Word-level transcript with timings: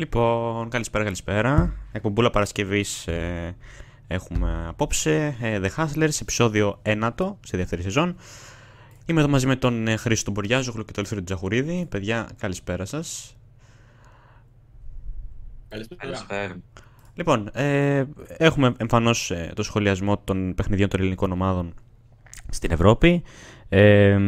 Λοιπόν, 0.00 0.68
καλησπέρα, 0.68 1.04
καλησπέρα. 1.04 1.74
Εκπομπούλα 1.92 2.30
Παρασκευής 2.30 3.06
ε, 3.06 3.56
έχουμε 4.06 4.64
απόψε. 4.68 5.36
Ε, 5.40 5.60
The 5.62 5.68
Hustlers, 5.76 6.20
επεισόδιο 6.20 6.80
1 6.82 7.10
σε 7.44 7.56
δεύτερη 7.56 7.82
σεζόν. 7.82 8.16
Είμαι 9.06 9.20
εδώ 9.20 9.28
μαζί 9.28 9.46
με 9.46 9.56
τον 9.56 9.88
ε, 9.88 9.96
Χρήστο 9.96 10.30
Μποριάζογλου 10.30 10.84
και 10.84 10.92
τον 10.92 11.02
Ελφύριο 11.02 11.24
Τζαχουρίδη. 11.24 11.86
Παιδιά, 11.88 12.28
καλησπέρα 12.38 12.84
σας. 12.84 13.36
Καλησπέρα. 15.68 16.56
Λοιπόν, 17.14 17.50
ε, 17.52 18.04
έχουμε 18.26 18.74
εμφανώς 18.76 19.30
ε, 19.30 19.52
το 19.54 19.62
σχολιασμό 19.62 20.18
των 20.18 20.54
παιχνιδιών 20.54 20.88
των 20.88 21.00
ελληνικών 21.00 21.32
ομάδων 21.32 21.74
στην 22.50 22.70
Ευρώπη. 22.70 23.22
Ε, 23.68 24.18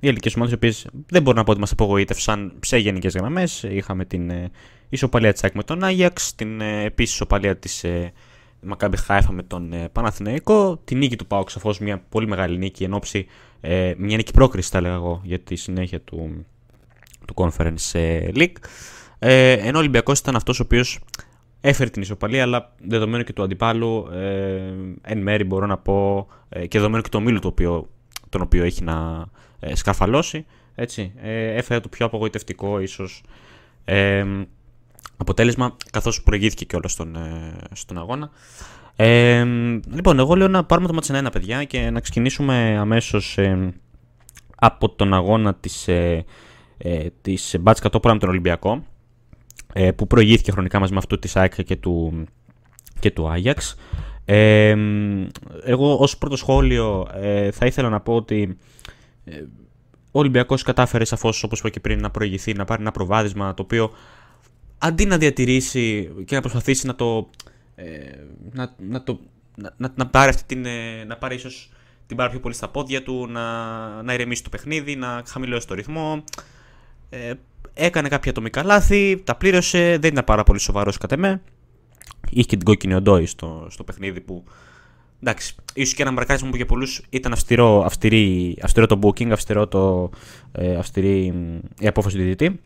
οι 0.00 0.06
ελληνικές 0.06 0.34
ομάδες, 0.34 0.52
οι 0.52 0.54
οποίες 0.54 0.86
δεν 1.06 1.22
μπορώ 1.22 1.36
να 1.36 1.44
πω 1.44 1.50
ότι 1.50 1.60
μας 1.60 1.72
απογοήτευσαν 1.72 2.52
σε 2.60 2.76
γενικές 2.76 3.14
γραμμές. 3.14 3.62
Είχαμε 3.62 4.04
την 4.04 4.30
ε, 4.30 4.50
ισοπαλία 4.88 5.32
της 5.32 5.44
ΑΕΚ 5.44 5.54
με 5.54 5.62
τον 5.62 5.84
Άγιαξ, 5.84 6.34
την 6.34 6.60
ε, 6.60 6.84
επίσης 6.84 7.14
ισοπαλία 7.14 7.56
της 7.56 7.84
ε, 7.84 8.12
Μακάμπι 8.60 8.96
Χάιφα 8.96 9.32
με 9.32 9.42
τον 9.42 9.72
ε, 9.72 9.88
Παναθηναϊκό, 9.92 10.80
την 10.84 10.98
νίκη 10.98 11.16
του 11.16 11.26
Πάουξ, 11.26 11.52
σαφώς 11.52 11.78
μια 11.78 12.02
πολύ 12.08 12.26
μεγάλη 12.26 12.58
νίκη 12.58 12.84
εν 12.84 12.92
ώψη, 12.92 13.26
ε, 13.60 13.94
μια 13.98 14.16
νίκη 14.16 14.32
πρόκρισης, 14.32 14.70
θα 14.70 14.78
έλεγα 14.78 14.94
εγώ, 14.94 15.20
για 15.24 15.38
τη 15.38 15.56
συνέχεια 15.56 16.00
του, 16.00 16.46
του 17.26 17.34
Conference 17.36 17.90
ε, 17.92 18.28
League. 18.34 18.56
Ε, 19.18 19.52
ενώ 19.52 19.76
ο 19.76 19.80
Ολυμπιακός 19.80 20.18
ήταν 20.18 20.36
αυτός 20.36 20.60
ο 20.60 20.62
οποίος 20.62 21.00
έφερε 21.60 21.90
την 21.90 22.02
ισοπαλία, 22.02 22.42
αλλά 22.42 22.74
δεδομένου 22.86 23.24
και 23.24 23.32
του 23.32 23.42
αντιπάλου, 23.42 24.08
ε, 24.12 24.72
εν 25.02 25.18
μέρη 25.18 25.44
μπορώ 25.44 25.66
να 25.66 25.78
πω, 25.78 26.26
ε, 26.48 26.66
και 26.66 26.78
δεδομένου 26.78 27.02
και 27.02 27.08
του 27.08 27.18
ομίλου 27.22 27.38
το 27.38 27.48
οποίο, 27.48 27.88
τον 28.30 28.40
οποίο 28.40 28.64
έχει 28.64 28.84
να 28.84 29.26
ε, 29.60 29.74
σκαρφαλώσει, 29.74 30.46
έτσι, 30.74 31.12
ε, 31.22 31.54
έφερε 31.54 31.80
το 31.80 31.88
πιο 31.88 32.06
απογοητευτικό 32.06 32.80
ίσως 32.80 33.22
ε, 33.84 34.24
αποτέλεσμα, 35.16 35.76
καθώς 35.90 36.22
προηγήθηκε 36.22 36.64
και 36.64 36.88
στον, 36.88 37.16
ε, 37.16 37.56
στον 37.72 37.98
αγώνα. 37.98 38.30
Ε, 38.96 39.44
λοιπόν, 39.92 40.18
εγώ 40.18 40.34
λέω 40.34 40.48
να 40.48 40.64
πάρουμε 40.64 40.86
το 40.86 40.94
μάτι 40.94 41.14
ένα, 41.14 41.30
παιδιά, 41.30 41.64
και 41.64 41.90
να 41.90 42.00
ξεκινήσουμε 42.00 42.76
αμέσως 42.78 43.38
ε, 43.38 43.74
από 44.56 44.88
τον 44.88 45.14
αγώνα 45.14 45.54
της, 45.54 45.88
ε, 45.88 46.24
ε, 46.78 47.06
της 47.22 47.56
Μπάτς 47.60 47.80
Κατώπουρα 47.80 48.14
με 48.14 48.20
τον 48.20 48.28
Ολυμπιακό, 48.28 48.84
ε, 49.72 49.90
που 49.92 50.06
προηγήθηκε 50.06 50.50
χρονικά 50.50 50.78
μαζί 50.78 50.92
με 50.92 50.98
αυτό 50.98 51.18
της 51.18 51.36
ΑΕΚ 51.36 51.62
και 51.62 51.76
του, 51.76 52.24
και 53.00 53.10
του 53.10 53.28
Άγιαξ. 53.28 53.76
Ε, 54.32 54.76
εγώ 55.64 55.96
ως 55.96 56.18
πρώτο 56.18 56.36
σχόλιο 56.36 57.08
ε, 57.14 57.50
θα 57.50 57.66
ήθελα 57.66 57.88
να 57.88 58.00
πω 58.00 58.14
ότι 58.14 58.58
ε, 59.24 59.36
ο 60.10 60.18
Ολυμπιακός 60.18 60.62
κατάφερε 60.62 61.04
σαφώς 61.04 61.42
όπως 61.42 61.58
είπα 61.58 61.68
και 61.68 61.80
πριν 61.80 62.00
να 62.00 62.10
προηγηθεί, 62.10 62.52
να 62.52 62.64
πάρει 62.64 62.80
ένα 62.80 62.90
προβάδισμα 62.90 63.54
το 63.54 63.62
οποίο 63.62 63.90
αντί 64.78 65.04
να 65.04 65.18
διατηρήσει 65.18 66.10
και 66.24 66.34
να 66.34 66.40
προσπαθήσει 66.40 66.86
να 66.86 66.94
το 66.94 67.30
ε, 67.74 67.84
να, 68.52 68.74
να, 68.78 69.02
το, 69.02 69.20
να, 69.54 69.74
να, 69.76 69.92
να 69.94 70.06
πάρει 70.06 70.28
αυτή 70.28 70.54
την, 70.54 70.66
ε, 70.66 71.04
να 71.04 71.16
πάρει 71.16 71.34
ίσως 71.34 71.70
την 72.06 72.16
πάρει 72.16 72.30
πιο 72.30 72.40
πολύ 72.40 72.54
στα 72.54 72.68
πόδια 72.68 73.02
του, 73.02 73.26
να, 73.30 73.42
να 74.02 74.14
ηρεμήσει 74.14 74.42
το 74.42 74.48
παιχνίδι, 74.48 74.96
να 74.96 75.22
χαμηλώσει 75.26 75.66
το 75.66 75.74
ρυθμό. 75.74 76.24
Ε, 77.10 77.32
έκανε 77.74 78.08
κάποια 78.08 78.30
ατομικά 78.30 78.62
λάθη, 78.64 79.22
τα 79.24 79.36
πλήρωσε, 79.36 79.98
δεν 80.00 80.12
ήταν 80.12 80.24
πάρα 80.24 80.42
πολύ 80.42 80.58
σοβαρός 80.58 80.98
κατά 80.98 81.16
με. 81.16 81.42
Είχε 82.30 82.46
και 82.46 82.56
την 82.56 82.64
κόκκινη 82.64 82.94
οντόη 82.94 83.26
στο, 83.26 83.66
στο 83.70 83.84
παιχνίδι 83.84 84.20
που 84.20 84.44
εντάξει, 85.22 85.54
ίσως 85.74 85.94
και 85.94 86.02
ένα 86.02 86.10
μαρκάρισμα 86.10 86.50
που 86.50 86.56
για 86.56 86.66
πολλούς 86.66 87.02
ήταν 87.10 87.32
αυστηρό, 87.32 87.84
αυστηρή, 87.84 88.56
αυστηρό 88.62 88.86
το 88.86 88.98
booking, 89.02 89.30
αυστηρό 89.30 89.68
το, 89.68 90.10
ε, 90.52 90.76
αυστηρή 90.76 91.34
η 91.78 91.86
απόφαση 91.86 92.16
του 92.16 92.22
διαιτητή. 92.22 92.60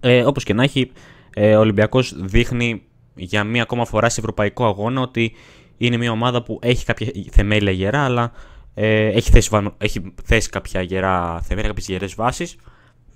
Ε, 0.00 0.24
Όπως 0.24 0.44
και 0.44 0.54
να 0.54 0.62
έχει, 0.62 0.90
ε, 1.34 1.56
ο 1.56 1.60
Ολυμπιακός 1.60 2.14
δείχνει 2.16 2.82
για 3.14 3.44
μία 3.44 3.62
ακόμα 3.62 3.84
φορά 3.84 4.08
σε 4.08 4.20
ευρωπαϊκό 4.20 4.66
αγώνα 4.66 5.00
ότι 5.00 5.32
είναι 5.76 5.96
μια 5.96 6.10
ομάδα 6.10 6.42
που 6.42 6.58
έχει 6.62 6.84
κάποια 6.84 7.10
θεμέλια 7.30 7.72
γερά, 7.72 8.04
αλλά 8.04 8.32
ε, 8.74 9.06
έχει, 9.06 9.30
θέσει, 9.30 9.50
έχει 9.78 10.14
θέσει 10.24 10.48
κάποια 10.48 10.82
γερά 10.82 11.40
θεμέλια, 11.42 11.68
κάποιες 11.68 11.88
γερές 11.88 12.14
βάσεις. 12.14 12.56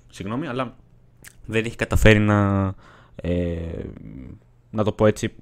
Συγγνώμη, 0.09 0.47
αλλά 0.47 0.75
δεν 1.45 1.65
έχει 1.65 1.75
καταφέρει 1.75 2.19
να, 2.19 2.73
ε, 3.15 3.31
να 4.75 4.83
το 4.83 4.91
πω 4.91 5.05
έτσι, 5.05 5.33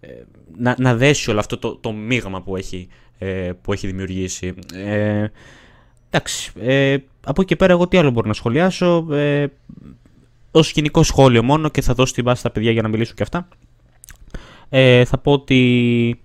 ε, 0.00 0.08
να, 0.56 0.74
να 0.78 0.94
δέσει 0.94 1.30
όλο 1.30 1.38
αυτό 1.38 1.58
το, 1.58 1.76
το 1.76 1.92
μείγμα 1.92 2.42
που 2.42 2.56
έχει, 2.56 2.88
ε, 3.18 3.50
που 3.62 3.72
έχει 3.72 3.86
δημιουργήσει. 3.86 4.54
Ε, 4.74 5.26
εντάξει, 6.10 6.52
ε, 6.60 6.96
από 7.24 7.40
εκεί 7.40 7.44
και 7.44 7.56
πέρα 7.56 7.72
εγώ 7.72 7.88
τι 7.88 7.96
άλλο 7.96 8.10
μπορώ 8.10 8.28
να 8.28 8.34
σχολιάσω, 8.34 9.06
ε, 9.12 9.46
ως 10.50 10.72
κοινικό 10.72 11.02
σχόλιο 11.02 11.42
μόνο 11.42 11.68
και 11.68 11.80
θα 11.80 11.94
δώσω 11.94 12.12
την 12.14 12.24
βάση 12.24 12.40
στα 12.40 12.50
παιδιά 12.50 12.70
για 12.70 12.82
να 12.82 12.88
μιλήσουν 12.88 13.14
και 13.14 13.22
αυτά. 13.22 13.48
Ε, 14.68 15.04
θα 15.04 15.18
πω 15.18 15.32
ότι 15.32 16.20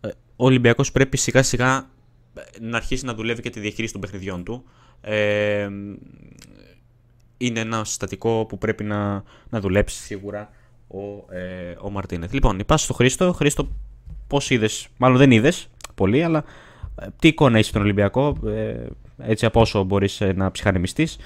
ε, 0.00 0.08
ο 0.36 0.44
Ολυμπιακός 0.44 0.92
πρέπει 0.92 1.16
σιγά 1.16 1.42
σιγά 1.42 1.88
να 2.60 2.76
αρχίσει 2.76 3.04
να 3.04 3.14
δουλεύει 3.14 3.42
και 3.42 3.50
τη 3.50 3.60
διαχείριση 3.60 3.92
των 3.92 4.00
παιχνιδιών 4.00 4.44
του. 4.44 4.64
Ε, 5.00 5.68
είναι 7.38 7.60
ένα 7.60 7.84
συστατικό 7.84 8.44
που 8.48 8.58
πρέπει 8.58 8.84
να, 8.84 9.24
να 9.48 9.60
δουλέψει 9.60 10.02
σίγουρα 10.02 10.50
ο, 10.88 11.34
ε, 11.34 11.76
ο 11.80 11.90
Μαρτίνεθ. 11.90 12.32
Λοιπόν, 12.32 12.58
υπάρχει 12.58 12.84
στο 12.84 12.94
Χρήστο. 12.94 13.32
Χρήστο, 13.32 13.68
πώς 14.26 14.50
είδες, 14.50 14.88
μάλλον 14.96 15.18
δεν 15.18 15.30
είδες 15.30 15.68
πολύ, 15.94 16.22
αλλά 16.22 16.44
ε, 17.00 17.06
τι 17.18 17.28
εικόνα 17.28 17.56
έχεις 17.56 17.68
στον 17.68 17.82
Ολυμπιακό, 17.82 18.38
ε, 18.46 18.86
έτσι 19.18 19.46
από 19.46 19.60
όσο 19.60 19.82
μπορείς 19.82 20.20
ε, 20.20 20.32
να 20.32 20.50
ψυχανεμιστείς; 20.50 21.18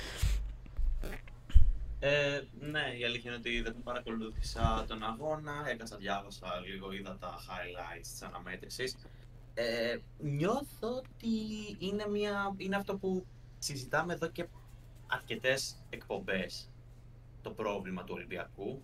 Ε, 2.03 2.41
ναι, 2.61 2.85
η 3.01 3.05
αλήθεια 3.05 3.31
είναι 3.31 3.41
ότι 3.45 3.63
δεν 3.63 3.75
παρακολούθησα 3.85 4.85
τον 4.89 5.05
αγώνα, 5.05 5.53
έκανα 5.67 5.97
διάβασα 5.99 6.47
λίγο, 6.67 6.93
είδα 6.93 7.17
τα 7.21 7.35
highlights 7.39 8.09
της 8.13 8.23
αναμέτρησης. 8.23 8.97
Ε, 9.55 9.97
νιώθω 10.19 10.89
ότι 10.97 11.29
είναι, 11.79 12.07
μια, 12.11 12.55
είναι 12.57 12.77
αυτό 12.77 12.97
που 12.97 13.27
συζητάμε 13.59 14.13
εδώ 14.13 14.29
και 14.29 14.47
αρκετές 15.07 15.77
εκπομπές 15.91 16.69
το 17.43 17.51
πρόβλημα 17.51 18.05
του 18.05 18.13
Ολυμπιακού. 18.17 18.83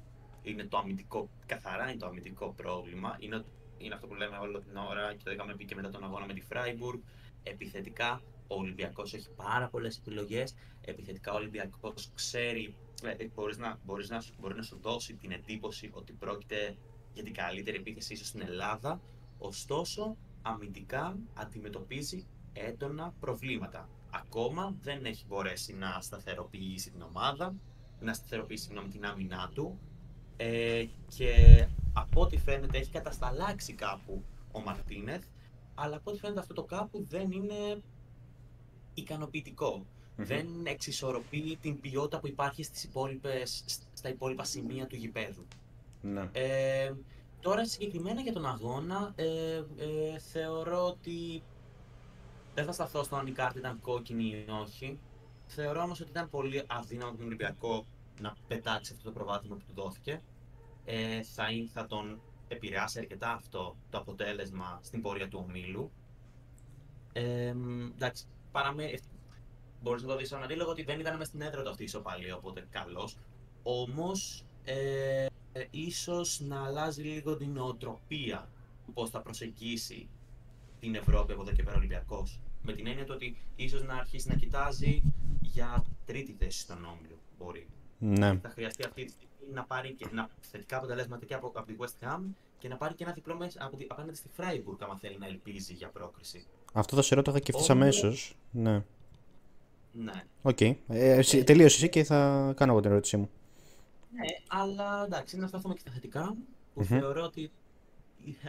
Είναι 0.51 0.65
το 0.65 0.79
αμυντικό, 0.79 1.31
καθαρά 1.47 1.89
είναι 1.89 1.99
το 1.99 2.07
αμυντικό 2.07 2.53
πρόβλημα. 2.57 3.17
Είναι, 3.21 3.45
είναι 3.79 3.95
αυτό 3.95 4.07
που 4.07 4.15
λέμε 4.15 4.37
όλη 4.37 4.61
την 4.61 4.77
ώρα 4.77 5.15
και 5.15 5.23
το 5.25 5.31
είχαμε 5.31 5.55
πει 5.55 5.65
και 5.65 5.75
μετά 5.75 5.91
τον 5.91 6.05
αγώνα 6.05 6.27
με 6.27 6.33
τη 6.33 6.41
Φράιμπουργκ. 6.41 7.01
Επιθετικά 7.43 8.23
ο 8.47 8.55
Ολυμπιακός 8.55 9.15
έχει 9.15 9.29
πάρα 9.37 9.69
πολλές 9.69 9.99
επιλογές. 9.99 10.55
Επιθετικά 10.81 11.33
ο 11.33 11.37
Ολυμπιακός 11.37 12.11
ξέρει, 12.15 12.75
δηλαδή 13.01 13.33
μπορείς 13.34 13.59
να, 13.59 13.79
μπορείς 13.84 14.09
να, 14.11 14.23
μπορεί 14.41 14.55
να 14.55 14.62
σου 14.62 14.79
δώσει 14.83 15.15
την 15.15 15.31
εντύπωση 15.31 15.91
ότι 15.93 16.12
πρόκειται 16.12 16.77
για 17.13 17.23
την 17.23 17.34
καλύτερη 17.34 17.77
επίθεση 17.77 18.13
ίσως 18.13 18.27
στην 18.27 18.41
Ελλάδα. 18.41 19.01
Ωστόσο, 19.39 20.17
αμυντικά 20.43 21.19
αντιμετωπίζει 21.34 22.27
έντονα 22.53 23.15
προβλήματα 23.21 23.89
ακόμα 24.11 24.77
δεν 24.81 25.05
έχει 25.05 25.25
μπορέσει 25.27 25.75
να 25.75 26.01
σταθεροποιήσει 26.01 26.91
την 26.91 27.03
ομάδα, 27.03 27.55
να 28.01 28.13
σταθεροποιήσει 28.15 28.65
συγγνώμη, 28.65 28.89
την 28.89 29.07
άμυνά 29.07 29.51
του 29.55 29.78
ε, 30.36 30.84
και 31.16 31.66
από 31.92 32.20
ό,τι 32.20 32.38
φαίνεται 32.38 32.78
έχει 32.78 32.91
κατασταλάξει 32.91 33.72
κάπου 33.72 34.24
ο 34.52 34.60
Μαρτίνεθ, 34.60 35.24
αλλά 35.74 35.97
από 35.97 36.10
ό,τι 36.10 36.19
φαίνεται 36.19 36.41
αυτό 36.41 36.54
το 36.54 36.64
κάπου 36.64 37.06
δεν 37.08 37.30
είναι 37.30 37.82
ικανοποιητικό. 38.94 39.86
Δεν 40.16 40.47
εξισορροπεί 40.64 41.58
την 41.60 41.80
ποιότητα 41.80 42.19
που 42.19 42.26
υπάρχει 42.26 42.62
στις 42.62 42.84
υπόλοιπες, 42.84 43.64
στα 43.92 44.08
υπόλοιπα 44.08 44.44
σημεία 44.44 44.86
του 44.86 44.97
γηπέδου. 44.97 45.47
Ναι. 46.00 46.28
Ε, 46.32 46.92
τώρα 47.41 47.66
συγκεκριμένα 47.66 48.20
για 48.20 48.32
τον 48.32 48.47
αγώνα, 48.47 49.12
ε, 49.16 49.56
ε, 49.56 50.18
θεωρώ 50.18 50.86
ότι 50.86 51.42
δεν 52.54 52.64
θα 52.64 52.72
σταθώ 52.72 53.03
στο 53.03 53.16
αν 53.16 53.26
η 53.26 53.32
κάρτα 53.32 53.58
ήταν 53.58 53.80
κόκκινη 53.80 54.24
ή 54.24 54.47
όχι. 54.62 54.98
Θεωρώ 55.47 55.82
όμως 55.82 56.00
ότι 56.00 56.10
ήταν 56.10 56.30
πολύ 56.30 56.62
αδύναμο 56.66 57.16
τον 57.16 57.26
Ολυμπιακό 57.26 57.86
να 58.21 58.36
πετάξει 58.48 58.92
αυτό 58.92 59.04
το 59.04 59.13
προβάδισμα 59.13 59.57
που 59.57 59.65
του 59.66 59.83
δόθηκε. 59.83 60.22
Ε, 60.84 61.22
θα, 61.22 61.45
θα 61.72 61.86
τον 61.86 62.21
επηρεάσει 62.48 62.98
αρκετά 62.98 63.33
αυτό 63.33 63.77
το 63.91 63.98
αποτέλεσμα 63.98 64.80
στην 64.83 65.03
πορεία 65.03 65.28
του 65.28 65.45
ομίλου. 65.48 65.91
Ε, 67.13 67.54
εντάξει, 67.95 68.27
παραμέ... 68.53 68.98
Μπορείς 69.83 70.03
να 70.03 70.09
το 70.09 70.16
δεις 70.16 70.28
σαν 70.28 70.42
αντίλογο 70.42 70.71
ότι 70.71 70.83
δεν 70.83 71.01
ήταν 71.01 71.16
μέσα 71.16 71.28
στην 71.28 71.41
έδρα 71.41 71.63
του 71.63 71.68
αυτή 71.68 71.83
η 71.83 71.84
ισοπαλία, 71.84 72.36
οπότε 72.36 72.66
καλώς. 72.71 73.16
Όμως, 73.63 74.45
ε, 74.65 75.27
ίσως 75.71 76.41
να 76.41 76.65
αλλάζει 76.65 77.03
λίγο 77.03 77.36
την 77.36 77.53
νοοτροπία 77.53 78.48
του 78.84 78.92
πώς 78.92 79.10
θα 79.10 79.21
προσεγγίσει 79.21 80.09
την 80.80 80.95
Ευρώπη 80.95 81.33
από 81.33 81.42
εδώ 81.42 81.53
και 81.53 81.63
πέρα 81.63 81.77
Ολυμπιακός. 81.77 82.41
Με 82.63 82.72
την 82.72 82.86
έννοια 82.86 83.04
του 83.04 83.13
ότι 83.15 83.36
ίσως 83.57 83.83
να 83.83 83.95
αρχίσει 83.95 84.28
να 84.28 84.34
κοιτάζει 84.34 85.03
για 85.42 85.84
τρίτη 86.04 86.33
θέση 86.39 86.59
στον 86.59 86.84
όμιλο. 86.84 87.18
Μπορεί. 87.39 87.66
Ναι. 87.98 88.39
Θα 88.39 88.48
χρειαστεί 88.48 88.84
αυτή 88.84 89.04
τη 89.04 89.10
στιγμή 89.10 89.53
να 89.53 89.65
πάρει 89.65 89.93
και 89.93 90.07
να 90.13 90.28
θετικά 90.41 90.77
αποτελέσματα 90.77 91.25
και 91.25 91.34
από, 91.34 91.47
από 91.54 91.66
τη 91.66 91.75
West 91.78 92.07
Ham 92.07 92.21
και 92.59 92.69
να 92.69 92.77
πάρει 92.77 92.95
και 92.95 93.04
ένα 93.04 93.13
διπλό 93.13 93.37
μέσα 93.37 93.65
από, 93.65 93.77
απέναντι 93.89 94.16
στη 94.16 94.28
Freiburg, 94.37 94.77
άμα 94.78 94.97
θέλει 94.97 95.19
να 95.19 95.27
ελπίζει 95.27 95.72
για 95.72 95.89
πρόκριση. 95.89 96.47
Αυτό 96.72 96.97
θα 96.97 97.03
σε 97.03 97.15
ρώταγα 97.15 97.39
και 97.39 97.53
ευθύ 97.54 97.72
αμέσως. 97.72 98.37
Ναι. 98.51 98.83
Ναι. 99.93 100.13
Ok. 100.42 100.57
Okay. 100.60 100.77
Ε, 100.89 101.22
τελείωσες 101.43 101.77
εσύ 101.77 101.89
και 101.89 102.04
θα 102.04 102.53
κάνω 102.57 102.72
εγώ 102.72 102.81
την 102.81 102.91
ερώτησή 102.91 103.16
μου. 103.16 103.31
Ναι, 104.13 104.27
αλλά 104.49 105.04
εντάξει, 105.04 105.37
να 105.37 105.47
σταθούμε 105.47 105.75
και 105.75 105.81
στα 105.81 105.91
θετικά, 105.91 106.37
που 106.75 106.84
θεωρώ 106.84 107.22
ότι 107.22 107.51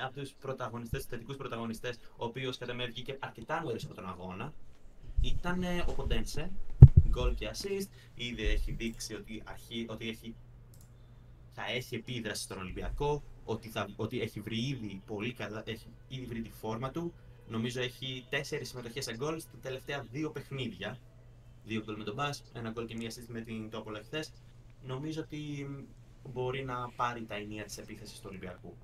από 0.05 0.19
τους 0.19 0.31
πρωταγωνιστές, 0.31 0.99
τους 0.99 1.09
θετικούς 1.09 1.35
πρωταγωνιστές, 1.35 1.99
ο 2.17 2.25
οποίος 2.25 2.57
κατά 2.57 2.73
με 2.73 2.85
βγήκε 2.85 3.17
αρκετά 3.19 3.61
νωρίς 3.63 3.83
από 3.83 3.93
τον 3.93 4.09
αγώνα, 4.09 4.53
ήταν 5.21 5.63
ο 5.87 5.91
Ποντένσε. 5.91 6.51
Γκολ 7.17 7.35
και 7.35 7.49
assist. 7.53 7.87
Ήδη 8.15 8.45
έχει 8.45 8.71
δείξει 8.71 9.13
ότι, 9.13 9.41
αρχή, 9.45 9.85
ότι 9.89 10.09
έχει, 10.09 10.35
θα 11.53 11.63
έχει 11.75 11.95
επίδραση 11.95 12.43
στον 12.43 12.57
Ολυμπιακό, 12.57 13.23
ότι, 13.45 13.67
θα, 13.67 13.89
ότι 13.95 14.21
έχει 14.21 14.39
βρει 14.39 14.67
ήδη 14.67 15.01
πολύ 15.05 15.33
καλά, 15.33 15.63
έχει 15.65 15.87
ήδη 16.07 16.25
βρει 16.25 16.41
τη 16.41 16.49
φόρμα 16.49 16.91
του. 16.91 17.13
Νομίζω 17.49 17.81
έχει 17.81 18.25
τέσσερις 18.29 18.69
συμμετοχές 18.69 19.03
σε 19.03 19.15
γκολ 19.15 19.39
στα 19.39 19.57
τελευταία 19.61 20.05
δύο 20.11 20.29
παιχνίδια. 20.29 20.97
Δύο 21.65 21.83
γκολ 21.85 21.97
με 21.97 22.03
τον 22.03 22.13
Μπα, 22.13 22.29
ένα 22.53 22.69
γκολ 22.69 22.85
και 22.85 22.95
μία 22.95 23.09
assist 23.09 23.27
με 23.27 23.41
την 23.41 23.69
Τόπολα 23.69 24.01
χθες. 24.05 24.31
Νομίζω 24.85 25.21
ότι 25.21 25.67
μπορεί 26.33 26.63
να 26.63 26.89
πάρει 26.95 27.25
τα 27.27 27.35
ενία 27.35 27.63
της 27.63 27.77
επίθεσης 27.77 28.19
του 28.19 28.25
Ολυμπιακού. 28.29 28.75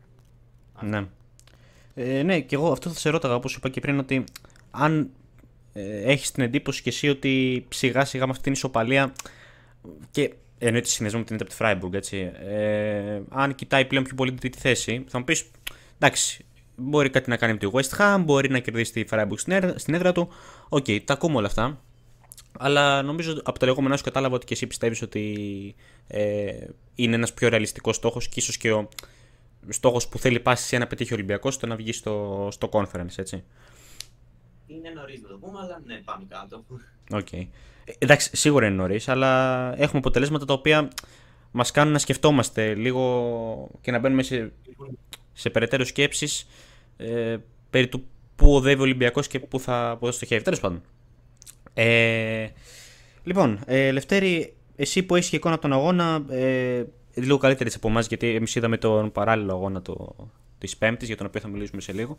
Ναι. 0.81 1.07
Ε, 1.95 2.23
ναι, 2.23 2.41
και 2.41 2.55
εγώ 2.55 2.71
αυτό 2.71 2.89
θα 2.89 2.99
σε 2.99 3.09
ρώταγα, 3.09 3.35
όπως 3.35 3.55
είπα 3.55 3.69
και 3.69 3.79
πριν, 3.79 3.99
ότι 3.99 4.23
αν 4.71 5.11
ε, 5.73 6.11
έχεις 6.11 6.31
την 6.31 6.43
εντύπωση 6.43 6.81
και 6.81 6.89
εσύ 6.89 7.09
ότι 7.09 7.65
σιγά 7.69 8.05
σιγά 8.05 8.25
με 8.25 8.31
αυτή 8.31 8.43
την 8.43 8.51
ισοπαλία. 8.51 9.13
Και 10.11 10.33
εννοείται 10.57 10.87
συνδυασμό 10.87 11.19
με 11.19 11.25
την 11.25 11.35
από 11.35 11.49
τη 11.49 11.55
Φράιμπουργκ, 11.55 11.93
έτσι. 11.93 12.31
Ε, 12.47 13.21
αν 13.29 13.55
κοιτάει 13.55 13.85
πλέον 13.85 14.03
πιο 14.03 14.15
πολύ 14.15 14.29
την 14.29 14.39
τρίτη 14.39 14.59
θέση, 14.59 15.03
θα 15.07 15.17
μου 15.17 15.23
πεις 15.23 15.45
εντάξει, 15.99 16.45
μπορεί 16.75 17.09
κάτι 17.09 17.29
να 17.29 17.37
κάνει 17.37 17.53
με 17.53 17.59
τη 17.59 17.67
West 17.71 17.97
Ham, 17.97 18.21
μπορεί 18.25 18.49
να 18.49 18.59
κερδίσει 18.59 18.91
τη 18.91 19.03
Freiburg 19.09 19.37
στην 19.75 19.93
έδρα 19.93 20.11
του. 20.11 20.29
Ok, 20.69 20.85
okay, 20.87 20.99
τα 21.05 21.13
ακούμε 21.13 21.37
όλα 21.37 21.47
αυτά. 21.47 21.81
Αλλά 22.59 23.01
νομίζω 23.01 23.41
από 23.43 23.59
τα 23.59 23.65
λεγόμενά 23.65 23.97
σου 23.97 24.03
κατάλαβα 24.03 24.35
ότι 24.35 24.45
και 24.45 24.53
εσύ 24.53 24.67
πιστεύεις 24.67 25.01
ότι 25.01 25.75
ε, 26.07 26.51
είναι 26.95 27.15
ένας 27.15 27.33
πιο 27.33 27.49
ρεαλιστικός 27.49 27.95
στόχος 27.95 28.27
και 28.27 28.39
ίσως 28.39 28.57
και 28.57 28.71
ο 28.71 28.89
στόχος 29.69 30.07
που 30.07 30.19
θέλει 30.19 30.39
πάση 30.39 30.77
να 30.77 30.87
πετύχει 30.87 31.11
ο 31.11 31.15
Ολυμπιακός 31.15 31.57
το 31.57 31.67
να 31.67 31.75
βγει 31.75 31.93
στο, 31.93 32.47
στο 32.51 32.69
conference, 32.71 33.15
έτσι. 33.15 33.43
Είναι 34.75 34.89
νωρίς 34.89 35.21
να 35.21 35.27
το 35.27 35.37
πούμε, 35.37 35.59
αλλά 35.59 35.81
ναι, 35.85 36.01
πάμε 36.05 36.25
κάτω. 36.29 36.63
Okay. 37.11 37.47
Εντάξει, 37.97 38.35
σίγουρα 38.35 38.65
είναι 38.65 38.75
νωρίς, 38.75 39.07
αλλά 39.07 39.73
έχουμε 39.77 39.97
αποτελέσματα 39.97 40.45
τα 40.45 40.53
οποία 40.53 40.87
μας 41.51 41.71
κάνουν 41.71 41.93
να 41.93 41.99
σκεφτόμαστε 41.99 42.73
λίγο 42.73 43.69
και 43.81 43.91
να 43.91 43.99
μπαίνουμε 43.99 44.23
σε, 44.23 44.51
σε 45.33 45.49
περαιτέρω 45.49 45.85
σκέψεις 45.85 46.47
ε, 46.97 47.37
περί 47.69 47.87
του 47.87 48.05
πού 48.35 48.55
οδεύει 48.55 48.79
ο 48.79 48.83
Ολυμπιακός 48.83 49.27
και 49.27 49.39
πού 49.39 49.59
θα, 49.59 49.97
πού 49.99 50.05
θα 50.05 50.11
στοχεύει. 50.11 50.43
Τέλος 50.43 50.59
πάντων. 50.59 50.81
Ε, 51.73 52.47
λοιπόν, 53.23 53.59
ε, 53.65 53.91
Λευτέρη, 53.91 54.53
εσύ 54.75 55.03
που 55.03 55.15
έχεις 55.15 55.29
και 55.29 55.35
εικόνα 55.35 55.53
από 55.53 55.63
τον 55.63 55.73
αγώνα, 55.73 56.25
ε, 56.29 56.83
λίγο 57.13 57.37
καλύτερη 57.37 57.71
από 57.75 57.87
εμάς, 57.87 58.07
γιατί 58.07 58.35
εμείς 58.35 58.55
είδαμε 58.55 58.77
τον 58.77 59.11
παράλληλο 59.11 59.53
αγώνα 59.53 59.81
το, 59.81 60.15
της 60.67 60.77
Πέμπτης, 60.77 61.07
για 61.07 61.17
τον 61.17 61.25
οποίο 61.25 61.41
θα 61.41 61.47
μιλήσουμε 61.47 61.81
σε 61.81 61.93
λίγο. 61.93 62.17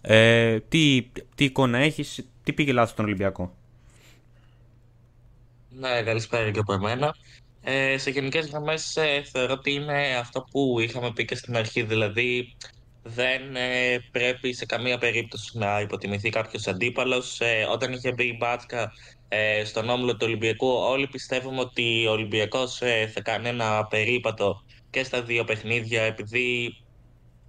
Ε, 0.00 0.60
τι, 0.60 1.10
τι 1.34 1.44
εικόνα 1.44 1.78
έχεις, 1.78 2.24
τι 2.42 2.52
πήγε 2.52 2.72
λάθος 2.72 2.90
στον 2.90 3.04
Ολυμπιακό; 3.04 3.54
Ναι, 5.68 6.02
καλησπέρα 6.02 6.50
και 6.50 6.58
από 6.58 6.72
εμένα. 6.72 7.14
Ε, 7.62 7.98
σε 7.98 8.10
γενικές 8.10 8.46
γραμμές 8.46 8.96
ε, 8.96 9.22
θεωρώ 9.22 9.52
ότι 9.52 9.72
είναι 9.72 10.16
αυτό 10.16 10.46
που 10.50 10.80
είχαμε 10.80 11.12
πει 11.12 11.24
και 11.24 11.34
στην 11.34 11.56
αρχή, 11.56 11.82
δηλαδή 11.82 12.56
δεν 13.02 13.56
ε, 13.56 13.98
πρέπει 14.10 14.52
σε 14.52 14.66
καμία 14.66 14.98
περίπτωση 14.98 15.58
να 15.58 15.80
υποτιμηθεί 15.80 16.30
κάποιος 16.30 16.66
αντίπαλος. 16.66 17.40
Ε, 17.40 17.66
όταν 17.70 17.92
είχε 17.92 18.12
μπει 18.12 18.24
η 18.24 18.36
Μπάτσκα 18.38 18.92
ε, 19.28 19.64
στον 19.64 19.88
όμιλο 19.88 20.12
του 20.12 20.26
Ολυμπιακού, 20.26 20.66
όλοι 20.68 21.08
πιστεύουμε 21.08 21.60
ότι 21.60 22.06
ο 22.06 22.10
Ολυμπιακός 22.10 22.80
ε, 22.82 23.06
θα 23.14 23.20
κάνει 23.22 23.48
ένα 23.48 23.86
περίπατο 23.86 24.64
και 24.90 25.04
στα 25.04 25.22
δύο 25.22 25.44
παιχνίδια, 25.44 26.02
επειδή 26.02 26.76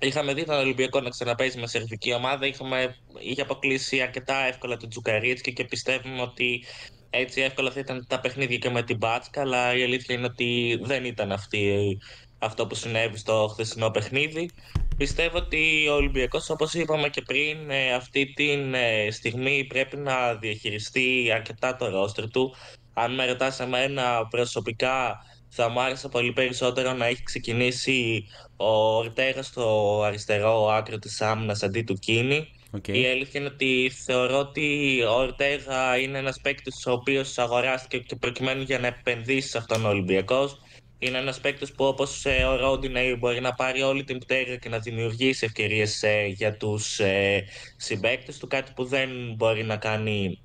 είχαμε 0.02 0.34
δει 0.34 0.46
τον 0.46 0.56
Ολυμπιακό 0.56 1.00
να 1.00 1.10
ξαναπέζει 1.10 1.60
με 1.60 1.68
σερβική 1.68 2.14
ομάδα. 2.14 2.46
Είχαμε, 2.46 2.96
είχε 3.20 3.42
αποκλείσει 3.42 4.02
αρκετά 4.02 4.36
εύκολα 4.36 4.78
τον 4.78 4.90
Τζουκαρίτσκι 4.90 5.54
και 5.54 5.64
πιστεύουμε 5.66 6.22
ότι 6.22 6.66
έτσι 7.10 7.42
εύκολα 7.42 7.72
θα 7.72 7.80
ήταν 7.80 8.06
τα 8.08 8.20
παιχνίδια 8.20 8.58
και 8.58 8.70
με 8.70 8.84
την 8.84 8.98
Μπάτσκα. 8.98 9.42
Αλλά 9.42 9.76
η 9.78 9.84
αλήθεια 9.84 10.16
είναι 10.16 10.26
ότι 10.26 10.80
δεν 10.82 11.06
ήταν 11.06 11.32
αυτή, 11.32 11.98
αυτό 12.40 12.68
που 12.68 12.76
συνέβη 12.76 13.18
στο 13.18 13.48
χθεσινό 13.52 13.90
παιχνίδι. 13.90 14.50
Πιστεύω 14.98 15.38
ότι 15.38 15.88
ο 15.88 15.94
Ολυμπιακός, 15.94 16.50
όπως 16.50 16.74
είπαμε 16.74 17.10
και 17.10 17.22
πριν, 17.22 17.70
ε, 17.70 17.94
αυτή 17.94 18.34
τη 18.34 18.52
ε, 18.52 19.12
στιγμή 19.12 19.66
πρέπει 19.66 19.98
να 19.98 20.36
διαχειριστεί 20.36 21.32
αρκετά 21.34 21.76
το 21.76 21.90
ρόστρ 21.90 22.28
του. 22.28 22.56
Αν 22.94 23.14
με 23.14 23.26
ρωτάς 23.26 23.60
εμένα 23.60 24.28
προσωπικά, 24.30 25.18
θα 25.54 25.70
μου 25.70 25.80
άρεσε 25.80 26.08
πολύ 26.08 26.32
περισσότερο 26.34 26.94
να 26.94 27.06
έχει 27.06 27.24
ξεκινήσει 27.24 28.28
ο 28.58 28.96
Ορτέγα 28.98 29.44
στο 29.44 30.02
αριστερό 30.04 30.68
άκρο 30.68 31.00
της 31.00 31.22
άμυνας 31.22 31.64
αντί 31.64 31.82
του 31.82 31.94
Κίνη. 31.94 32.52
Okay. 32.78 32.98
Η 32.98 33.06
αλήθεια 33.08 33.40
είναι 33.40 33.50
ότι 33.54 33.92
θεωρώ 34.06 34.40
ότι 34.40 34.98
ο 35.04 35.14
Ορτέγα 35.14 35.98
είναι 35.98 36.18
ένας 36.18 36.40
παίκτης 36.42 36.86
ο 36.86 36.92
οποίος 36.92 37.38
αγοράστηκε 37.38 37.98
και 37.98 38.16
προκειμένου 38.16 38.62
για 38.62 38.80
να 38.80 38.88
επενδύσει 38.88 39.50
σε 39.50 39.58
αυτόν 39.58 39.86
ο 39.86 39.90
Ολυμπιακός. 39.90 40.60
Είναι 41.00 41.18
ένας 41.18 41.40
παίκτης 41.40 41.72
που 41.72 41.86
όπως 41.86 42.26
ε, 42.26 42.44
ο 42.44 42.56
Ρόντινεϊ 42.56 43.16
μπορεί 43.20 43.42
να 43.42 43.54
πάρει 43.54 43.82
όλη 43.82 44.04
την 44.04 44.18
πτέρυγα 44.18 44.56
και 44.56 44.70
να 44.70 44.80
δημιουργήσει 44.80 45.46
ευκαιρίες 45.46 46.04
ε, 46.04 46.26
για 46.26 46.58
τους 46.58 47.00
ε, 47.00 47.44
συμπαίκτες 47.78 48.38
του. 48.38 48.48
Κάτι 48.48 48.72
που 48.76 48.86
δεν 48.86 49.10
μπορεί 49.36 49.64
να 49.64 49.78
κάνει 49.78 50.42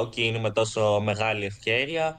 ο 0.00 0.08
Κίνη 0.08 0.38
με 0.38 0.50
τόσο 0.50 1.00
μεγάλη 1.04 1.44
ευκαιρία. 1.44 2.16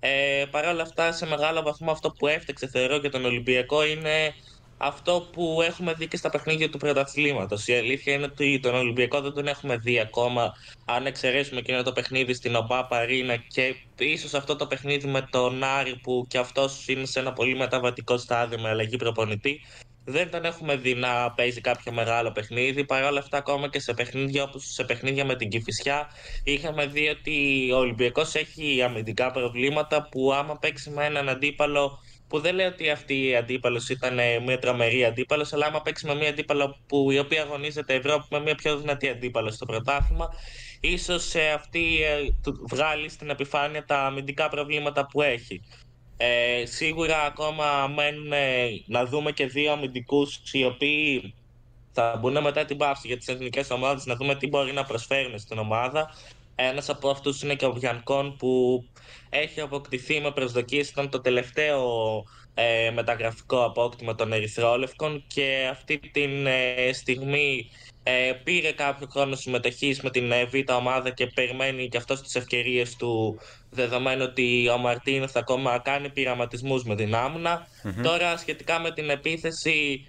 Ε, 0.00 0.44
Παρ' 0.50 0.66
όλα 0.66 0.82
αυτά, 0.82 1.12
σε 1.12 1.26
μεγάλο 1.26 1.62
βαθμό 1.62 1.90
αυτό 1.90 2.10
που 2.10 2.26
έφταξε 2.26 2.68
θεωρώ 2.68 2.96
για 2.96 3.10
τον 3.10 3.24
Ολυμπιακό 3.24 3.84
είναι 3.84 4.34
αυτό 4.78 5.28
που 5.32 5.62
έχουμε 5.62 5.92
δει 5.94 6.08
και 6.08 6.16
στα 6.16 6.30
παιχνίδια 6.30 6.70
του 6.70 6.78
πρωταθλήματος. 6.78 7.66
Η 7.66 7.74
αλήθεια 7.74 8.12
είναι 8.12 8.24
ότι 8.24 8.60
τον 8.62 8.74
Ολυμπιακό 8.74 9.20
δεν 9.20 9.32
τον 9.32 9.46
έχουμε 9.46 9.76
δει 9.76 9.98
ακόμα. 9.98 10.52
Αν 10.84 11.06
εξαιρέσουμε 11.06 11.60
εκείνο 11.60 11.82
το 11.82 11.92
παιχνίδι 11.92 12.34
στην 12.34 12.54
ΟΠΑ 12.54 12.86
Παρίνα 12.86 13.36
και 13.36 13.74
ίσως 13.98 14.34
αυτό 14.34 14.56
το 14.56 14.66
παιχνίδι 14.66 15.06
με 15.08 15.26
τον 15.30 15.62
Άρη 15.64 15.96
που 15.96 16.26
και 16.28 16.38
αυτός 16.38 16.88
είναι 16.88 17.06
σε 17.06 17.20
ένα 17.20 17.32
πολύ 17.32 17.56
μεταβατικό 17.56 18.16
στάδιο 18.16 18.60
με 18.60 18.68
αλλαγή 18.68 18.96
προπονητή. 18.96 19.60
Δεν 20.10 20.30
τον 20.30 20.44
έχουμε 20.44 20.76
δει 20.76 20.94
να 20.94 21.30
παίζει 21.30 21.60
κάποιο 21.60 21.92
μεγάλο 21.92 22.32
παιχνίδι. 22.32 22.84
Παρ' 22.84 23.04
όλα 23.04 23.18
αυτά, 23.18 23.38
ακόμα 23.38 23.68
και 23.68 23.80
σε 23.80 23.94
παιχνίδια 23.94 24.42
όπως 24.42 24.64
σε 24.72 24.84
παιχνίδια 24.84 25.24
με 25.24 25.36
την 25.36 25.48
Κυφυσιά, 25.48 26.08
είχαμε 26.44 26.86
δει 26.86 27.08
ότι 27.08 27.68
ο 27.72 27.76
Ολυμπιακός 27.76 28.34
έχει 28.34 28.82
αμυντικά 28.82 29.30
προβλήματα 29.30 30.08
που 30.10 30.32
άμα 30.32 30.58
παίξει 30.58 30.90
με 30.90 31.04
έναν 31.04 31.28
αντίπαλο 31.28 31.98
που 32.28 32.40
δεν 32.40 32.54
λέω 32.54 32.68
ότι 32.68 32.90
αυτή 32.90 33.26
η 33.26 33.36
αντίπαλος 33.36 33.88
ήταν 33.88 34.18
ε, 34.18 34.38
μια 34.38 34.58
τρομερή 34.58 35.04
αντίπαλος, 35.04 35.52
αλλά 35.52 35.66
άμα 35.66 35.82
παίξει 35.82 36.06
με 36.06 36.14
μια 36.14 36.28
αντίπαλο 36.28 36.76
που 36.86 37.10
η 37.10 37.18
οποία 37.18 37.42
αγωνίζεται 37.42 37.94
Ευρώπη 37.94 38.24
με 38.30 38.40
μια 38.40 38.54
πιο 38.54 38.76
δυνατή 38.76 39.08
αντίπαλο 39.08 39.50
στο 39.50 39.66
πρωτάθλημα, 39.66 40.28
ίσως 40.80 41.34
αυτή 41.54 42.02
ε, 42.02 42.50
βγάλει 42.68 43.08
στην 43.08 43.30
επιφάνεια 43.30 43.84
τα 43.84 44.04
αμυντικά 44.04 44.48
προβλήματα 44.48 45.06
που 45.06 45.22
έχει. 45.22 45.62
Ε, 46.20 46.66
σίγουρα 46.66 47.22
ακόμα 47.22 47.86
μένουν 47.86 48.32
να 48.86 49.04
δούμε 49.04 49.32
και 49.32 49.46
δύο 49.46 49.72
αμυντικούς 49.72 50.40
οι 50.52 50.64
οποίοι 50.64 51.34
θα 51.92 52.16
μπουν 52.20 52.42
μετά 52.42 52.64
την 52.64 52.76
πάυση 52.76 53.06
για 53.06 53.16
τις 53.16 53.28
εθνικές 53.28 53.70
ομάδες 53.70 54.06
να 54.06 54.14
δούμε 54.14 54.34
τι 54.34 54.46
μπορεί 54.48 54.72
να 54.72 54.84
προσφέρουν 54.84 55.38
στην 55.38 55.58
ομάδα. 55.58 56.10
Ένας 56.54 56.88
από 56.88 57.10
αυτούς 57.10 57.42
είναι 57.42 57.54
και 57.54 57.66
ο 57.66 57.72
Βιανκόν 57.72 58.36
που 58.36 58.84
έχει 59.28 59.60
αποκτηθεί 59.60 60.20
με 60.20 60.30
προσδοκίες. 60.32 60.88
Ήταν 60.90 61.10
το 61.10 61.20
τελευταίο 61.20 61.82
ε, 62.54 62.90
μεταγραφικό 62.90 63.64
απόκτημα 63.64 64.14
των 64.14 64.32
Ερυθρόλευκων 64.32 65.24
και 65.26 65.68
αυτή 65.70 65.98
τη 65.98 66.22
ε, 66.46 66.92
στιγμή 66.92 67.70
ε, 68.10 68.32
πήρε 68.44 68.72
κάποιο 68.72 69.06
χρόνο 69.10 69.34
συμμετοχής 69.34 70.00
με 70.00 70.10
την 70.10 70.32
ε, 70.32 70.44
Β' 70.44 70.70
ομάδα 70.70 71.10
και 71.10 71.26
περιμένει 71.26 71.88
και 71.88 71.96
αυτός 71.96 72.22
τις 72.22 72.34
ευκαιρίες 72.34 72.96
του 72.96 73.40
δεδομένου 73.70 74.24
ότι 74.28 74.68
ο 74.68 74.78
Μαρτίνο 74.78 75.28
θα 75.28 75.38
ακόμα 75.38 75.78
κάνει 75.78 76.10
πειραματισμούς 76.10 76.84
με 76.84 76.96
την 76.96 77.14
αμυνα 77.14 77.66
Τώρα 78.02 78.36
σχετικά 78.36 78.80
με 78.80 78.92
την 78.92 79.10
επίθεση 79.10 80.06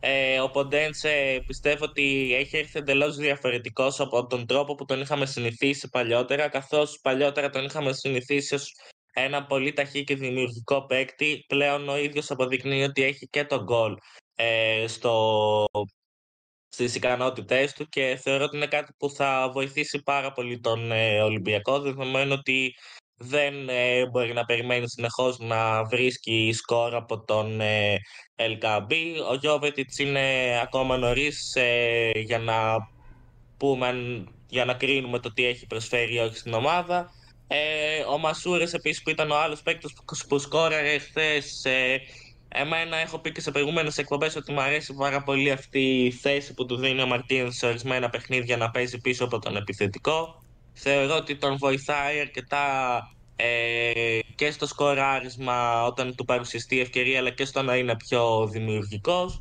ε, 0.00 0.40
ο 0.40 0.50
Ποντένσε 0.50 1.42
πιστεύω 1.46 1.84
ότι 1.84 2.34
έχει 2.34 2.56
έρθει 2.56 2.78
εντελώς 2.78 3.16
διαφορετικός 3.16 4.00
από 4.00 4.26
τον 4.26 4.46
τρόπο 4.46 4.74
που 4.74 4.84
τον 4.84 5.00
είχαμε 5.00 5.26
συνηθίσει 5.26 5.88
παλιότερα, 5.88 6.48
καθώς 6.48 6.98
παλιότερα 7.02 7.50
τον 7.50 7.64
είχαμε 7.64 7.92
συνηθίσει 7.92 8.54
ως 8.54 8.72
ένα 9.12 9.46
πολύ 9.46 9.72
ταχύ 9.72 10.04
και 10.04 10.14
δημιουργικό 10.16 10.86
παίκτη. 10.86 11.44
Πλέον 11.48 11.88
ο 11.88 11.98
ίδιος 11.98 12.30
αποδεικνύει 12.30 12.82
ότι 12.82 13.02
έχει 13.02 13.26
και 13.26 13.44
τον 13.44 13.62
γκολ 13.62 13.96
ε, 14.34 14.84
στο, 14.86 15.66
στις 16.72 16.94
ικανότητές 16.94 17.72
του 17.72 17.86
και 17.88 18.18
θεωρώ 18.22 18.44
ότι 18.44 18.56
είναι 18.56 18.66
κάτι 18.66 18.92
που 18.98 19.10
θα 19.10 19.50
βοηθήσει 19.52 20.02
πάρα 20.02 20.32
πολύ 20.32 20.60
τον 20.60 20.92
ε, 20.92 21.22
Ολυμπιακό 21.22 21.80
δεδομένου 21.80 22.34
ότι 22.38 22.74
δεν 23.16 23.68
ε, 23.68 24.06
μπορεί 24.06 24.32
να 24.32 24.44
περιμένει 24.44 24.90
συνεχώς 24.90 25.38
να 25.38 25.84
βρίσκει 25.84 26.52
σκορ 26.54 26.94
από 26.94 27.24
τον 27.24 27.60
ε, 27.60 27.96
LKB. 28.36 28.92
Ο 29.30 29.34
Γιώβετιτς 29.34 29.98
είναι 29.98 30.58
ακόμα 30.62 30.96
νωρίς 30.96 31.54
ε, 31.54 32.10
για 32.14 32.38
να 32.38 32.76
πούμε 33.56 33.94
για 34.46 34.64
να 34.64 34.74
κρίνουμε 34.74 35.18
το 35.18 35.32
τι 35.32 35.44
έχει 35.44 35.66
προσφέρει 35.66 36.18
όχι 36.18 36.36
στην 36.36 36.52
ομάδα. 36.52 37.10
Ε, 37.46 38.02
ο 38.02 38.18
Μασούρε 38.18 38.64
επίσης 38.72 39.02
που 39.02 39.10
ήταν 39.10 39.30
ο 39.30 39.36
άλλος 39.36 39.62
παίκτης 39.62 39.92
που, 39.92 40.04
που 40.28 40.38
σκόραρε 40.38 40.98
χθες. 40.98 41.66
Ε, 42.52 42.60
εμένα 42.60 42.96
έχω 42.96 43.18
πει 43.18 43.32
και 43.32 43.40
σε 43.40 43.50
προηγούμενες 43.50 43.98
εκπομπές 43.98 44.36
ότι 44.36 44.52
μου 44.52 44.60
αρέσει 44.60 44.94
πάρα 44.94 45.22
πολύ 45.22 45.50
αυτή 45.50 46.04
η 46.04 46.10
θέση 46.10 46.54
που 46.54 46.66
του 46.66 46.76
δίνει 46.76 47.02
ο 47.02 47.06
Μαρτίνς 47.06 47.56
σε 47.56 47.66
ορισμένα 47.66 48.10
παιχνίδια 48.10 48.56
να 48.56 48.70
παίζει 48.70 48.98
πίσω 49.00 49.24
από 49.24 49.38
τον 49.38 49.56
επιθετικό. 49.56 50.42
Θεωρώ 50.72 51.16
ότι 51.16 51.36
τον 51.36 51.56
βοηθάει 51.56 52.20
αρκετά 52.20 52.66
ε, 53.36 54.18
και 54.34 54.50
στο 54.50 54.66
σκοράρισμα 54.66 55.84
όταν 55.84 56.14
του 56.14 56.24
παρουσιαστεί 56.24 56.76
η 56.76 56.80
ευκαιρία 56.80 57.18
αλλά 57.18 57.30
και 57.30 57.44
στο 57.44 57.62
να 57.62 57.76
είναι 57.76 57.96
πιο 57.96 58.46
δημιουργικος 58.46 59.40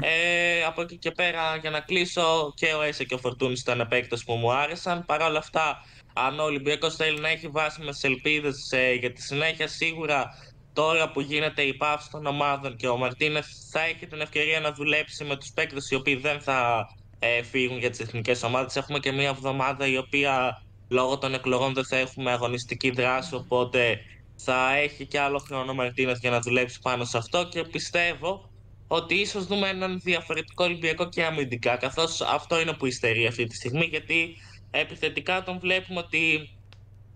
Ε, 0.00 0.64
από 0.64 0.82
εκεί 0.82 0.96
και 0.96 1.10
πέρα 1.10 1.56
για 1.56 1.70
να 1.70 1.80
κλείσω 1.80 2.52
και 2.54 2.66
ο 2.74 2.82
Έσε 2.82 3.04
και 3.04 3.14
ο 3.14 3.18
Φορτούνης 3.18 3.60
ήταν 3.60 3.80
επέκταση 3.80 4.24
που 4.24 4.34
μου 4.34 4.52
άρεσαν. 4.52 5.04
Παρ' 5.06 5.22
όλα 5.22 5.38
αυτά 5.38 5.84
αν 6.12 6.40
ο 6.40 6.42
Ολυμπιακός 6.42 6.96
θέλει 6.96 7.20
να 7.20 7.28
έχει 7.28 7.48
βάσιμες 7.48 8.04
ελπίδες 8.04 8.70
ε, 8.72 8.92
για 8.92 9.12
τη 9.12 9.22
συνέχεια, 9.22 9.68
σίγουρα 9.68 10.30
τώρα 10.80 11.10
που 11.10 11.20
γίνεται 11.20 11.62
η 11.62 11.74
πάυση 11.74 12.10
των 12.10 12.26
ομάδων 12.26 12.76
και 12.76 12.88
ο 12.88 12.96
Μαρτίνεθ 12.96 13.46
θα 13.70 13.80
έχει 13.80 14.06
την 14.06 14.20
ευκαιρία 14.20 14.60
να 14.60 14.72
δουλέψει 14.72 15.24
με 15.24 15.36
τους 15.36 15.52
παίκτες 15.52 15.90
οι 15.90 15.94
οποίοι 15.94 16.16
δεν 16.16 16.40
θα 16.40 16.86
ε, 17.18 17.42
φύγουν 17.42 17.78
για 17.78 17.90
τις 17.90 18.00
εθνικές 18.00 18.42
ομάδες. 18.42 18.76
Έχουμε 18.76 18.98
και 18.98 19.12
μία 19.12 19.28
εβδομάδα 19.28 19.86
η 19.86 19.96
οποία 19.96 20.62
λόγω 20.88 21.18
των 21.18 21.34
εκλογών 21.34 21.74
δεν 21.74 21.84
θα 21.86 21.96
έχουμε 21.96 22.30
αγωνιστική 22.30 22.90
δράση. 22.90 23.34
Οπότε 23.34 23.98
θα 24.36 24.74
έχει 24.74 25.06
και 25.06 25.20
άλλο 25.20 25.38
χρόνο 25.38 25.70
ο 25.70 25.74
Μαρτίνεθ 25.74 26.18
για 26.20 26.30
να 26.30 26.40
δουλέψει 26.40 26.78
πάνω 26.82 27.04
σε 27.04 27.18
αυτό 27.18 27.48
και 27.48 27.64
πιστεύω 27.64 28.50
ότι 28.88 29.14
ίσως 29.14 29.46
δούμε 29.46 29.68
έναν 29.68 30.00
διαφορετικό 30.04 30.64
Ολυμπιακό 30.64 31.08
και 31.08 31.24
αμυντικά, 31.24 31.76
καθώς 31.76 32.20
αυτό 32.20 32.60
είναι 32.60 32.72
που 32.72 32.86
υστερεί 32.86 33.26
αυτή 33.26 33.44
τη 33.46 33.54
στιγμή, 33.54 33.84
γιατί 33.84 34.36
επιθετικά 34.70 35.42
τον 35.42 35.58
βλέπουμε 35.58 36.00
ότι 36.00 36.50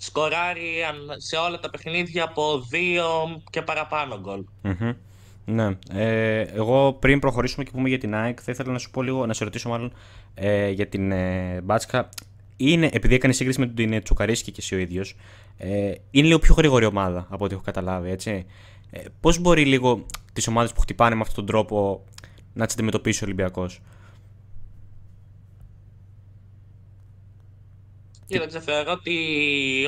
σκοράρει 0.05 0.67
σε 1.17 1.37
όλα 1.37 1.61
τα 1.61 1.71
παιχνίδια 1.71 2.25
από 2.25 2.61
δύο 2.71 3.05
και 3.51 3.63
παραπάνω 3.63 4.21
γκολ. 4.21 4.45
Ναι. 5.45 5.77
Ε, 5.93 6.41
εγώ 6.41 6.93
πριν 6.93 7.19
προχωρήσουμε 7.19 7.65
και 7.65 7.71
πούμε 7.71 7.89
για 7.89 7.99
την 7.99 8.15
ΑΕΚ, 8.15 8.39
θα 8.43 8.53
ήθελα 8.53 8.73
να 8.73 8.79
σου 8.79 8.91
πω 8.91 9.03
λίγο, 9.03 9.27
να 9.27 9.33
σε 9.33 9.45
ρωτήσω 9.45 9.69
μάλλον 9.69 9.93
ε, 10.35 10.71
για 10.71 10.87
την 10.87 11.13
ε, 11.13 11.61
Μπάτσκα. 11.65 12.09
Είναι, 12.57 12.89
επειδή 12.93 13.15
έκανε 13.15 13.33
σύγκριση 13.33 13.61
με 13.61 13.67
την 13.67 14.03
Τσουκαρίσκη 14.03 14.51
και 14.51 14.61
εσύ 14.61 14.75
ο 14.75 14.79
ίδιος, 14.79 15.17
ε, 15.57 15.93
είναι 16.11 16.27
λίγο 16.27 16.39
πιο 16.39 16.55
γρήγορη 16.55 16.85
ομάδα 16.85 17.27
από 17.31 17.45
ό,τι 17.45 17.55
έχω 17.55 17.63
καταλάβει, 17.63 18.11
έτσι. 18.11 18.47
Ε, 18.91 19.01
Πώς 19.21 19.39
μπορεί 19.39 19.65
λίγο 19.65 20.07
τις 20.33 20.47
ομάδες 20.47 20.73
που 20.73 20.81
χτυπάνε 20.81 21.15
με 21.15 21.21
αυτόν 21.21 21.37
τον 21.37 21.47
τρόπο 21.47 22.05
να 22.53 22.65
τις 22.67 22.75
αντιμετωπίσει 22.75 23.23
ο 23.23 23.27
Ολυμπιακός; 23.27 23.81
Κοίταξε, 28.27 28.61
θεωρώ 28.61 28.93
ότι 28.93 29.17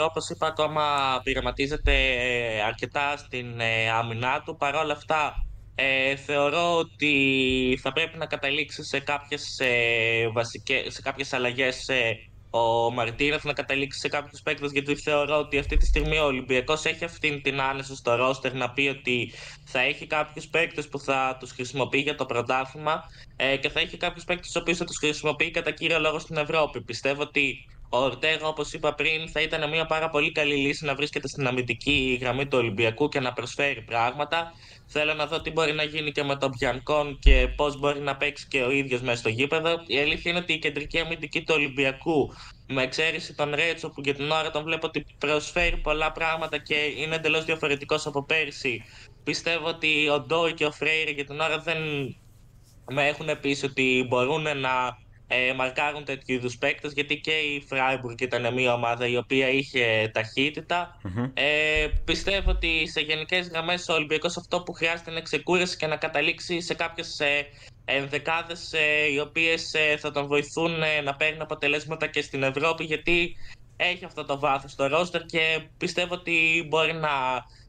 όπως 0.02 0.28
είπα 0.28 0.46
ακόμα 0.46 1.20
πειραματίζεται 1.22 1.92
ε, 1.92 2.62
αρκετά 2.62 3.16
στην 3.16 3.60
ε, 3.60 3.90
άμυνά 3.90 4.42
του. 4.44 4.56
Παρ' 4.56 4.74
όλα 4.74 4.92
αυτά 4.92 5.46
ε, 5.74 6.16
θεωρώ 6.16 6.76
ότι 6.76 7.78
θα 7.82 7.92
πρέπει 7.92 8.18
να 8.18 8.26
καταλήξει 8.26 8.84
σε 8.84 9.00
κάποιες, 9.00 9.58
ε, 9.58 10.28
βασικές, 10.32 10.94
σε 10.94 11.02
κάποιες 11.02 11.32
αλλαγές 11.32 11.88
ε, 11.88 12.16
ο 12.50 12.90
Μαρτίνεθ 12.90 13.44
να 13.44 13.52
καταλήξει 13.52 13.98
σε 13.98 14.08
κάποιους 14.08 14.40
παίκτες, 14.42 14.72
γιατί 14.72 14.94
θεωρώ 14.96 15.38
ότι 15.38 15.58
αυτή 15.58 15.76
τη 15.76 15.86
στιγμή 15.86 16.18
ο 16.18 16.24
Ολυμπιακός 16.24 16.84
έχει 16.84 17.04
αυτή 17.04 17.40
την 17.40 17.60
άνεση 17.60 17.96
στο 17.96 18.14
ρόστερ 18.14 18.54
να 18.54 18.70
πει 18.70 18.88
ότι 18.88 19.32
θα 19.64 19.80
έχει 19.80 20.06
κάποιους 20.06 20.46
παίκτες 20.46 20.88
που 20.88 20.98
θα 20.98 21.36
τους 21.40 21.50
χρησιμοποιεί 21.52 21.98
για 21.98 22.14
το 22.14 22.26
πρωτάθλημα 22.26 23.02
ε, 23.36 23.56
και 23.56 23.68
θα 23.68 23.80
έχει 23.80 23.96
κάποιους 23.96 24.24
παίκτες 24.24 24.52
του 24.52 24.58
οποίους 24.62 24.78
θα 24.78 24.84
τους 24.84 24.98
χρησιμοποιεί 24.98 25.50
κατά 25.50 25.70
κύριο 25.70 25.98
λόγο 25.98 26.18
στην 26.18 26.36
Ευρώπη. 26.36 26.80
Πιστεύω 26.80 27.22
ότι 27.22 27.66
ο 27.88 27.98
Ορτέγα, 27.98 28.46
όπως 28.46 28.72
είπα 28.72 28.94
πριν, 28.94 29.28
θα 29.28 29.40
ήταν 29.40 29.70
μια 29.70 29.86
πάρα 29.86 30.08
πολύ 30.08 30.32
καλή 30.32 30.54
λύση 30.54 30.84
να 30.84 30.94
βρίσκεται 30.94 31.28
στην 31.28 31.46
αμυντική 31.46 32.18
γραμμή 32.20 32.46
του 32.46 32.58
Ολυμπιακού 32.58 33.08
και 33.08 33.20
να 33.20 33.32
προσφέρει 33.32 33.82
πράγματα. 33.82 34.52
Θέλω 34.86 35.14
να 35.14 35.26
δω 35.26 35.40
τι 35.40 35.50
μπορεί 35.50 35.72
να 35.72 35.82
γίνει 35.82 36.12
και 36.12 36.22
με 36.22 36.36
τον 36.36 36.52
Μπιανκόν 36.58 37.18
και 37.18 37.52
πώς 37.56 37.78
μπορεί 37.78 38.00
να 38.00 38.16
παίξει 38.16 38.46
και 38.48 38.62
ο 38.62 38.70
ίδιος 38.70 39.00
μέσα 39.00 39.16
στο 39.16 39.28
γήπεδο. 39.28 39.82
Η 39.86 39.98
αλήθεια 39.98 40.30
είναι 40.30 40.40
ότι 40.40 40.52
η 40.52 40.58
κεντρική 40.58 40.98
αμυντική 40.98 41.42
του 41.42 41.54
Ολυμπιακού, 41.56 42.32
με 42.68 42.82
εξαίρεση 42.82 43.34
τον 43.34 43.54
Ρέτσο, 43.54 43.90
που 43.90 44.00
για 44.04 44.14
την 44.14 44.30
ώρα 44.30 44.50
τον 44.50 44.62
βλέπω 44.62 44.86
ότι 44.86 45.06
προσφέρει 45.18 45.76
πολλά 45.76 46.12
πράγματα 46.12 46.58
και 46.58 46.74
είναι 46.74 47.14
εντελώς 47.14 47.44
διαφορετικός 47.44 48.06
από 48.06 48.24
πέρσι. 48.24 48.84
Πιστεύω 49.24 49.66
ότι 49.66 50.08
ο 50.08 50.20
Ντόι 50.20 50.54
και 50.54 50.64
ο 50.64 50.72
Φρέιρε 50.72 51.10
για 51.10 51.24
την 51.24 51.40
ώρα 51.40 51.58
δεν 51.58 51.78
με 52.90 53.06
έχουν 53.06 53.40
πει 53.40 53.64
ότι 53.64 54.06
μπορούν 54.08 54.42
να 54.42 54.98
ε, 55.28 55.52
μαρκάρουν 55.52 56.04
τέτοιου 56.04 56.34
είδους 56.34 56.58
παίκτες, 56.58 56.92
γιατί 56.92 57.20
και 57.20 57.30
η 57.30 57.64
Φράιμπουργκ 57.68 58.20
ήταν 58.20 58.54
μια 58.54 58.74
ομάδα 58.74 59.06
η 59.06 59.16
οποία 59.16 59.48
είχε 59.48 60.10
Ε, 61.34 61.86
πιστεύω 62.04 62.50
ότι 62.50 62.88
σε 62.88 63.00
γενικές 63.00 63.48
γραμμές 63.48 63.88
ο 63.88 63.92
Ολυμπιακός 63.92 64.36
αυτό 64.36 64.62
που 64.62 64.72
χρειάζεται 64.72 65.10
είναι 65.10 65.22
ξεκούραση 65.22 65.76
και 65.76 65.86
να 65.86 65.96
καταλήξει 65.96 66.60
σε 66.60 66.74
κάποιες 66.74 67.20
ενδεκάδες 67.86 68.72
ε, 68.72 69.12
οι 69.12 69.18
οποίες 69.18 69.74
ε, 69.74 69.96
θα 69.96 70.10
τον 70.10 70.26
βοηθούν 70.26 70.82
ε, 70.82 71.00
να 71.00 71.14
παίρνει 71.14 71.40
αποτελέσματα 71.40 72.06
και 72.06 72.22
στην 72.22 72.42
Ευρώπη, 72.42 72.84
γιατί 72.84 73.36
έχει 73.76 74.04
αυτό 74.04 74.24
το 74.24 74.38
βάθος 74.38 74.72
στο 74.72 74.86
ρόστερ 74.86 75.24
και 75.24 75.66
πιστεύω 75.78 76.14
ότι 76.14 76.66
μπορεί 76.68 76.92
να 76.92 77.10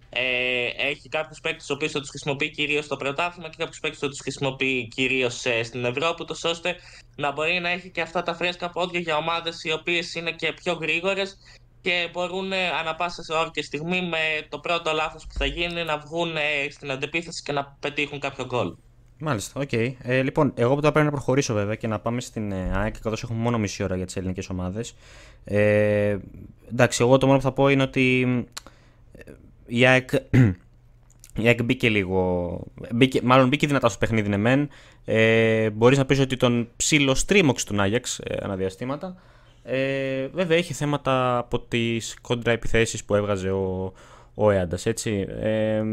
ε, 0.09 0.89
έχει 0.89 1.09
κάποιους 1.09 1.39
παίκτες 1.39 1.65
του 1.65 1.73
οποίου 1.77 1.89
θα 1.89 1.99
τους 1.99 2.09
χρησιμοποιεί 2.09 2.49
κυρίως 2.49 2.85
στο 2.85 2.95
πρωτάθλημα 2.95 3.49
και 3.49 3.55
κάποιους 3.57 3.79
παίκτες 3.79 3.99
θα 3.99 4.07
τους 4.07 4.19
χρησιμοποιεί 4.19 4.87
κυρίως 4.87 5.45
ε, 5.45 5.63
στην 5.63 5.85
Ευρώπη, 5.85 6.25
τόσο 6.25 6.49
ώστε 6.49 6.75
να 7.15 7.31
μπορεί 7.31 7.59
να 7.59 7.69
έχει 7.69 7.89
και 7.89 8.01
αυτά 8.01 8.23
τα 8.23 8.35
φρέσκα 8.35 8.69
πόδια 8.69 8.99
για 8.99 9.17
ομάδες 9.17 9.63
οι 9.63 9.71
οποίες 9.71 10.15
είναι 10.15 10.31
και 10.31 10.53
πιο 10.53 10.73
γρήγορες 10.73 11.37
και 11.81 12.09
μπορούν 12.13 12.51
ε, 12.51 12.67
ανα 12.79 12.95
πάσα 12.95 13.23
σε 13.23 13.33
ώρα 13.33 13.49
και 13.53 13.61
στιγμή 13.61 14.01
με 14.01 14.17
το 14.49 14.59
πρώτο 14.59 14.91
λάθος 14.91 15.27
που 15.27 15.33
θα 15.33 15.45
γίνει 15.45 15.83
να 15.83 15.97
βγουν 15.97 16.35
ε, 16.35 16.69
στην 16.69 16.91
αντεπίθεση 16.91 17.43
και 17.43 17.51
να 17.51 17.77
πετύχουν 17.79 18.19
κάποιο 18.19 18.45
γκολ. 18.45 18.73
Μάλιστα, 19.19 19.61
ok. 19.62 19.69
Okay. 19.71 19.93
Ε, 20.01 20.21
λοιπόν, 20.21 20.53
εγώ 20.55 20.75
που 20.75 20.81
θα 20.81 20.91
πρέπει 20.91 21.05
να 21.05 21.11
προχωρήσω 21.11 21.53
βέβαια 21.53 21.75
και 21.75 21.87
να 21.87 21.99
πάμε 21.99 22.21
στην 22.21 22.53
ΑΕΚ, 22.53 22.99
καθώς 23.01 23.23
έχουμε 23.23 23.39
μόνο 23.39 23.57
μισή 23.57 23.83
ώρα 23.83 23.95
για 23.95 24.05
τις 24.05 24.15
ελληνικές 24.15 24.49
ομάδες. 24.49 24.95
Ε, 25.43 26.17
εντάξει, 26.71 27.03
εγώ 27.03 27.17
το 27.17 27.25
μόνο 27.25 27.37
που 27.37 27.43
θα 27.43 27.51
πω 27.51 27.69
είναι 27.69 27.83
ότι 27.83 28.27
η 29.67 29.86
ΑΕΚ, 29.86 30.09
η 31.43 31.47
ΑΕΚ 31.47 31.63
μπήκε 31.63 31.89
λίγο. 31.89 32.62
Μπήκε, 32.93 33.21
μάλλον 33.24 33.47
μπήκε 33.47 33.67
δυνατά 33.67 33.89
στο 33.89 33.97
παιχνίδι, 33.97 34.29
ναι, 34.29 34.38
μεν. 34.38 34.69
Ε, 35.05 35.69
Μπορείς 35.69 35.97
να 35.97 36.05
πεις 36.05 36.19
ότι 36.19 36.38
τον 36.38 36.69
ψήλο 36.75 37.15
στρίμωξε 37.15 37.65
τον 37.65 37.79
Άγιαξ 37.79 38.19
ε, 38.19 38.38
αναδιαστήματα. 38.41 39.15
Ε, 39.63 40.27
βέβαια, 40.27 40.57
έχει 40.57 40.74
θέματα 40.74 41.38
από 41.38 41.59
τις 41.59 42.15
κόντρα 42.21 42.51
επιθέσεις 42.51 43.03
που 43.03 43.15
έβγαζε 43.15 43.50
ο, 43.50 43.93
ο 44.33 44.51
Έαντας. 44.51 44.86
Ε, 44.86 45.83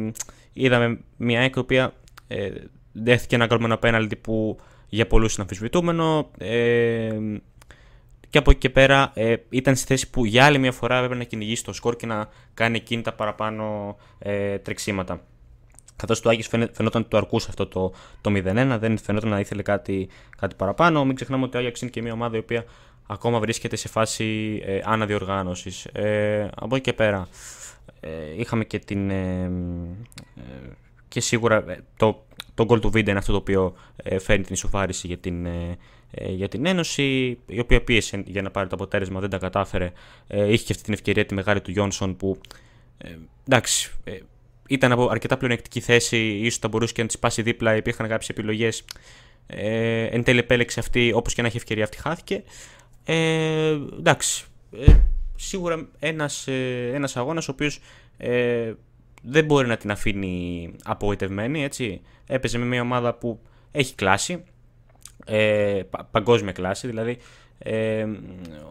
είδαμε 0.52 0.98
μια 1.16 1.40
ΑΕΚ 1.40 1.54
η 1.56 1.58
οποία 1.58 1.92
ε, 2.28 2.50
δέχθηκε 2.92 3.34
ένα 3.34 3.46
καλούμενο 3.46 3.74
απέναντι 3.74 4.16
που 4.16 4.58
για 4.88 5.06
πολλούς 5.06 5.34
είναι 5.34 5.42
αμφισβητούμενο. 5.42 6.30
Ε, 6.38 7.18
και 8.34 8.40
από 8.40 8.50
εκεί 8.50 8.60
και 8.60 8.70
πέρα 8.70 9.10
ε, 9.14 9.34
ήταν 9.48 9.76
στη 9.76 9.86
θέση 9.86 10.10
που 10.10 10.24
για 10.24 10.44
άλλη 10.44 10.58
μια 10.58 10.72
φορά 10.72 10.96
έπρεπε 10.96 11.14
να 11.14 11.24
κυνηγήσει 11.24 11.64
το 11.64 11.72
σκορ 11.72 11.96
και 11.96 12.06
να 12.06 12.28
κάνει 12.54 12.76
εκείνη 12.76 13.02
τα 13.02 13.12
παραπάνω 13.12 13.96
ε, 14.18 14.58
τρεξίματα. 14.58 15.20
Καθώς 15.96 16.20
το 16.20 16.28
Άγιο 16.28 16.44
φαινόταν 16.50 17.00
ότι 17.00 17.08
το 17.08 17.16
αρκούσε 17.16 17.46
αυτό 17.48 17.66
το, 17.66 17.92
το 18.20 18.30
0-1, 18.30 18.76
δεν 18.80 18.98
φαινόταν 18.98 19.30
να 19.30 19.40
ήθελε 19.40 19.62
κάτι, 19.62 20.08
κάτι 20.38 20.54
παραπάνω. 20.54 21.04
Μην 21.04 21.14
ξεχνάμε 21.14 21.44
ότι 21.44 21.56
ο 21.56 21.58
Άγιαξ 21.58 21.80
είναι 21.80 21.90
και 21.90 22.02
μια 22.02 22.12
ομάδα 22.12 22.36
η 22.36 22.38
οποία 22.38 22.64
ακόμα 23.06 23.38
βρίσκεται 23.38 23.76
σε 23.76 23.88
φάση 23.88 24.60
ε, 24.64 24.80
αναδιοργάνωσης. 24.84 25.84
Ε, 25.84 26.48
από 26.54 26.74
εκεί 26.74 26.84
και 26.84 26.92
πέρα 26.92 27.28
ε, 28.00 28.10
είχαμε 28.36 28.64
και 28.64 28.78
την. 28.78 29.10
Ε, 29.10 29.50
ε, 30.36 30.68
και 31.08 31.20
σίγουρα 31.20 31.64
το, 31.96 32.24
το 32.54 32.66
goal 32.68 32.80
του 32.80 32.90
βίντεο 32.90 33.10
είναι 33.10 33.18
αυτό 33.18 33.32
το 33.32 33.38
οποίο 33.38 33.74
φέρνει 34.20 34.44
την 34.44 34.54
ισοφάριση 34.54 35.06
για 35.06 35.18
την, 35.18 35.46
ε, 35.46 35.76
για 36.28 36.48
την 36.48 36.66
Ένωση, 36.66 37.38
η 37.46 37.58
οποία 37.60 37.82
πίεσε 37.82 38.22
για 38.26 38.42
να 38.42 38.50
πάρει 38.50 38.68
το 38.68 38.74
αποτέλεσμα, 38.74 39.20
δεν 39.20 39.30
τα 39.30 39.38
κατάφερε. 39.38 39.92
Ε, 40.26 40.52
είχε 40.52 40.64
και 40.64 40.72
αυτή 40.72 40.84
την 40.84 40.92
ευκαιρία 40.92 41.26
τη 41.26 41.34
μεγάλη 41.34 41.60
του 41.60 41.70
Γιόνσον 41.70 42.16
που 42.16 42.38
ε, 42.98 43.08
εντάξει, 43.48 43.92
ε, 44.04 44.18
ήταν 44.68 44.92
από 44.92 45.08
αρκετά 45.08 45.36
πλεονεκτική 45.36 45.80
θέση, 45.80 46.16
ίσως 46.16 46.58
θα 46.58 46.68
μπορούσε 46.68 46.92
και 46.92 47.02
να 47.02 47.08
τη 47.08 47.18
πάσει 47.18 47.42
δίπλα, 47.42 47.76
υπήρχαν 47.76 48.08
κάποιες 48.08 48.28
επιλογές. 48.28 48.84
Ε, 49.46 50.04
εν 50.04 50.22
τέλει 50.22 50.38
επέλεξε 50.38 50.80
αυτή, 50.80 51.12
όπως 51.14 51.34
και 51.34 51.42
να 51.42 51.48
έχει 51.48 51.56
ευκαιρία, 51.56 51.84
αυτή 51.84 51.96
χάθηκε. 51.96 52.42
Ε, 53.04 53.78
εντάξει, 53.98 54.44
ε, 54.78 54.92
σίγουρα 55.36 55.88
ένας, 55.98 56.48
ε, 56.48 56.90
ένας 56.94 57.16
αγώνας 57.16 57.48
ο 57.48 57.50
οποίος 57.50 57.80
ε, 58.16 58.72
δεν 59.22 59.44
μπορεί 59.44 59.66
να 59.66 59.76
την 59.76 59.90
αφήνει 59.90 60.70
απογοητευμένη, 60.84 61.64
έτσι. 61.64 62.00
Έπαιζε 62.26 62.58
με 62.58 62.64
μια 62.64 62.80
ομάδα 62.80 63.14
που 63.14 63.40
έχει 63.70 63.94
κλάση, 63.94 64.44
ε, 65.26 65.82
παγκόσμια 66.10 66.52
κλάση, 66.52 66.86
δηλαδή 66.86 67.18
ε, 67.58 68.06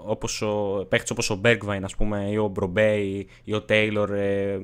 όπως 0.06 0.42
ο, 0.42 0.86
παίχτης 0.90 1.12
όπως 1.12 1.30
ο 1.30 1.42
Bergwijn 1.44 1.82
ας 1.84 1.96
πούμε 1.96 2.28
ή 2.30 2.38
ο 2.38 2.48
Μπρομπέ 2.48 2.96
ή, 3.44 3.54
ο 3.54 3.62
Τέιλορ 3.62 4.12
ε, 4.14 4.62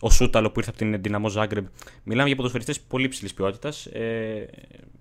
ο 0.00 0.10
Σούταλο 0.10 0.50
που 0.50 0.58
ήρθε 0.58 0.70
από 0.70 0.78
την 0.78 1.02
Δυναμό 1.02 1.28
Ζάγκρεμ 1.28 1.64
μιλάμε 2.02 2.26
για 2.26 2.36
ποδοσφαιριστές 2.36 2.80
πολύ 2.80 3.08
ψηλής 3.08 3.34
ποιότητας 3.34 3.86
ε, 3.86 4.48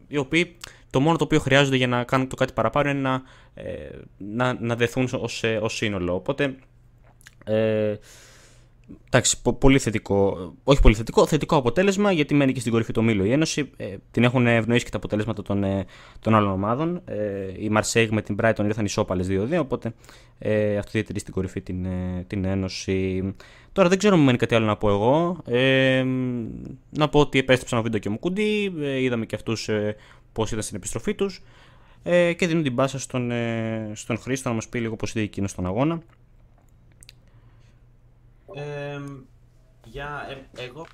οι 0.08 0.18
οποίοι 0.18 0.58
το 0.90 1.00
μόνο 1.00 1.18
το 1.18 1.24
οποίο 1.24 1.40
χρειάζονται 1.40 1.76
για 1.76 1.88
να 1.88 2.04
κάνουν 2.04 2.28
το 2.28 2.36
κάτι 2.36 2.54
παραπάνω 2.54 2.90
είναι 2.90 3.00
να, 3.00 3.22
ε, 3.54 3.90
να, 4.18 4.58
να 4.62 4.76
δεθούν 4.76 5.10
ως, 5.20 5.44
ε, 5.44 5.60
ως 5.62 5.76
σύνολο. 5.76 6.16
Οπότε 6.16 6.56
Ε, 7.46 7.96
εντάξει, 9.06 9.42
πολύ 9.60 9.80
θετικό. 9.80 10.54
Όχι 10.64 10.82
πολύ 10.82 10.96
θετικό, 10.96 11.26
θετικό 11.26 11.56
αποτέλεσμα 11.56 12.12
γιατί 12.12 12.34
μένει 12.34 12.54
και 12.54 12.60
στην 12.60 12.72
κορυφή 12.72 12.94
του 12.94 13.02
ομίλου 13.04 13.24
η 13.24 13.32
Ένωση. 13.32 13.70
Ε, 13.78 13.96
την 14.12 14.24
έχουν 14.24 14.48
ευνοήσει 14.48 14.86
και 14.86 14.92
τα 14.92 14.98
αποτέλεσματα 14.98 15.42
των, 15.42 15.64
ε, 15.64 15.86
των 16.20 16.36
άλλων 16.36 16.52
ομάδων. 16.52 17.02
Ε, 17.06 17.18
η 17.58 17.70
Μαρσέγ 17.70 18.10
με 18.12 18.22
την 18.22 18.36
Brighton 18.42 18.64
ήρθαν 18.66 18.86
ισόπαλες 18.86 19.28
2-2, 19.30 19.60
οπότε 19.60 19.94
ε, 20.40 20.78
αυτό 20.78 20.92
διατηρεί 20.92 21.20
στην 21.20 21.34
κορυφή 21.34 21.62
την, 21.62 21.86
ε, 21.86 22.24
την 22.28 22.46
Ένωση. 22.46 23.34
Τώρα 23.72 23.90
δεν 23.90 23.98
ξέρω 23.98 24.14
αν 24.14 24.20
μου 24.20 24.26
μένει 24.26 24.38
κάτι 24.38 24.56
άλλο 24.56 24.66
να 24.66 24.78
πω 24.78 24.90
εγώ. 24.90 25.38
Ε, 25.46 26.06
να 26.90 27.10
πω 27.10 27.20
ότι 27.20 27.40
επέστρεψαν 27.40 27.80
ο 27.80 27.82
βίντεο 27.82 28.00
και 28.00 28.10
μου 28.10 28.20
κουντί. 28.20 28.74
Ε, 28.80 29.02
είδαμε 29.02 29.26
και 29.26 29.36
αυτούς 29.36 29.70
ε, 29.70 29.96
πώς 30.34 30.52
ήταν 30.52 30.64
στην 30.64 30.76
επιστροφή 30.76 31.16
τους. 31.16 31.42
Ε, 32.04 32.34
και 32.34 32.48
δίνουν 32.48 32.64
την 32.64 32.76
πάσα 32.76 33.00
στον, 33.00 33.32
ε, 33.32 33.92
στον 33.94 34.18
Χρήστο 34.18 34.50
να 34.50 34.56
μας 34.56 34.68
πει 34.68 34.80
λίγο 34.80 34.96
πώς 34.96 35.10
είδε 35.10 35.22
εκείνο 35.22 35.48
στον 35.48 35.66
αγώνα. 35.66 36.02
Ε, 38.54 39.00
για, 39.86 40.26
ε, 40.30 40.64
εγώ 40.64 40.88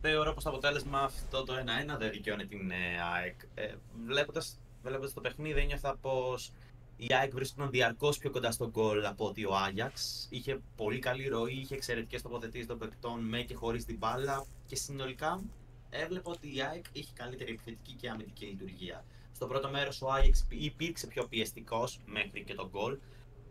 θεωρώ 0.00 0.32
πως 0.32 0.44
το 0.44 0.50
αποτέλεσμα 0.50 1.00
αυτό 1.00 1.44
το 1.44 1.54
1-1 1.54 1.98
δεν 1.98 2.10
δικαιώνει 2.10 2.46
την 2.46 2.70
ε, 2.70 3.02
ΑΕΚ. 3.14 3.40
Ε, 3.54 3.74
βλέποντας, 4.06 4.60
βλέποντας 4.82 5.12
το 5.12 5.20
παιχνίδι 5.20 5.60
ένιωθα 5.60 5.96
πως 5.96 6.52
η 6.96 7.06
ΑΕΚ 7.14 7.32
βρίσκονταν 7.32 7.70
διαρκώς 7.70 8.18
πιο 8.18 8.30
κοντά 8.30 8.50
στον 8.50 8.70
γκολ 8.70 9.04
από 9.04 9.26
ότι 9.26 9.44
ο 9.44 9.56
Άγιαξ. 9.56 10.26
Είχε 10.30 10.60
πολύ 10.76 10.98
καλή 10.98 11.28
ροή, 11.28 11.52
είχε 11.52 11.74
εξαιρετικές 11.74 12.22
τοποθετήσεις 12.22 12.66
των 12.66 12.78
παικτών 12.78 13.20
με 13.20 13.40
και 13.40 13.54
χωρίς 13.54 13.84
την 13.84 13.96
μπάλα 13.96 14.46
και 14.66 14.76
συνολικά 14.76 15.42
έβλεπα 15.90 16.30
ότι 16.30 16.56
η 16.56 16.62
ΑΕΚ 16.62 16.84
είχε 16.92 17.12
καλύτερη 17.14 17.50
επιθετική 17.50 17.92
και 17.92 18.08
αμυντική 18.08 18.44
λειτουργία. 18.44 19.04
Στο 19.32 19.46
πρώτο 19.46 19.70
μέρος 19.70 20.02
ο 20.02 20.12
Άγιαξ 20.12 20.46
υπήρξε 20.48 21.06
πιο 21.06 21.24
πιεστικός 21.24 22.00
μέχρι 22.06 22.44
και 22.44 22.54
τον 22.54 22.68
γκολ, 22.68 22.98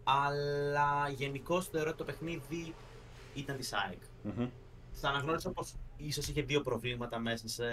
αλλά 0.03 1.09
γενικώς 1.09 1.67
θεωρώ 1.67 1.89
ότι 1.89 1.97
το 1.97 2.03
παιχνίδι 2.03 2.73
ήταν 3.33 3.57
της 3.57 3.73
ΑΕΚ. 3.73 4.01
Mm-hmm. 4.27 4.49
Θα 4.91 5.09
αναγνώρισα 5.09 5.51
πως 5.51 5.73
ίσως 5.97 6.27
είχε 6.27 6.41
δύο 6.41 6.61
προβλήματα 6.61 7.19
μέσα 7.19 7.47
σε 7.47 7.65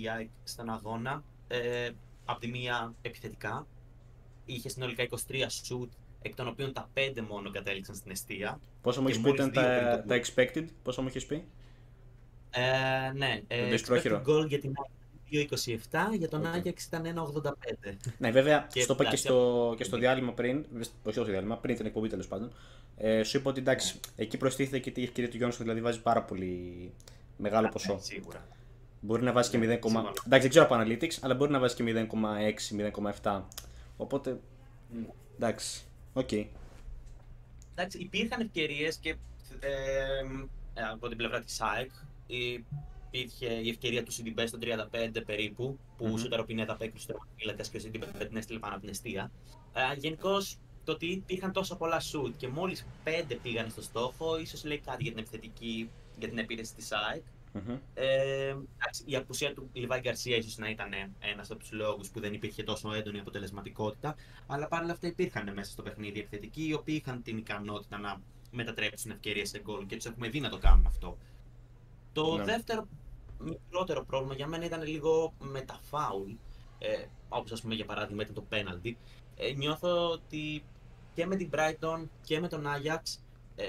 η 0.00 0.08
ΑΕΚ 0.08 0.28
στον 0.44 0.70
αγώνα. 0.70 1.22
Ε, 1.48 1.90
απ' 2.24 2.40
τη 2.40 2.48
μία 2.48 2.94
επιθετικά. 3.02 3.66
Είχε 4.44 4.68
συνολικά 4.68 5.02
23 5.02 5.16
shoot, 5.40 5.88
εκ 6.22 6.34
των 6.34 6.48
οποίων 6.48 6.72
τα 6.72 6.90
5 6.94 7.20
μόνο 7.28 7.50
κατέληξαν 7.50 7.94
στην 7.94 8.10
αιστεία. 8.10 8.60
Πόσο 8.82 9.00
μου 9.00 9.08
έχεις 9.08 9.20
πει 9.20 9.28
ήταν 9.28 9.52
τα, 9.52 10.04
τα 10.06 10.20
expected, 10.20 10.64
πόσο 10.82 11.02
μου 11.02 11.08
έχεις 11.08 11.26
πει; 11.26 11.44
Ε, 12.50 13.12
ναι, 13.12 13.40
ε, 13.46 13.76
expected 13.76 14.22
goal 14.26 14.46
για 14.48 14.60
την 14.60 14.72
ΑΕΚ 14.76 14.96
2,27, 15.30 16.16
για 16.18 16.28
τον 16.28 16.42
okay. 16.42 16.46
Άγιαξ 16.54 16.84
ήταν 16.84 17.02
1,85. 17.04 17.96
Ναι, 18.18 18.30
βέβαια, 18.30 18.66
και 18.72 18.80
στο 18.80 18.92
είπα 18.92 19.04
και 19.04 19.16
στο, 19.16 19.74
και 19.76 19.84
στο 19.84 19.98
διάλειμμα 19.98 20.32
πριν, 20.32 20.66
όχι 21.02 21.12
στο 21.12 21.24
διάλειμμα, 21.24 21.56
πριν 21.56 21.76
την 21.76 21.86
εκπομπή 21.86 22.08
τέλος 22.08 22.26
πάντων. 22.26 22.52
Ε, 22.96 23.22
σου 23.22 23.36
είπα 23.36 23.50
ότι 23.50 23.60
εντάξει, 23.60 24.00
εκεί 24.16 24.36
προστίθεται 24.36 24.78
και 24.78 25.00
η 25.00 25.02
ευκαιρία 25.02 25.30
του 25.30 25.36
Γιόνσον, 25.36 25.62
δηλαδή 25.62 25.80
βάζει 25.80 26.00
πάρα 26.00 26.22
πολύ 26.22 26.92
μεγάλο 27.36 27.68
ποσό. 27.68 27.94
Ναι, 27.94 28.00
σίγουρα. 28.00 28.48
Μπορεί 29.00 29.22
να 29.22 29.32
βάζει 29.32 29.50
και 29.50 29.58
0, 29.58 29.60
ναι, 29.60 29.72
εντάξει, 29.74 30.22
δεν 30.24 30.48
ξέρω 30.48 30.64
από 30.64 30.74
Analytics, 30.74 31.18
αλλά 31.20 31.34
μπορεί 31.34 31.50
να 31.50 31.58
βάζει 31.58 31.74
και 31.74 32.08
0,6-0,7. 33.22 33.42
Οπότε. 33.96 34.40
Εντάξει, 35.34 35.84
ok. 36.12 36.28
Okay. 36.30 36.46
Εντάξει, 37.74 37.98
υπήρχαν 37.98 38.40
ευκαιρίες 38.40 38.96
και 38.96 39.16
ε, 39.60 39.70
ε, 40.74 40.82
από 40.92 41.08
την 41.08 41.16
πλευρά 41.16 41.40
της 41.40 41.60
ΑΕΚ 41.60 41.90
υπήρχε 42.26 43.46
η 43.46 43.68
ευκαιρία 43.68 44.02
του 44.02 44.12
Σιντιμπέ 44.12 44.46
στο 44.46 44.58
35 44.62 45.22
περίπου, 45.26 45.78
που 45.96 46.12
mm-hmm. 46.12 46.18
σούταρε 46.18 46.40
ο 46.40 46.44
Πινέδα 46.44 46.72
απέκρουσε 46.72 47.04
ο 47.04 47.12
τερματοφύλακας 47.12 47.68
και 47.68 47.76
ο 47.76 47.80
Σιντιμπέ 47.80 48.24
την 48.26 48.36
έστειλε 48.36 48.58
πάνω 48.58 48.72
από 48.72 48.82
την 48.82 48.90
εστία. 48.90 49.30
Ε, 49.72 49.98
Γενικώς 49.98 50.58
το 50.86 50.92
ότι 50.92 51.06
υπήρχαν 51.06 51.52
τόσα 51.52 51.76
πολλά 51.76 52.00
σουτ 52.00 52.36
και 52.36 52.48
μόλις 52.48 52.86
5 53.04 53.36
πήγαν 53.42 53.70
στο 53.70 53.82
στόχο, 53.82 54.38
ίσως 54.38 54.64
λέει 54.64 54.78
κάτι 54.78 55.02
για 55.02 55.12
την 55.12 55.20
επιθετική, 55.20 55.90
για 56.18 56.28
την 56.28 56.38
επίθεση 56.38 56.74
της 56.74 56.92
ΑΕΚ. 56.92 57.22
Mm-hmm. 57.54 57.78
Ε, 57.94 58.54
η 59.04 59.16
απουσία 59.16 59.54
του 59.54 59.70
Λιβάη 59.72 60.00
Γκαρσία 60.00 60.36
ίσως 60.36 60.56
να 60.56 60.68
ήταν 60.68 60.88
ένας 61.18 61.50
από 61.50 61.60
τους 61.60 61.72
λόγους 61.72 62.10
που 62.10 62.20
δεν 62.20 62.32
υπήρχε 62.32 62.62
τόσο 62.62 62.92
έντονη 62.92 63.18
αποτελεσματικότητα. 63.18 64.16
Αλλά 64.46 64.68
παρόλα 64.68 64.92
αυτά 64.92 65.06
υπήρχαν 65.06 65.52
μέσα 65.52 65.70
στο 65.70 65.82
παιχνίδι 65.82 66.20
επιθετικοί 66.20 66.66
οι 66.66 66.74
οποίοι 66.74 67.02
είχαν 67.04 67.22
την 67.22 67.36
ικανότητα 67.36 67.98
να 67.98 68.20
μετατρέψουν 68.50 69.10
ευκαιρίες 69.10 69.48
σε 69.48 69.60
γκολ 69.60 69.86
και 69.86 69.96
τους 69.96 70.04
έχουμε 70.04 70.28
δει 70.28 70.40
να 70.40 70.48
το 70.48 70.58
κάνουν 70.58 70.86
αυτό. 70.86 71.16
Το 72.12 72.36
ναι. 72.36 72.44
δεύτερο 72.44 72.88
μικρότερο 73.38 74.04
πρόβλημα 74.04 74.34
για 74.34 74.46
μένα 74.46 74.64
ήταν 74.64 74.82
λίγο 74.82 75.32
με 75.38 75.60
τα 75.60 75.78
φάουλ. 75.82 76.30
Ε, 76.78 77.04
όπως 77.28 77.52
ας 77.52 77.60
πούμε 77.60 77.74
για 77.74 77.84
παράδειγμα 77.84 78.22
ήταν 78.22 78.34
το 78.34 78.42
πέναλτι. 78.42 78.96
Ε, 79.36 79.52
νιώθω 79.52 80.10
ότι 80.10 80.64
και 81.16 81.26
με 81.26 81.36
την 81.36 81.50
Brighton 81.52 82.04
και 82.22 82.40
με 82.40 82.48
τον 82.48 82.64
Ajax 82.66 83.18
ε, 83.56 83.64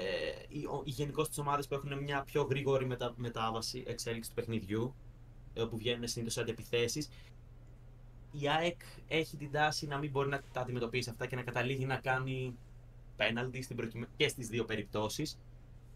οι, 0.48 0.58
οι 0.84 0.90
γενικώς 0.90 1.28
τις 1.28 1.38
ομάδες 1.38 1.68
που 1.68 1.74
έχουν 1.74 2.02
μια 2.02 2.22
πιο 2.22 2.42
γρήγορη 2.42 2.86
μετα, 2.86 3.14
μετάβαση, 3.16 3.84
εξέλιξη 3.86 4.28
του 4.28 4.34
παιχνιδιού, 4.34 4.94
ε, 5.54 5.62
όπου 5.62 5.76
βγαίνουν 5.76 6.08
συνήθως 6.08 6.32
σε 6.32 6.40
αντιπιθέσεις, 6.40 7.08
η 8.32 8.48
ΑΕΚ 8.48 8.80
έχει 9.08 9.36
την 9.36 9.50
τάση 9.50 9.86
να 9.86 9.98
μην 9.98 10.10
μπορεί 10.10 10.28
να 10.28 10.42
τα 10.52 10.60
αντιμετωπίσει 10.60 11.10
αυτά 11.10 11.26
και 11.26 11.36
να 11.36 11.42
καταλήγει 11.42 11.84
να 11.84 11.96
κάνει 11.96 12.54
πέναλτι 13.16 13.66
και 14.16 14.28
στις 14.28 14.48
δύο 14.48 14.64
περιπτώσεις. 14.64 15.38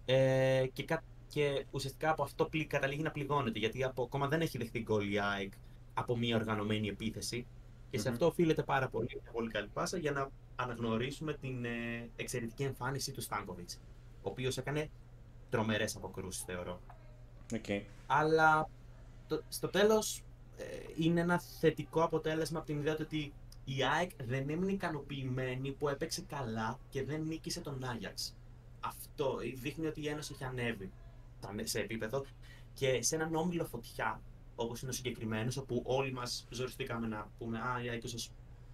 Ε, 0.04 0.66
και, 0.72 0.84
και 1.28 1.66
ουσιαστικά 1.70 2.10
από 2.10 2.22
αυτό 2.22 2.48
καταλήγει 2.66 3.02
να 3.02 3.10
πληγώνεται 3.10 3.58
γιατί 3.58 3.84
από, 3.84 4.02
ακόμα 4.02 4.28
δεν 4.28 4.40
έχει 4.40 4.58
δεχτεί 4.58 4.80
γκολ 4.80 5.12
η 5.12 5.20
ΑΕΚ 5.20 5.52
από 5.94 6.16
μια 6.16 6.36
οργανωμένη 6.36 6.88
επίθεση. 6.88 7.46
Και 7.90 7.98
σε 7.98 8.08
αυτό 8.08 8.26
οφείλεται 8.26 8.62
πάρα 8.62 8.88
πολύ, 8.88 9.22
πολύ 9.32 9.50
καλή 9.50 9.68
πάσα 9.68 9.98
για 9.98 10.10
να 10.10 10.30
αναγνωρίσουμε 10.62 11.34
την 11.34 11.64
ε, 11.64 12.10
εξαιρετική 12.16 12.62
εμφάνιση 12.62 13.12
του 13.12 13.20
Στάνκοβιτς, 13.20 13.80
ο 14.22 14.30
οποίος 14.30 14.58
έκανε 14.58 14.90
τρομερές 15.50 15.96
αποκρούσεις, 15.96 16.42
θεωρώ. 16.42 16.80
Okay. 17.52 17.82
Αλλά 18.06 18.68
το, 19.26 19.42
στο 19.48 19.68
τέλος 19.68 20.22
ε, 20.56 20.64
είναι 20.96 21.20
ένα 21.20 21.38
θετικό 21.38 22.02
αποτέλεσμα 22.02 22.58
από 22.58 22.66
την 22.66 22.78
ιδέα 22.78 22.96
ότι 23.00 23.32
η 23.64 23.84
ΑΕΚ 23.84 24.10
δεν 24.24 24.50
έμεινε 24.50 24.72
ικανοποιημένη 24.72 25.72
που 25.72 25.88
έπαιξε 25.88 26.22
καλά 26.22 26.78
και 26.90 27.04
δεν 27.04 27.22
νίκησε 27.22 27.60
τον 27.60 27.84
Άγιαξ. 27.84 28.36
Αυτό 28.80 29.38
δείχνει 29.62 29.86
ότι 29.86 30.02
η 30.02 30.08
Ένωση 30.08 30.32
έχει 30.34 30.44
ανέβει 30.44 30.90
σε 31.62 31.80
επίπεδο 31.80 32.24
και 32.74 33.02
σε 33.02 33.14
έναν 33.14 33.34
όμιλο 33.34 33.64
φωτιά, 33.64 34.20
όπως 34.54 34.82
είναι 34.82 34.90
ο 34.90 34.94
συγκεκριμένος, 34.94 35.56
όπου 35.56 35.82
όλοι 35.86 36.12
μας 36.12 36.46
ζοριστήκαμε 36.50 37.06
να 37.06 37.30
πούμε 37.38 37.58
Α, 37.58 37.82
η 37.84 37.88
ΑΕΚ 37.88 38.02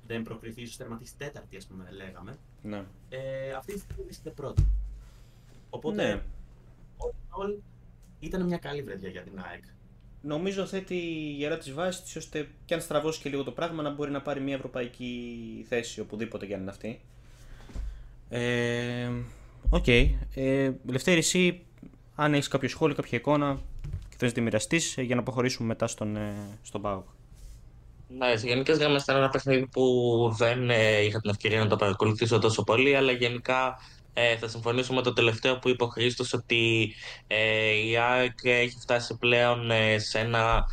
δεν 0.08 0.22
προκριθεί, 0.22 0.62
ίσως 0.62 0.76
τερματίσει 0.76 1.12
τέταρτη, 1.18 1.56
ας 1.56 1.66
πούμε, 1.66 1.88
λέγαμε. 1.90 2.36
Ναι. 2.62 2.84
Ε, 3.08 3.52
αυτή 3.52 3.72
τη 3.72 3.78
στιγμή 3.78 4.04
είστε 4.08 4.30
πρώτη. 4.30 4.66
Οπότε, 5.70 6.02
ναι. 6.02 6.22
all 7.30 7.58
ήταν 8.20 8.42
μια 8.42 8.56
καλή 8.56 8.82
βραδιά 8.82 9.08
για 9.08 9.22
την 9.22 9.40
ΑΕΚ. 9.50 9.64
Νομίζω 10.22 10.66
θέτει 10.66 10.96
γερά 11.36 11.58
της 11.58 11.72
βάσης 11.72 12.02
της 12.02 12.16
ώστε 12.16 12.48
και 12.64 12.74
αν 12.74 12.80
στραβώσει 12.80 13.20
και 13.20 13.28
λίγο 13.28 13.42
το 13.42 13.52
πράγμα 13.52 13.82
να 13.82 13.90
μπορεί 13.90 14.10
να 14.10 14.22
πάρει 14.22 14.40
μια 14.40 14.54
ευρωπαϊκή 14.54 15.64
θέση 15.68 16.00
οπουδήποτε 16.00 16.46
και 16.46 16.54
αν 16.54 16.60
είναι 16.60 16.70
αυτή. 16.70 17.00
Ε, 18.28 19.10
OK. 19.70 19.84
Okay. 19.86 20.10
Ε, 20.34 20.70
Λευτέρη, 20.84 21.18
εσύ 21.18 21.60
αν 22.14 22.34
έχεις 22.34 22.48
κάποιο 22.48 22.68
σχόλιο, 22.68 22.94
κάποια 22.94 23.18
εικόνα 23.18 23.60
και 24.08 24.16
θες 24.18 24.28
να 24.28 24.34
τη 24.34 24.40
μοιραστεί 24.40 24.80
ε, 24.96 25.02
για 25.02 25.14
να 25.14 25.22
προχωρήσουμε 25.22 25.68
μετά 25.68 25.86
στον, 25.86 26.16
ε, 26.16 26.34
στον 26.62 26.82
ΠΑΟΚ. 26.82 27.06
Ναι, 28.10 28.36
σε 28.36 28.46
γενικές 28.46 28.78
γραμμές 28.78 29.02
ήταν 29.02 29.16
ένα 29.16 29.28
παιχνίδι 29.28 29.66
που 29.66 29.84
δεν 30.36 30.70
ε, 30.70 31.00
είχα 31.00 31.20
την 31.20 31.30
ευκαιρία 31.30 31.58
να 31.58 31.66
το 31.66 31.76
παρακολουθήσω 31.76 32.38
τόσο 32.38 32.64
πολύ, 32.64 32.96
αλλά 32.96 33.12
γενικά 33.12 33.78
ε, 34.12 34.36
θα 34.36 34.48
συμφωνήσω 34.48 34.94
με 34.94 35.02
το 35.02 35.12
τελευταίο 35.12 35.58
που 35.58 35.68
είπε 35.68 35.84
ο 35.84 35.86
Χρήστος 35.86 36.32
ότι 36.32 36.94
ε, 37.26 37.70
η 37.70 37.96
ΑΕΚ 37.96 38.38
έχει 38.42 38.78
φτάσει 38.80 39.16
πλέον 39.16 39.70
σε 39.96 40.18
ένα 40.18 40.64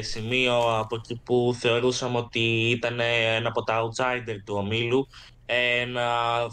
σημείο 0.00 0.78
από 0.78 0.96
εκεί 0.96 1.20
που 1.24 1.56
θεωρούσαμε 1.58 2.18
ότι 2.18 2.70
ήταν 2.70 3.00
ένα 3.00 3.48
από 3.48 3.62
τα 3.62 3.80
αουτσάιντερ 3.82 4.36
του 4.44 4.54
ομίλου. 4.56 5.08
Ε, 5.46 5.84
να 5.84 6.02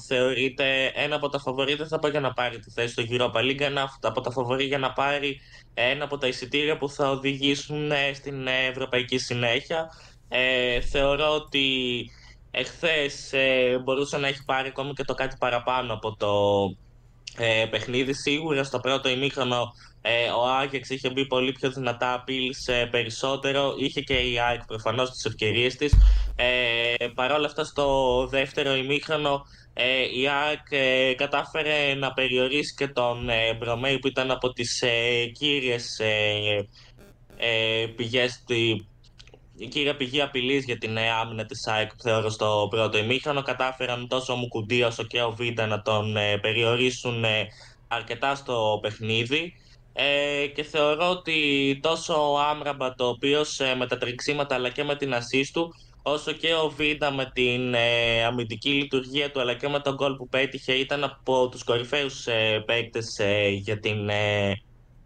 θεωρείται 0.07 0.91
ένα 0.95 1.15
από 1.15 1.29
τα 1.29 1.39
φαβορή, 1.39 1.75
δεν 1.75 1.87
θα 1.87 1.99
πω 1.99 2.07
για 2.07 2.19
να 2.19 2.33
πάρει 2.33 2.59
τη 2.59 2.71
θέση 2.71 2.91
στο 2.93 3.03
Europa 3.09 3.39
League, 3.39 3.59
ένα 3.59 3.97
από 4.01 4.21
τα 4.21 4.31
φαβορή 4.31 4.65
για 4.65 4.77
να 4.77 4.93
πάρει 4.93 5.39
ένα 5.73 6.03
από 6.03 6.17
τα 6.17 6.27
εισιτήρια 6.27 6.77
που 6.77 6.89
θα 6.89 7.09
οδηγήσουν 7.09 7.91
ε, 7.91 8.13
στην 8.13 8.47
ευρωπαϊκή 8.47 9.17
συνέχεια. 9.17 9.89
Ε, 10.29 10.81
θεωρώ 10.81 11.29
ότι 11.33 12.09
εχθές 12.51 13.33
ε, 13.33 13.81
μπορούσε 13.83 14.17
να 14.17 14.27
έχει 14.27 14.43
πάρει 14.45 14.67
ακόμη 14.67 14.93
και 14.93 15.03
το 15.03 15.13
κάτι 15.13 15.35
παραπάνω 15.39 15.93
από 15.93 16.15
το 16.15 16.31
ε, 17.37 17.65
παιχνίδι. 17.65 18.13
Σίγουρα 18.13 18.63
στο 18.63 18.79
πρώτο 18.79 19.09
ημίχρονο 19.09 19.73
ε, 20.05 20.29
ο 20.29 20.47
Άγιαξ 20.47 20.89
είχε 20.89 21.09
μπει 21.09 21.27
πολύ 21.27 21.51
πιο 21.51 21.71
δυνατά, 21.71 22.13
απείλησε 22.13 22.87
περισσότερο. 22.91 23.75
Είχε 23.77 24.01
και 24.01 24.13
η 24.13 24.39
ΑΕΚ 24.39 24.65
προφανώς 24.65 25.11
τις 25.11 25.25
ευκαιρίες 25.25 25.75
της. 25.75 25.93
Ε, 26.35 27.07
Παρ' 27.07 27.31
όλα 27.31 27.45
αυτά, 27.45 27.63
στο 27.63 28.27
δεύτερο 28.27 28.75
ημίχρονο 28.75 29.41
ε, 29.73 30.19
η 30.19 30.27
ΑΕΚ 30.27 30.67
ε, 30.69 31.13
κατάφερε 31.13 31.93
να 31.93 32.13
περιορίσει 32.13 32.75
και 32.75 32.87
τον 32.87 33.29
ε, 33.29 33.53
Μπρομέι 33.53 33.99
που 33.99 34.07
ήταν 34.07 34.31
από 34.31 34.53
τις 34.53 34.81
ε, 34.81 35.25
κύριες 35.25 35.99
ε, 35.99 36.67
ε, 37.37 37.85
πηγές 37.95 38.43
η 39.57 39.67
κύρια 39.67 39.95
πηγή 39.95 40.21
απειλής 40.21 40.65
για 40.65 40.77
την 40.77 40.97
ε, 40.97 41.11
άμυνα 41.11 41.45
της 41.45 41.67
ΑΕΚ 41.67 41.95
που 41.95 42.01
θεωρώ 42.01 42.29
στο 42.29 42.67
πρώτο 42.69 42.97
ημίχρονο. 42.97 43.41
Κατάφεραν 43.41 44.07
τόσο 44.07 44.33
ο 44.33 44.35
Μουκουντή 44.35 44.83
όσο 44.83 45.03
και 45.03 45.21
ο 45.21 45.31
Βίντα 45.31 45.67
να 45.67 45.81
τον 45.81 46.13
περιορίσουν 46.41 47.25
αρκετά 47.87 48.35
στο 48.35 48.79
παιχνίδι 48.81 49.53
ε, 49.93 50.47
και 50.47 50.63
θεωρώ 50.63 51.09
ότι 51.09 51.79
τόσο 51.81 52.31
ο 52.31 52.39
Άμραμπα 52.39 52.95
το 52.95 53.07
οποίος 53.07 53.59
ε, 53.59 53.75
με 53.75 53.87
τα 53.87 53.97
τρεξίματα 53.97 54.55
αλλά 54.55 54.69
και 54.69 54.83
με 54.83 54.95
την 54.95 55.13
ασίστ 55.13 55.53
του 55.53 55.73
όσο 56.03 56.31
και 56.31 56.53
ο 56.53 56.69
Βίντα 56.69 57.11
με 57.11 57.31
την 57.33 57.73
ε, 57.73 58.23
αμυντική 58.23 58.69
λειτουργία 58.69 59.31
του 59.31 59.39
αλλά 59.39 59.53
και 59.53 59.67
με 59.67 59.79
τον 59.79 59.95
γκολ 59.95 60.15
που 60.15 60.29
πέτυχε 60.29 60.73
ήταν 60.73 61.03
από 61.03 61.49
τους 61.49 61.63
κορυφαίους 61.63 62.27
ε, 62.27 62.63
παίκτες 62.65 63.19
ε, 63.19 63.47
για 63.49 63.79
την 63.79 64.09
ε, 64.09 64.61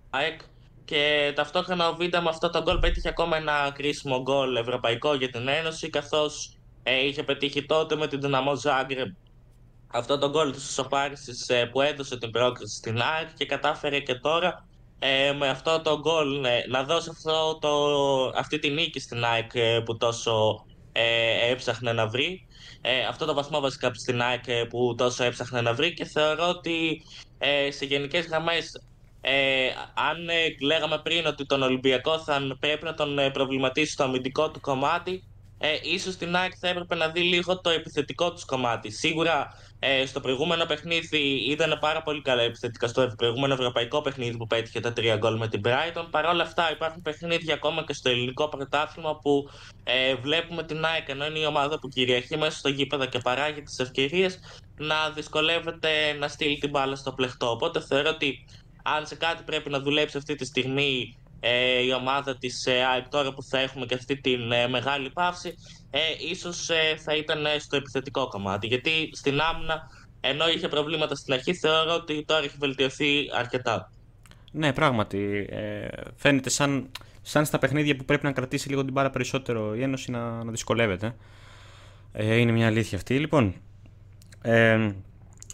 ΑΕΚ. 0.10 0.42
Και 0.86 1.32
ταυτόχρονα 1.36 1.90
ο 1.90 1.96
Βίντα 1.96 2.22
με 2.22 2.30
αυτό 2.30 2.50
το 2.50 2.62
γκολ 2.62 2.80
πέτυχε 2.80 3.10
ακόμα 3.10 3.38
ένα 3.38 3.72
κρίσιμο 3.74 4.22
γκολ 4.22 4.56
ευρωπαϊκό 4.56 5.14
για 5.14 5.30
την 5.30 5.48
Ένωση 5.48 5.90
καθώς 5.90 6.58
ε, 6.84 7.06
είχε 7.06 7.24
πετύχει 7.24 7.66
τότε 7.66 7.96
με 7.96 8.08
την 8.08 8.22
Δυναμό 8.22 8.56
Ζάγκρεπ 8.56 9.08
αυτό 9.88 10.18
το 10.18 10.30
γκολ 10.30 10.52
της 10.52 10.70
ισοπάρισης 10.70 11.50
ε, 11.50 11.66
που 11.66 11.82
έδωσε 11.82 12.18
την 12.18 12.32
πρόκριση 12.32 12.76
στην 12.76 13.02
ΑΕΚ 13.02 13.34
και 13.34 13.46
κατάφερε 13.46 14.00
και 14.00 14.16
τώρα 14.16 14.68
ε, 15.00 15.34
με 15.34 15.50
αυτό 15.50 15.82
το 15.82 16.00
γκολ 16.00 16.40
ναι, 16.40 16.64
να 16.70 16.84
δώσει 16.84 17.10
αυτό 17.12 17.58
το, 17.62 17.70
αυτή 18.36 18.60
τη 18.60 18.70
νίκη 18.70 19.00
στην 19.00 19.26
ΑΕΚ 19.26 19.52
ε, 19.54 19.82
που 19.86 19.98
τόσο 19.98 20.66
ε, 21.00 21.52
έψαχνε 21.52 21.94
να 21.94 22.08
βρει. 22.08 22.48
Ε, 22.82 23.06
αυτό 23.06 23.26
το 23.26 23.34
βαθμό 23.34 23.60
βασικά 23.60 23.92
στην 23.94 24.22
ΑΕΚ 24.22 24.44
που 24.70 24.96
τόσο 24.98 25.24
έψαχνε 25.24 25.62
να 25.62 25.74
βρει 25.74 25.94
και 25.94 26.06
θεωρώ 26.06 26.48
ότι 26.48 27.02
ε, 27.38 27.72
σε 27.72 27.86
γενικές 27.86 28.26
γραμμές 28.26 28.82
ε, 29.22 29.68
αν 29.94 30.18
λέγαμε 30.62 31.00
πριν 31.04 31.26
ότι 31.26 31.46
τον 31.46 31.62
Ολυμπιακό 31.62 32.20
θα 32.20 32.42
πρέπει 32.60 32.84
να 32.84 32.94
τον 32.94 33.18
προβληματίσει 33.34 33.92
στο 33.92 34.04
αμυντικό 34.04 34.52
του 34.52 34.60
κομμάτι 34.60 35.24
ε, 35.60 35.78
ίσως 35.82 36.14
στην 36.14 36.36
ΑΕΚ 36.36 36.52
θα 36.60 36.68
έπρεπε 36.68 36.96
να 36.96 37.08
δει 37.08 37.22
λίγο 37.22 37.62
το 37.62 37.70
επιθετικό 37.70 38.34
του 38.34 38.42
κομμάτι. 38.46 38.92
Σίγουρα 38.92 39.54
ε, 39.80 40.06
στο 40.06 40.20
προηγούμενο 40.20 40.66
παιχνίδι 40.66 41.20
ήταν 41.50 41.78
πάρα 41.80 42.02
πολύ 42.02 42.22
καλά 42.22 42.42
επιθετικά 42.42 42.88
στο 42.88 43.14
προηγούμενο 43.18 43.54
ευρωπαϊκό 43.54 44.02
παιχνίδι 44.02 44.38
που 44.38 44.48
πέτυχε 44.48 44.80
τα 44.80 44.94
τρία 44.94 45.16
γκολ 45.16 45.38
με 45.38 45.48
την 45.48 45.62
Brighton. 45.66 46.08
Παρ' 46.12 46.26
όλα 46.26 46.44
αυτά 46.44 46.72
υπάρχουν 46.72 47.02
παιχνίδια 47.02 47.54
ακόμα 47.54 47.84
και 47.84 47.94
στο 47.94 48.10
ελληνικό 48.10 48.50
πρωτάθλημα 48.50 49.20
που 49.20 49.50
ε, 49.84 50.16
βλέπουμε 50.16 50.64
την 50.64 50.86
ΑΕΚ 50.86 51.10
ενώ 51.10 51.26
είναι 51.26 51.40
η 51.40 51.46
ομάδα 51.46 51.80
που 51.80 51.88
κυριαρχεί 51.88 52.38
μέσα 52.38 52.58
στο 52.58 52.70
γήπεδο 52.70 53.06
και 53.06 53.20
παράγει 53.20 53.62
τις 53.62 53.80
ευκαιρίες 53.80 54.40
να 54.78 55.10
δυσκολεύεται 55.10 56.14
να 56.20 56.28
στείλει 56.28 56.58
την 56.58 56.70
μπάλα 56.70 56.96
στο 56.96 57.12
πλεχτό. 57.12 57.50
Οπότε 57.50 57.82
θεωρώ 57.82 58.10
ότι 58.10 58.46
αν 58.84 59.06
σε 59.06 59.16
κάτι 59.16 59.44
πρέπει 59.44 59.70
να 59.70 59.80
δουλέψει 59.80 60.18
αυτή 60.18 60.36
τη 60.36 60.46
στιγμή 60.46 61.18
ε, 61.40 61.82
η 61.82 61.94
ομάδα 61.94 62.38
της 62.38 62.66
ε, 62.66 62.84
ΑΕΚ 62.84 63.08
τώρα 63.08 63.34
που 63.34 63.44
θα 63.44 63.60
έχουμε 63.60 63.86
και 63.86 63.94
αυτή 63.94 64.22
τη 64.22 64.34
ε, 64.34 64.68
μεγάλη 64.68 65.10
παύση 65.10 65.56
ε, 65.90 66.00
ίσως 66.32 66.70
ε, 66.70 66.96
θα 66.98 67.16
ήταν 67.16 67.46
στο 67.60 67.76
επιθετικό 67.76 68.28
κομμάτι 68.28 68.68
γιατί 68.68 69.10
στην 69.14 69.40
άμυνα 69.40 69.90
ενώ 70.22 70.50
είχε 70.50 70.68
προβλήματα 70.68 71.16
στην 71.16 71.34
αρχή 71.34 71.54
θεωρώ 71.54 71.94
ότι 71.94 72.26
τώρα 72.26 72.44
έχει 72.44 72.56
βελτιωθεί 72.60 73.30
αρκετά. 73.34 73.92
Ναι, 74.52 74.74
πράγματι. 74.74 75.48
Ε, 75.50 75.88
φαίνεται 76.16 76.50
σαν, 76.50 76.92
σαν 77.22 77.46
στα 77.46 77.60
παιχνίδια 77.60 77.96
που 77.96 78.06
πρέπει 78.06 78.26
να 78.26 78.32
κρατήσει 78.32 78.70
λίγο 78.70 78.84
την 78.84 78.94
μπάρα 78.94 79.10
περισσότερο 79.10 79.76
η 79.76 79.82
Ένωση 79.82 80.12
να, 80.12 80.44
να 80.44 80.52
δυσκολεύεται. 80.52 81.16
Ε, 82.12 82.36
είναι 82.36 82.52
μια 82.52 82.68
αλήθεια 82.68 82.98
αυτή. 82.98 83.20
Λοιπόν, 83.20 83.54
ε, 84.42 84.92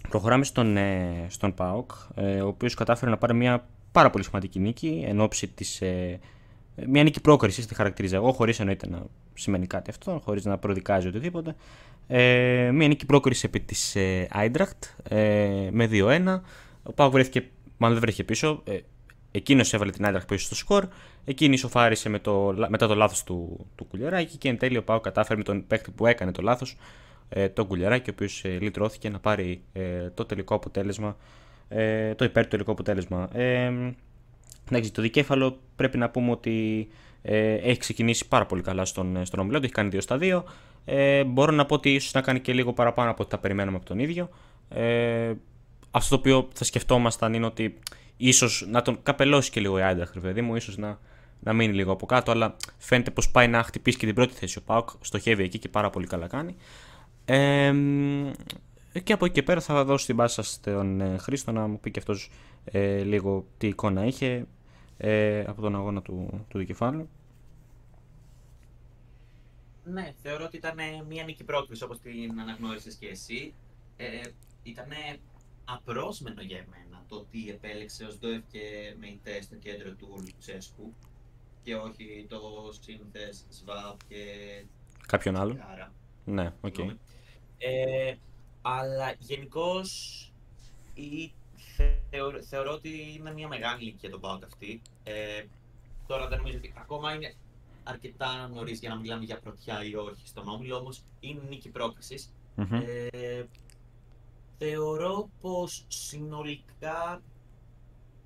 προχωράμε 0.09 0.43
στον, 0.43 0.77
ε, 0.77 1.25
στον 1.29 1.53
ΠΑΟΚ, 1.53 1.91
ε, 2.15 2.41
ο 2.41 2.47
οποίος 2.47 2.73
κατάφερε 2.73 3.11
να 3.11 3.17
πάρει 3.17 3.33
μια 3.33 3.67
πάρα 3.93 4.09
πολύ 4.09 4.23
σημαντική 4.23 4.59
νίκη 4.59 5.03
εν 5.07 5.21
ώψη 5.21 5.47
της, 5.47 5.81
ε, 5.81 6.19
μια 6.87 7.03
νίκη 7.03 7.21
πρόκρισης, 7.21 7.65
τη 7.65 7.75
χαρακτηρίζω 7.75 8.15
εγώ, 8.15 8.31
χωρίς 8.31 8.59
εννοείται 8.59 8.89
να 8.89 9.05
σημαίνει 9.33 9.67
κάτι 9.67 9.89
αυτό, 9.89 10.21
χωρίς 10.23 10.45
να 10.45 10.57
προδικάζει 10.57 11.07
οτιδήποτε. 11.07 11.55
Ε, 12.07 12.71
μια 12.73 12.87
νίκη 12.87 13.05
πρόκρισης 13.05 13.43
επί 13.43 13.59
της 13.59 13.95
ε, 13.95 14.27
ε, 15.09 15.69
με 15.71 15.89
2-1. 15.91 16.41
Ο 16.83 16.93
Πάο 16.93 17.09
βρέθηκε, 17.09 17.49
μάλλον 17.77 17.95
δεν 17.95 18.03
βρέθηκε 18.03 18.23
πίσω. 18.23 18.61
Ε, 18.63 18.77
Εκείνος 19.35 19.73
έβαλε 19.73 19.91
την 19.91 20.05
Άιντραχτ 20.05 20.27
πίσω 20.27 20.45
στο 20.45 20.55
σκορ. 20.55 20.87
Εκείνη 21.25 21.53
ισοφάρισε 21.53 22.09
με 22.09 22.19
το, 22.19 22.55
μετά 22.69 22.87
το 22.87 22.95
λάθος 22.95 23.23
του, 23.23 23.65
του 23.75 23.85
Κουλιαράκη 23.85 24.37
και 24.37 24.49
εν 24.49 24.57
τέλει 24.57 24.77
ο 24.77 24.83
Πάο 24.83 24.99
κατάφερε 24.99 25.37
με 25.37 25.43
τον 25.43 25.67
παίκτη 25.67 25.91
που 25.91 26.05
έκανε 26.05 26.31
το 26.31 26.41
λάθος, 26.41 26.77
ε, 27.29 27.49
τον 27.49 27.67
Κουλιαράκη, 27.67 28.09
ο 28.09 28.13
οποίος 28.15 28.43
ε, 28.43 28.57
λυτρώθηκε 28.61 29.09
να 29.09 29.19
πάρει 29.19 29.61
ε, 29.73 30.09
το 30.09 30.25
τελικό 30.25 30.55
αποτέλεσμα 30.55 31.17
ε, 31.73 32.15
το 32.15 32.25
υπέρ 32.25 32.43
του 32.43 32.49
τελικό 32.49 32.71
αποτέλεσμα. 32.71 33.29
Ε, 33.33 33.71
εντάξει, 34.69 34.91
το 34.91 35.01
δικέφαλο 35.01 35.59
πρέπει 35.75 35.97
να 35.97 36.09
πούμε 36.09 36.31
ότι 36.31 36.87
ε, 37.21 37.53
έχει 37.53 37.79
ξεκινήσει 37.79 38.27
πάρα 38.27 38.45
πολύ 38.45 38.61
καλά 38.61 38.85
στον, 38.85 39.25
στον 39.25 39.39
ομιλό, 39.39 39.57
έχει 39.63 39.71
κάνει 39.71 39.89
2 39.93 39.97
στα 40.01 40.17
2. 40.21 40.43
Ε, 40.85 41.23
μπορώ 41.23 41.51
να 41.51 41.65
πω 41.65 41.75
ότι 41.75 41.93
ίσως 41.93 42.13
να 42.13 42.21
κάνει 42.21 42.39
και 42.39 42.53
λίγο 42.53 42.73
παραπάνω 42.73 43.11
από 43.11 43.21
ό,τι 43.21 43.31
τα 43.31 43.37
περιμένουμε 43.37 43.77
από 43.77 43.85
τον 43.85 43.99
ίδιο. 43.99 44.29
Ε, 44.69 45.33
αυτό 45.91 46.09
το 46.09 46.15
οποίο 46.15 46.49
θα 46.53 46.63
σκεφτόμασταν 46.63 47.33
είναι 47.33 47.45
ότι 47.45 47.79
ίσως 48.17 48.65
να 48.69 48.81
τον 48.81 49.03
καπελώσει 49.03 49.51
και 49.51 49.59
λίγο 49.59 49.77
η 49.77 49.81
Άινταχτ, 49.81 50.19
παιδί 50.19 50.41
μου, 50.41 50.55
ίσως 50.55 50.77
να, 50.77 50.99
να 51.39 51.53
μείνει 51.53 51.73
λίγο 51.73 51.91
από 51.91 52.05
κάτω, 52.05 52.31
αλλά 52.31 52.55
φαίνεται 52.77 53.11
πως 53.11 53.31
πάει 53.31 53.47
να 53.47 53.63
χτυπήσει 53.63 53.97
και 53.97 54.05
την 54.05 54.15
πρώτη 54.15 54.33
θέση 54.33 54.57
ο 54.57 54.61
Πάοκ. 54.65 54.89
Στοχεύει 55.01 55.43
εκεί 55.43 55.59
και 55.59 55.69
πάρα 55.69 55.89
πολύ 55.89 56.07
καλά 56.07 56.27
κάνει. 56.27 56.55
Ε, 57.25 57.73
και 58.99 59.13
από 59.13 59.25
εκεί 59.25 59.33
και 59.33 59.43
πέρα 59.43 59.61
θα 59.61 59.83
δώσω 59.83 60.05
την 60.05 60.15
πάσα 60.15 60.43
στον 60.43 61.01
ε, 61.01 61.17
Χρήστο 61.17 61.51
να 61.51 61.67
μου 61.67 61.79
πει 61.79 61.91
και 61.91 61.99
αυτός 61.99 62.29
ε, 62.65 63.03
λίγο 63.03 63.45
τι 63.57 63.67
εικόνα 63.67 64.05
είχε 64.05 64.45
ε, 64.97 65.39
από 65.39 65.61
τον 65.61 65.75
αγώνα 65.75 66.01
του, 66.01 66.45
του 66.47 66.57
δικεφάλου. 66.57 67.09
Ναι, 69.85 70.13
θεωρώ 70.21 70.45
ότι 70.45 70.57
ήταν 70.57 70.77
μια 71.07 71.23
νίκη 71.23 71.43
πρόκρισης 71.43 71.83
όπως 71.83 71.99
την 71.99 72.39
αναγνώρισες 72.39 72.95
και 72.95 73.07
εσύ. 73.07 73.53
Ε, 73.97 74.21
ήταν 74.63 74.87
απρόσμενο 75.65 76.41
για 76.41 76.57
εμένα 76.57 77.03
το 77.07 77.15
ότι 77.15 77.49
επέλεξε 77.49 78.05
Οζντόεφ 78.05 78.41
και 78.51 78.95
Μεϊτέ 78.99 79.41
στο 79.41 79.55
κέντρο 79.55 79.91
ο 79.91 80.07
Λουτσέσκου 80.17 80.93
και 81.63 81.75
όχι 81.75 82.25
το 82.29 82.39
σύνηθες 82.79 83.45
Σβαμπ 83.49 83.97
και 84.07 84.17
κάποιον 85.07 85.35
άλλο. 85.35 85.57
Ναι, 86.25 86.53
OK. 86.61 86.75
Okay. 86.77 86.95
Ε, 87.57 88.15
αλλά 88.65 89.15
γενικώς 89.19 90.31
θεωρώ, 92.09 92.43
θεωρώ 92.43 92.71
ότι 92.71 93.15
είναι 93.17 93.33
μια 93.33 93.47
μεγάλη 93.47 93.83
νίκη 93.83 93.97
για 93.99 94.09
τον 94.09 94.19
ΠΑΟΚ 94.19 94.43
αυτή. 94.43 94.81
Ε, 95.03 95.43
τώρα 96.07 96.27
δεν 96.27 96.37
νομίζω 96.37 96.57
ότι 96.57 96.73
ακόμα 96.77 97.13
είναι 97.13 97.33
αρκετά 97.83 98.47
νωρίς 98.47 98.79
για 98.79 98.89
να 98.89 98.95
μιλάμε 98.95 99.23
για 99.23 99.39
πρωτιά 99.39 99.83
ή 99.83 99.95
όχι 99.95 100.27
στον 100.27 100.47
όμιλο, 100.47 100.75
όμως 100.77 101.03
είναι 101.19 101.41
νίκη 101.49 101.69
Ε, 103.11 103.43
θεωρώ 104.57 105.29
πως 105.41 105.85
συνολικά 105.87 107.21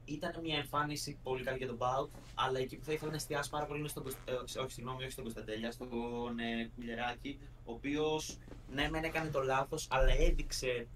ήταν 0.07 0.39
μια 0.41 0.57
εμφάνιση 0.57 1.17
πολύ 1.23 1.43
καλή 1.43 1.57
για 1.57 1.67
τον 1.67 1.77
Πάοκ, 1.77 2.09
αλλά 2.35 2.59
εκεί 2.59 2.75
που 2.77 2.85
θα 2.85 2.91
ήθελα 2.91 3.09
να 3.11 3.17
εστιάσει 3.17 3.49
πάρα 3.49 3.65
πολύ 3.65 3.79
είναι 3.79 3.87
στον, 3.87 4.03
ε, 4.25 4.59
όχι, 4.61 4.71
συγγνώμη, 4.71 5.03
όχι 5.03 5.11
στον 5.11 5.23
Κωνσταντέλια, 5.23 5.71
στον 5.71 5.89
ε, 6.39 6.69
Κουλεράκη, 6.75 7.39
ο 7.65 7.71
οποίος 7.71 8.37
ναι, 8.73 8.89
μεν 8.89 9.03
έκανε 9.03 9.29
το 9.29 9.41
λάθος, 9.41 9.87
αλλά 9.89 10.11
έδειξε 10.19 10.87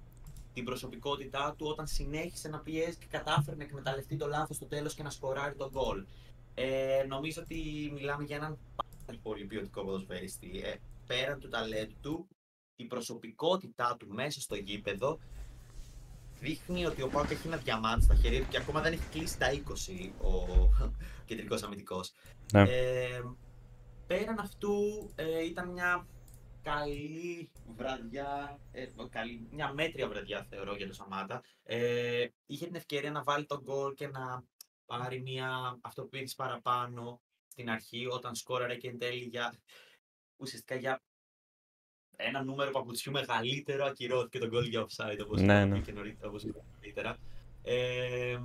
την 0.54 0.64
προσωπικότητά 0.64 1.56
του 1.58 1.68
όταν 1.68 1.88
συνέχισε 1.88 2.50
να 2.50 2.60
πιέζει 2.60 2.98
και 2.98 3.06
κατάφερε 3.10 3.56
να 3.56 3.64
εκμεταλλευτεί 3.64 4.18
το 4.18 4.28
λάθος 4.28 4.56
στο 4.56 4.66
τέλος 4.66 4.94
και 4.94 5.04
να 5.04 5.10
σκοράρει 5.10 5.56
τον 5.56 5.70
γκολ. 5.70 6.06
Ε, 6.54 7.06
νομίζω 7.08 7.42
ότι 7.42 7.90
μιλάμε 7.94 8.24
για 8.24 8.36
έναν 8.36 8.58
πάρα 8.76 9.20
πολύ 9.24 9.46
ποιοτικό 9.46 9.84
ποδοσφαίριστη. 9.84 10.62
Ε, 10.64 10.76
πέραν 11.08 11.40
του 11.40 11.50
ταλέντου 11.50 11.96
του, 12.02 12.28
η 12.76 12.86
προσωπικότητά 12.86 13.96
του 14.00 14.08
μέσα 14.10 14.42
στο 14.42 14.56
γήπεδο 14.56 15.20
δείχνει 16.42 16.86
ότι 16.86 17.02
ο 17.02 17.08
Πάοκ 17.08 17.32
έχει 17.32 17.48
ένα 17.48 17.58
διαμάντι 17.58 18.04
στα 18.04 18.16
χέρια 18.16 18.40
του 18.42 18.48
και 18.50 18.58
ακόμα 18.58 18.82
δεν 18.82 18.94
έχει 18.94 19.08
κλείσει 19.12 19.38
τα 19.38 19.48
20 19.52 20.12
ο 20.22 20.70
κεντρικός 21.28 21.64
αμυντικός. 21.64 22.14
Ναι. 22.52 22.62
Ε, 22.62 23.22
πέραν 24.08 24.40
αυτού 24.40 24.74
ε, 25.16 25.46
ήταν 25.46 25.70
μια 25.70 26.08
καλή 26.62 27.52
βραδιά, 27.76 28.60
ε, 28.72 28.86
καλή, 29.10 29.48
μια 29.52 29.74
μέτρια 29.74 30.08
βραδιά 30.08 30.46
θεωρώ 30.50 30.76
για 30.76 30.88
το 30.88 30.94
Σαμάτα. 30.94 31.44
Ε, 31.64 32.28
είχε 32.46 32.66
την 32.66 32.76
ευκαιρία 32.76 33.12
να 33.12 33.24
βάλει 33.24 33.46
τον 33.46 33.62
γκολ 33.62 33.94
και 33.94 34.08
να 34.08 34.44
πάρει 34.86 35.22
μια 35.22 35.80
αυτοποίηση 35.82 36.36
παραπάνω 36.36 37.22
στην 37.48 37.70
αρχή 37.70 38.08
όταν 38.08 38.36
σκόραρε 38.36 38.76
και 38.76 38.88
εν 38.88 38.98
τέλει 38.98 39.24
για, 39.24 39.54
ουσιαστικά 40.38 40.76
για 40.76 41.02
ένα 42.28 42.44
νούμερο 42.44 42.72
παπουτσιού 42.72 43.12
μεγαλύτερο 43.12 43.86
ακυρώθηκε 43.86 44.40
τον 44.40 44.50
γκολ 44.50 44.66
για 44.66 44.86
offside 44.86 45.20
όπως 45.24 45.42
ναι, 45.42 45.66
ναι. 45.66 45.80
και 45.80 45.92
νωρίτερα, 45.92 46.30
όπως 46.30 46.46
νωρίτερα. 46.76 47.18
Ε, 47.64 48.40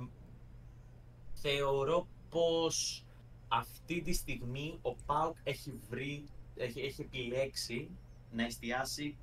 θεωρώ 1.33 2.07
πως 2.29 3.05
αυτή 3.47 4.01
τη 4.01 4.13
στιγμή 4.13 4.79
ο 4.81 4.95
Πάουκ 4.95 5.35
έχει 5.43 5.73
βρει, 5.89 6.23
έχει, 6.55 6.79
έχει 6.81 7.01
επιλέξει 7.01 7.89
να 8.31 8.43
εστιάσει 8.45 9.17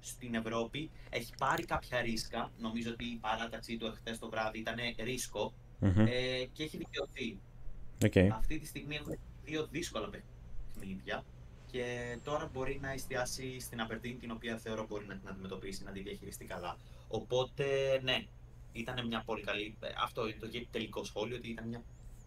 στην 0.00 0.34
Ευρώπη. 0.34 0.90
Έχει 1.10 1.32
πάρει 1.38 1.64
κάποια 1.64 2.00
ρίσκα. 2.00 2.50
Νομίζω 2.58 2.90
ότι 2.90 3.04
η 3.04 3.18
παράταξή 3.20 3.76
του 3.76 3.86
εχθές 3.86 4.18
το 4.18 4.28
βράδυ 4.28 4.58
ήταν 4.58 4.78
ε, 4.78 4.90
και 6.52 6.62
έχει 6.62 6.76
δικαιωθεί. 6.76 7.38
Okay. 8.00 8.28
Αυτή 8.32 8.58
τη 8.58 8.66
στιγμή 8.66 8.96
έχουν 8.96 9.18
δύο 9.44 9.66
δύσκολα 9.66 10.08
παιχνίδια 10.08 11.24
και 11.74 12.18
τώρα 12.24 12.50
μπορεί 12.52 12.78
να 12.82 12.92
εστιάσει 12.92 13.60
στην 13.60 13.80
Απερτίν 13.80 14.18
την 14.18 14.30
οποία 14.30 14.56
θεωρώ 14.56 14.86
μπορεί 14.88 15.04
να 15.08 15.14
την 15.14 15.28
αντιμετωπίσει, 15.28 15.84
να 15.84 15.90
τη 15.90 16.00
διαχειριστεί 16.00 16.44
καλά. 16.44 16.76
Οπότε, 17.08 17.64
ναι, 18.02 18.24
ήταν 18.72 19.06
μια 19.06 19.22
πολύ 19.26 19.42
καλή. 19.42 19.76
ε, 19.80 19.86
Αυτό 20.04 20.26
είναι 20.28 20.36
το 20.40 20.48
τελικό 20.70 21.04
σχόλιο, 21.04 21.36
ότι 21.36 21.48
ήταν 21.48 21.68
μια 21.68 21.82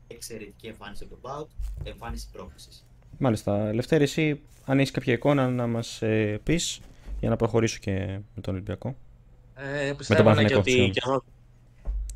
εξαιρετική 0.07 0.67
εμφάνιση 0.67 1.03
από 1.03 1.11
τον 1.11 1.21
Πάουκ, 1.21 1.49
εμφάνιση 1.83 2.27
πρόκλησης. 2.31 2.85
Μάλιστα. 3.17 3.73
Λευτέρη, 3.73 4.03
εσύ, 4.03 4.41
αν 4.65 4.79
έχεις 4.79 4.91
κάποια 4.91 5.13
εικόνα 5.13 5.49
να 5.49 5.67
μας 5.67 6.01
ε, 6.01 6.39
πεις 6.43 6.79
για 7.19 7.29
να 7.29 7.35
προχωρήσω 7.35 7.77
και 7.79 8.19
με 8.35 8.41
τον 8.41 8.53
Ολυμπιακό. 8.53 8.95
Ε, 9.55 9.93
πιστεύω 9.97 10.23
ναι, 10.23 10.29
και 10.29 10.35
Παναθηναϊκό, 10.35 10.59
ότι 10.59 10.69
συγγνώμη. 10.69 10.93
και 10.93 11.01
εγώ, 11.05 11.23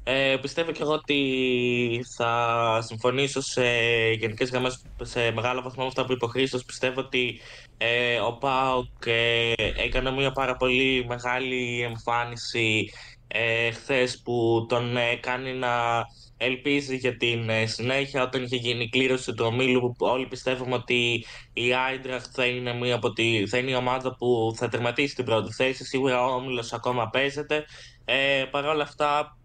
ε, 0.04 0.38
πιστεύω 0.42 0.72
και 0.72 0.82
εγώ 0.82 0.92
ότι 0.92 2.06
θα 2.16 2.82
συμφωνήσω 2.82 3.42
σε 3.42 3.64
γενικές 4.12 4.50
γραμμές 4.50 4.82
σε 5.02 5.32
μεγάλο 5.32 5.62
βαθμό 5.62 5.82
με 5.84 5.88
αυτά 5.88 6.06
που 6.06 6.12
είπε 6.12 6.26
ο 6.26 6.28
Χρήστος. 6.28 6.66
Πιστεύω 6.66 7.00
ότι 7.00 7.40
ε, 7.78 8.20
ο 8.20 8.38
ΠΑΟΚ 8.38 9.06
ε, 9.06 9.54
έκανε 9.76 10.12
μια 10.12 10.32
πάρα 10.32 10.56
πολύ 10.56 11.06
μεγάλη 11.08 11.82
εμφάνιση 11.82 12.90
ε, 13.28 13.72
χθες 13.72 14.22
που 14.22 14.66
τον 14.70 14.98
ε, 14.98 15.16
κάνει 15.16 15.54
να 15.54 16.06
ελπίζει 16.38 16.96
για 16.96 17.18
την 17.18 17.50
ε, 17.50 17.66
συνέχεια 17.66 18.24
όταν 18.24 18.44
είχε 18.44 18.56
γίνει 18.56 18.84
η 18.84 18.90
κλήρωση 18.90 19.34
του 19.34 19.46
ομίλου 19.46 19.96
που 19.98 20.06
όλοι 20.06 20.28
πιστεύουμε 20.28 20.76
ότι 20.76 21.26
η 21.54 21.74
Άιντραχτ 21.74 22.32
θα 22.34 22.46
είναι, 22.46 22.74
μια 22.74 22.96
από 22.96 23.14
τη, 23.14 23.48
θα 23.48 23.58
είναι 23.58 23.72
η 23.72 23.76
ομάδα 23.76 24.16
που 24.16 24.54
θα 24.56 24.68
τερματίσει 24.68 25.16
την 25.16 25.26
πρώτη 25.26 25.54
θέση. 25.54 25.86
Σίγουρα 25.86 26.26
ο 26.26 26.34
Όμιλος 26.34 26.74
ακόμα 26.74 27.10
παίζεται. 27.10 27.66
Ε, 28.06 28.46
Παρ' 28.52 28.66
όλα 28.66 28.84
αυτά 28.84 29.38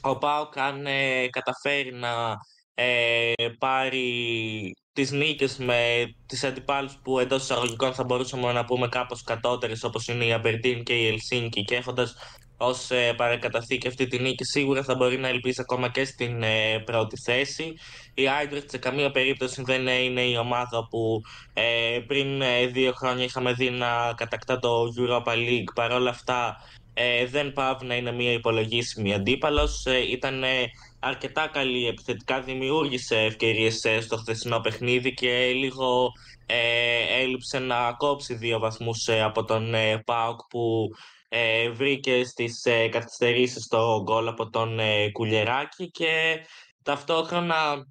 ο 0.00 0.18
ΠΑΟΚ 0.18 0.58
αν 0.58 0.86
ε, 0.86 1.28
καταφέρει 1.28 1.92
να 1.92 2.36
ε, 2.74 3.32
πάρει 3.58 4.72
τις 4.92 5.10
νίκες 5.10 5.56
με 5.56 6.04
τις 6.26 6.44
αντιπάλους 6.44 6.98
που 7.02 7.18
εντός 7.18 7.42
εισαγωγικών 7.42 7.94
θα 7.94 8.04
μπορούσαμε 8.04 8.52
να 8.52 8.64
πούμε 8.64 8.88
κάπως 8.88 9.22
κατώτερες 9.22 9.84
όπως 9.84 10.08
είναι 10.08 10.24
η 10.24 10.32
Αμπερντίν 10.32 10.84
και 10.84 10.92
η 10.92 11.06
Ελσίνκη 11.06 11.64
και 11.64 11.74
έχοντας 11.74 12.14
ως 12.58 12.90
ε, 12.90 13.12
παρακαταθήκη 13.16 13.88
αυτή 13.88 14.06
τη 14.06 14.18
νίκη 14.18 14.44
σίγουρα 14.44 14.82
θα 14.82 14.94
μπορεί 14.94 15.18
να 15.18 15.28
ελπίσει 15.28 15.60
ακόμα 15.60 15.88
και 15.88 16.04
στην 16.04 16.42
ε, 16.42 16.78
πρώτη 16.84 17.16
θέση. 17.16 17.74
Η 18.14 18.28
Άιντρεχτ 18.28 18.70
σε 18.70 18.78
καμία 18.78 19.10
περίπτωση 19.10 19.62
δεν 19.62 19.86
είναι 19.86 20.22
η 20.22 20.36
ομάδα 20.36 20.86
που 20.90 21.20
ε, 21.52 21.98
πριν 22.06 22.42
ε, 22.42 22.66
δύο 22.66 22.92
χρόνια 22.92 23.24
είχαμε 23.24 23.52
δει 23.52 23.70
να 23.70 24.12
κατακτά 24.16 24.58
το 24.58 24.92
Europa 24.96 25.32
League. 25.32 25.72
Παρ' 25.74 25.92
όλα 25.92 26.10
αυτά 26.10 26.56
ε, 27.00 27.26
δεν 27.26 27.52
πάβει 27.52 27.86
να 27.86 27.94
είναι 27.94 28.12
μια 28.12 28.32
υπολογίσιμη 28.32 29.14
αντίπαλος. 29.14 29.86
Ε, 29.86 30.10
ήταν 30.10 30.42
ε, 30.42 30.70
αρκετά 31.00 31.46
καλή 31.46 31.86
επιθετικά, 31.86 32.40
δημιούργησε 32.40 33.16
ευκαιρίες 33.18 33.84
ε, 33.84 34.00
στο 34.00 34.16
χθεσινό 34.16 34.60
παιχνίδι 34.60 35.14
και 35.14 35.52
λίγο 35.54 36.10
ε, 36.46 37.22
έλειψε 37.22 37.58
να 37.58 37.92
κόψει 37.92 38.34
δύο 38.34 38.58
βαθμούς 38.58 39.08
ε, 39.08 39.22
από 39.22 39.44
τον 39.44 39.74
ε, 39.74 40.02
ΠΑΟΚ 40.06 40.40
που 40.48 40.88
ε, 41.28 41.70
βρήκε 41.70 42.24
στις 42.24 42.64
ε, 42.64 42.88
καθυστερήσεις 42.88 43.66
το 43.66 44.02
γκολ 44.02 44.28
από 44.28 44.50
τον 44.50 44.78
ε, 44.78 45.10
Κουλιεράκη 45.10 45.90
και 45.90 46.40
ταυτόχρονα 46.82 47.86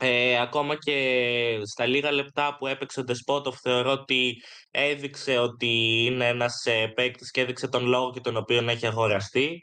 ε, 0.00 0.40
ακόμα 0.40 0.76
και 0.76 1.60
στα 1.64 1.86
λίγα 1.86 2.12
λεπτά 2.12 2.56
που 2.58 2.66
έπαιξε 2.66 3.00
ο 3.00 3.04
Ντεσπότοφ 3.04 3.60
θεωρώ 3.60 3.90
ότι 3.90 4.42
έδειξε 4.70 5.38
ότι 5.38 6.04
είναι 6.04 6.28
ένας 6.28 6.64
ε, 6.64 6.86
παίκτης 6.86 7.30
και 7.30 7.40
έδειξε 7.40 7.68
τον 7.68 7.86
λόγο 7.86 8.10
και 8.10 8.20
τον 8.20 8.36
οποίο 8.36 8.70
έχει 8.70 8.86
αγοραστεί. 8.86 9.62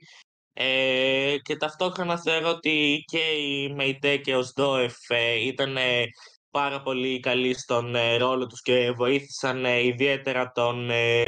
Ε, 0.54 1.36
και 1.42 1.56
ταυτόχρονα 1.56 2.22
θεωρώ 2.22 2.50
ότι 2.50 3.04
και 3.06 3.20
η 3.20 3.74
Μεϊτέ 3.74 4.18
και 4.18 4.36
ο 4.36 4.44
Σντόεφ 4.44 4.94
ε, 5.08 5.46
ήταν 5.46 5.78
ε, 5.78 6.04
πάρα 6.52 6.82
πολύ 6.82 7.20
καλοί 7.20 7.54
στον 7.54 7.96
ε, 7.96 8.18
ρόλο 8.18 8.48
τους 8.48 8.62
και 8.62 8.92
βοήθησαν 8.92 9.66
ε, 9.66 9.86
ιδιαίτερα 9.86 10.52
τον 10.52 10.90
ε, 10.90 11.24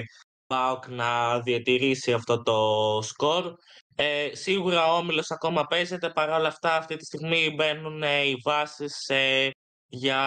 ΠΑΟΚ 0.48 0.88
να 0.88 1.40
διατηρήσει 1.40 2.14
αυτό 2.14 2.44
το 2.44 2.58
σκορ. 3.02 3.54
Ε, 3.96 4.30
σίγουρα 4.32 4.94
ο 4.94 4.98
Όμιλος 4.98 5.32
ακόμα 5.32 5.66
παίζεται, 5.66 6.10
παρόλα 6.10 6.48
αυτά 6.48 6.76
αυτή 6.76 6.96
τη 6.96 7.06
στιγμή 7.06 7.54
μπαίνουν 7.56 8.04
ε, 8.04 8.22
οι 8.22 8.36
βάσεις 8.44 9.08
ε, 9.08 9.50
για 9.88 10.22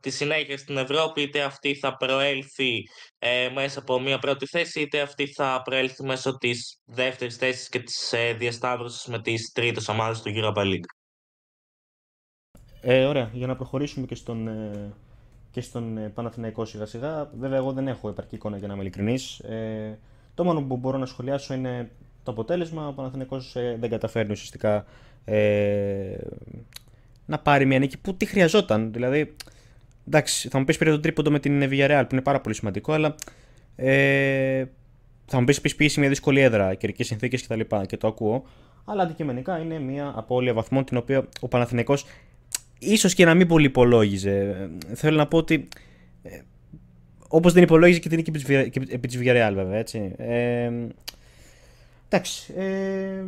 τη 0.00 0.10
συνέχεια 0.10 0.58
στην 0.58 0.76
Ευρώπη, 0.76 1.22
είτε 1.22 1.42
αυτή 1.42 1.74
θα 1.74 1.96
προέλθει 1.96 2.82
ε, 3.18 3.48
μέσα 3.48 3.78
από 3.78 4.00
μια 4.00 4.18
πρώτη 4.18 4.46
θέση, 4.46 4.80
είτε 4.80 5.00
αυτή 5.00 5.26
θα 5.26 5.62
προέλθει 5.64 6.02
μέσω 6.04 6.38
της 6.38 6.78
δεύτερης 6.84 7.36
θέσης 7.36 7.68
και 7.68 7.78
της 7.78 8.12
ε, 8.12 8.32
διασταύρωσης 8.32 9.06
με 9.06 9.22
τις 9.22 9.52
τρίτες 9.52 9.88
ομάδες 9.88 10.22
του 10.22 10.32
Europa 10.34 10.62
League. 10.62 10.88
Ε, 12.80 13.04
ωραία, 13.04 13.30
για 13.32 13.46
να 13.46 13.56
προχωρήσουμε 13.56 14.06
και 14.06 14.14
στον, 14.14 14.48
ε, 14.48 14.94
και 15.50 15.60
στον 15.60 15.96
ε, 15.96 16.08
Παναθηναϊκό 16.08 16.64
σιγά 16.64 16.86
σιγά. 16.86 17.30
Βέβαια, 17.34 17.58
εγώ 17.58 17.72
δεν 17.72 17.88
έχω 17.88 18.08
επαρκή 18.08 18.34
εικόνα 18.34 18.56
για 18.56 18.66
να 18.66 18.72
είμαι 18.72 18.82
ειλικρινής. 18.82 19.38
Ε, 19.38 19.98
το 20.34 20.44
μόνο 20.44 20.62
που 20.62 20.76
μπορώ 20.76 20.98
να 20.98 21.06
σχολιάσω 21.06 21.54
είναι 21.54 21.90
το 22.26 22.32
αποτέλεσμα. 22.32 22.88
Ο 22.88 22.92
Παναθηναϊκός 22.92 23.56
ε, 23.56 23.76
δεν 23.80 23.90
καταφέρνει 23.90 24.32
ουσιαστικά 24.32 24.84
ε, 25.24 26.16
να 27.26 27.38
πάρει 27.38 27.66
μια 27.66 27.78
νίκη 27.78 27.98
που 27.98 28.14
τι 28.14 28.26
χρειαζόταν. 28.26 28.92
Δηλαδή, 28.92 29.36
εντάξει, 30.06 30.48
θα 30.48 30.58
μου 30.58 30.64
πεις 30.64 30.78
πήρε 30.78 30.90
το 30.90 31.00
τρίποντο 31.00 31.30
με 31.30 31.38
την 31.38 31.62
Villarreal 31.70 32.02
που 32.02 32.14
είναι 32.14 32.22
πάρα 32.22 32.40
πολύ 32.40 32.54
σημαντικό, 32.54 32.92
αλλά 32.92 33.14
ε, 33.76 34.64
θα 35.26 35.38
μου 35.38 35.44
πεις 35.44 35.60
πεις 35.60 35.76
πίεση 35.76 36.00
μια 36.00 36.08
δύσκολη 36.08 36.40
έδρα, 36.40 36.74
καιρικές 36.74 37.06
συνθήκες 37.06 37.42
κτλ. 37.42 37.60
Και, 37.60 37.86
και 37.86 37.96
το 37.96 38.06
ακούω. 38.06 38.46
Αλλά 38.84 39.02
αντικειμενικά 39.02 39.58
είναι 39.58 39.78
μια 39.78 40.12
απώλεια 40.16 40.52
βαθμών 40.52 40.84
την 40.84 40.96
οποία 40.96 41.28
ο 41.40 41.48
Παναθηναϊκός 41.48 42.06
ίσως 42.78 43.14
και 43.14 43.24
να 43.24 43.34
μην 43.34 43.46
πολύ 43.46 43.66
υπολόγιζε. 43.66 44.68
Θέλω 44.94 45.16
να 45.16 45.26
πω 45.26 45.38
ότι 45.38 45.68
ε, 46.22 46.40
όπως 47.28 47.52
δεν 47.52 47.62
υπολόγιζε 47.62 47.98
και 47.98 48.08
την 48.08 48.16
νίκη 48.16 48.30
επί 48.30 48.38
της 48.38 48.48
Villarreal- 48.48 48.70
και 48.70 48.94
επί 48.94 49.08
της 49.08 49.18
Villarreal 49.20 49.52
βέβαια, 49.54 49.78
έτσι. 49.78 50.14
Ε, 50.16 50.70
εντάξει. 52.08 52.52
Ε, 52.56 53.24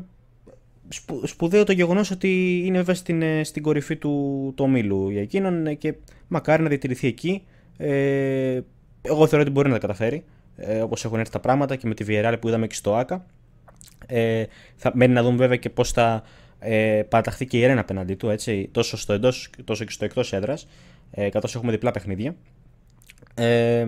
σπου- 0.88 1.26
σπουδαίο 1.26 1.64
το 1.64 1.72
γεγονός 1.72 2.10
ότι 2.10 2.62
είναι 2.64 2.76
βέβαια 2.76 2.94
στην, 2.94 3.22
ε, 3.22 3.44
στην 3.44 3.62
κορυφή 3.62 3.96
του, 3.96 4.52
του 4.56 4.64
ομίλου 4.64 5.10
για 5.10 5.20
εκείνον 5.20 5.66
ε, 5.66 5.74
και 5.74 5.94
μακάρι 6.28 6.62
να 6.62 6.68
διατηρηθεί 6.68 7.06
εκεί. 7.06 7.42
Ε, 7.76 8.60
εγώ 9.02 9.26
θεωρώ 9.26 9.44
ότι 9.44 9.50
μπορεί 9.50 9.68
να 9.68 9.74
τα 9.74 9.80
καταφέρει 9.80 10.24
ε, 10.56 10.80
όπως 10.80 11.04
έχουν 11.04 11.18
έρθει 11.18 11.32
τα 11.32 11.40
πράγματα 11.40 11.76
και 11.76 11.86
με 11.86 11.94
τη 11.94 12.04
Villarreal 12.08 12.36
που 12.40 12.48
είδαμε 12.48 12.66
και 12.66 12.74
στο 12.74 12.94
ΆΚΑ. 12.94 13.26
Ε, 14.06 14.44
θα 14.76 14.90
μένει 14.94 15.12
να 15.12 15.22
δούμε 15.22 15.36
βέβαια 15.36 15.56
και 15.56 15.70
πώς 15.70 15.92
θα 15.92 16.22
ε, 16.58 17.02
παραταχθεί 17.08 17.46
και 17.46 17.58
η 17.58 17.66
Ρένα 17.66 17.80
απέναντί 17.80 18.14
του, 18.14 18.30
έτσι, 18.30 18.68
τόσο 18.72 18.96
στο 18.96 19.12
εντός 19.12 19.50
τόσο 19.64 19.84
και 19.84 19.90
στο 19.90 20.04
εκτός 20.04 20.32
έδρας, 20.32 20.66
ε, 21.10 21.28
καθώς 21.28 21.54
έχουμε 21.54 21.72
διπλά 21.72 21.90
παιχνίδια. 21.90 22.36
Ε, 23.34 23.84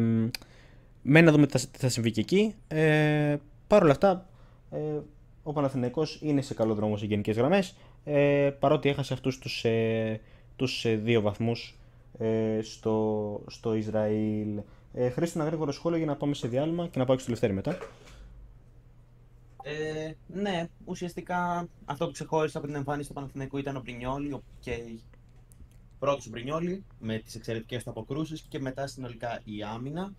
μένει 1.03 1.27
να 1.27 1.33
δούμε 1.33 1.47
τι 1.47 1.59
θα, 1.59 1.67
τι 1.71 1.79
θα 1.79 1.89
συμβεί 1.89 2.11
και 2.11 2.21
εκεί. 2.21 2.55
Ε, 2.69 3.37
Παρ' 3.67 3.83
όλα 3.83 3.91
αυτά, 3.93 4.29
ε, 4.71 4.99
ο 5.43 5.53
Παναθηναϊκός 5.53 6.19
είναι 6.23 6.41
σε 6.41 6.55
καλό 6.55 6.75
δρόμο 6.75 6.97
σε 6.97 7.07
γενικές 7.07 7.37
γραμμές, 7.37 7.77
ε, 8.05 8.51
παρότι 8.59 8.89
έχασε 8.89 9.13
αυτούς 9.13 9.39
τους, 9.39 9.65
ε, 9.65 10.21
τους 10.57 10.85
ε, 10.85 10.95
δύο 10.97 11.21
βαθμούς 11.21 11.79
ε, 12.19 12.59
στο, 12.63 13.41
στο 13.47 13.75
Ισραήλ. 13.75 14.61
Ε, 14.93 15.11
Χρήστο, 15.11 15.39
ένα 15.39 15.49
γρήγορο 15.49 15.73
σχόλιο 15.73 15.99
για 15.99 16.07
να 16.07 16.17
πάμε 16.17 16.35
σε 16.35 16.49
διάλειμμα 16.49 16.89
και 16.89 16.99
να 16.99 17.05
πάω 17.05 17.17
και 17.17 17.23
στο 17.23 17.31
Λευτέρη 17.31 17.53
μετά. 17.53 17.79
Ε, 19.63 20.13
ναι, 20.27 20.69
ουσιαστικά 20.85 21.69
αυτό 21.85 22.07
που 22.07 22.13
ξεχώρισε 22.13 22.59
από 22.59 22.67
την 22.67 22.77
εμφάνιση 22.77 23.09
του 23.09 23.15
Παναθηναϊκού 23.15 23.59
ήταν 23.59 23.77
ο 23.77 23.81
Μπρινιόλι 23.81 24.33
ο- 24.33 24.43
και 24.61 24.73
πρώτος 25.99 26.27
ο 26.27 26.31
Μπρινιόλι 26.31 26.85
με 26.99 27.19
τις 27.19 27.35
εξαιρετικές 27.35 27.85
του 27.85 27.91
αποκρούσεις 27.91 28.41
και 28.49 28.59
μετά 28.61 28.87
συνολικά 28.87 29.41
η 29.45 29.63
άμυνα. 29.75 30.13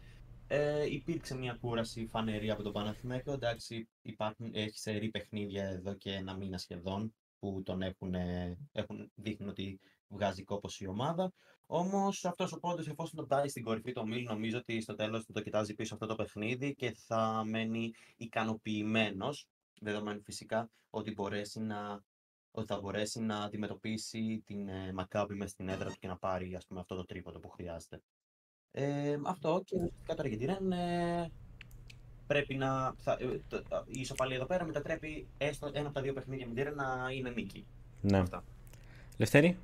Ε, 0.53 0.85
υπήρξε 0.85 1.37
μια 1.37 1.57
κούραση 1.61 2.05
φανερή 2.05 2.49
από 2.49 2.63
τον 2.63 2.71
Παναθηναϊκό. 2.71 3.31
Εντάξει, 3.31 3.87
υπάρχουν, 4.01 4.51
έχει 4.53 4.77
σερή 4.77 5.09
παιχνίδια 5.09 5.63
εδώ 5.63 5.93
και 5.93 6.11
ένα 6.11 6.35
μήνα 6.35 6.57
σχεδόν 6.57 7.13
που 7.39 7.61
τον 7.65 7.81
έχουν, 7.81 8.13
ε, 8.13 8.57
έχουν 8.71 9.11
δείχνουν 9.15 9.49
ότι 9.49 9.79
βγάζει 10.07 10.43
κόπος 10.43 10.79
η 10.79 10.87
ομάδα. 10.87 11.33
Όμως 11.65 12.25
αυτός 12.25 12.51
ο 12.53 12.59
πόντο, 12.59 12.81
εφόσον 12.81 13.15
τον 13.15 13.27
πάει 13.27 13.47
στην 13.47 13.63
κορυφή 13.63 13.91
του 13.91 14.01
ομίλου, 14.03 14.27
νομίζω 14.27 14.57
ότι 14.57 14.81
στο 14.81 14.95
τέλος 14.95 15.25
του 15.25 15.33
το 15.33 15.41
κοιτάζει 15.41 15.73
πίσω 15.73 15.93
αυτό 15.93 16.05
το 16.05 16.15
παιχνίδι 16.15 16.75
και 16.75 16.91
θα 16.91 17.43
μένει 17.45 17.93
ικανοποιημένος. 18.17 19.47
Δεδομένου 19.81 20.21
φυσικά 20.23 20.69
ότι, 20.89 21.11
μπορέσει 21.11 21.59
να, 21.59 22.03
ότι 22.51 22.67
θα 22.67 22.79
μπορέσει 22.79 23.19
να 23.19 23.43
αντιμετωπίσει 23.43 24.43
την 24.45 24.67
ε, 24.67 24.93
Μακάμπη 24.93 25.35
μες 25.35 25.51
στην 25.51 25.69
έδρα 25.69 25.89
του 25.89 25.99
και 25.99 26.07
να 26.07 26.17
πάρει 26.17 26.55
ας 26.55 26.65
πούμε, 26.65 26.79
αυτό 26.79 26.95
το 26.95 27.05
τρίποντο 27.05 27.39
που 27.39 27.49
χρειάζεται. 27.49 28.01
Ε, 28.73 29.17
αυτό 29.23 29.61
και 29.65 29.75
ουσιαστικά 29.75 30.15
τώρα 30.15 30.27
για 30.27 30.37
τη 30.37 30.45
Ρεν 30.45 30.71
ε, 30.71 31.31
πρέπει 32.27 32.55
να. 32.55 32.93
Θα, 32.97 33.17
ε, 33.19 33.25
το- 33.49 33.63
το- 33.63 33.83
η 33.87 33.99
ισοπαλία 33.99 34.35
εδώ 34.35 34.45
πέρα 34.45 34.65
μετατρέπει 34.65 35.27
έστω 35.37 35.69
ένα 35.73 35.85
από 35.85 35.95
τα 35.95 36.01
δύο 36.01 36.13
παιχνίδια 36.13 36.47
με 36.47 36.53
τη 36.53 36.63
Ρεν 36.63 36.75
να 36.75 37.07
είναι 37.11 37.29
νίκη. 37.29 37.65
Ναι. 38.01 38.17
Αυτά. 38.17 38.43
Λευτέρη; 39.17 39.57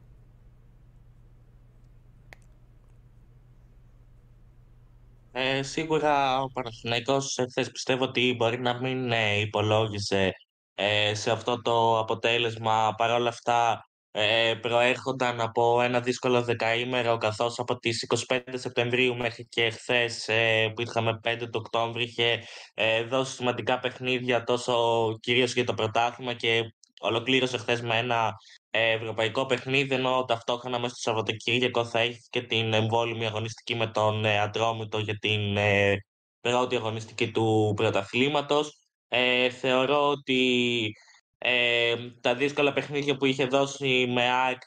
Ε, 5.31 5.63
σίγουρα 5.63 6.41
ο 6.41 6.47
Παναθηναϊκός 6.49 7.37
εχθές 7.37 7.71
πιστεύω 7.71 8.03
ότι 8.03 8.33
μπορεί 8.37 8.59
να 8.59 8.73
μην 8.81 9.11
ε, 9.11 9.39
υπολόγιζε 9.39 10.33
ε, 10.75 11.13
σε 11.13 11.31
αυτό 11.31 11.61
το 11.61 11.99
αποτέλεσμα. 11.99 12.93
Παρ' 12.97 13.11
όλα 13.11 13.29
αυτά 13.29 13.86
ε, 14.19 14.53
προέρχονταν 14.61 15.41
από 15.41 15.81
ένα 15.81 15.99
δύσκολο 15.99 16.41
δεκαήμερο 16.43 17.17
καθώς 17.17 17.59
από 17.59 17.77
τις 17.77 18.05
25 18.27 18.39
Σεπτεμβρίου 18.53 19.15
μέχρι 19.15 19.45
και 19.45 19.69
χθες 19.69 20.27
ε, 20.27 20.71
που 20.75 20.81
είχαμε 20.81 21.19
5 21.23 21.37
του 21.39 21.49
Οκτώβρη 21.53 22.03
είχε 22.03 22.43
ε, 22.73 23.03
δώσει 23.03 23.33
σημαντικά 23.33 23.79
παιχνίδια 23.79 24.43
τόσο 24.43 24.73
κυρίως 25.19 25.53
για 25.53 25.63
το 25.63 25.73
πρωτάθλημα 25.73 26.33
και 26.33 26.63
ολοκλήρωσε 26.99 27.57
χθες 27.57 27.81
με 27.81 27.97
ένα 27.97 28.33
ε, 28.69 28.91
ευρωπαϊκό 28.91 29.45
παιχνίδι, 29.45 29.95
ενώ 29.95 30.25
ταυτόχρονα 30.27 30.79
μέσα 30.79 30.95
στο 30.95 31.09
Σαββατοκύριακο 31.09 31.85
θα 31.85 31.99
έχει 31.99 32.21
και 32.29 32.41
την 32.41 32.73
εμβόλυμη 32.73 33.25
αγωνιστική 33.25 33.75
με 33.75 33.87
τον 33.87 34.25
ε, 34.25 34.39
Ατρόμητο 34.39 34.99
για 34.99 35.17
την 35.17 35.57
ε, 35.57 35.95
πρώτη 36.41 36.75
αγωνιστική 36.75 37.31
του 37.31 37.73
πρωταθλήματος. 37.75 38.77
Ε, 39.07 39.49
θεωρώ 39.49 40.09
ότι 40.09 40.91
ε, 41.37 41.95
τα 42.21 42.35
δύσκολα 42.35 42.73
παιχνίδια 42.73 43.17
που 43.17 43.25
είχε 43.25 43.45
δώσει 43.45 44.07
με 44.09 44.31
ΑΕΚ 44.31 44.61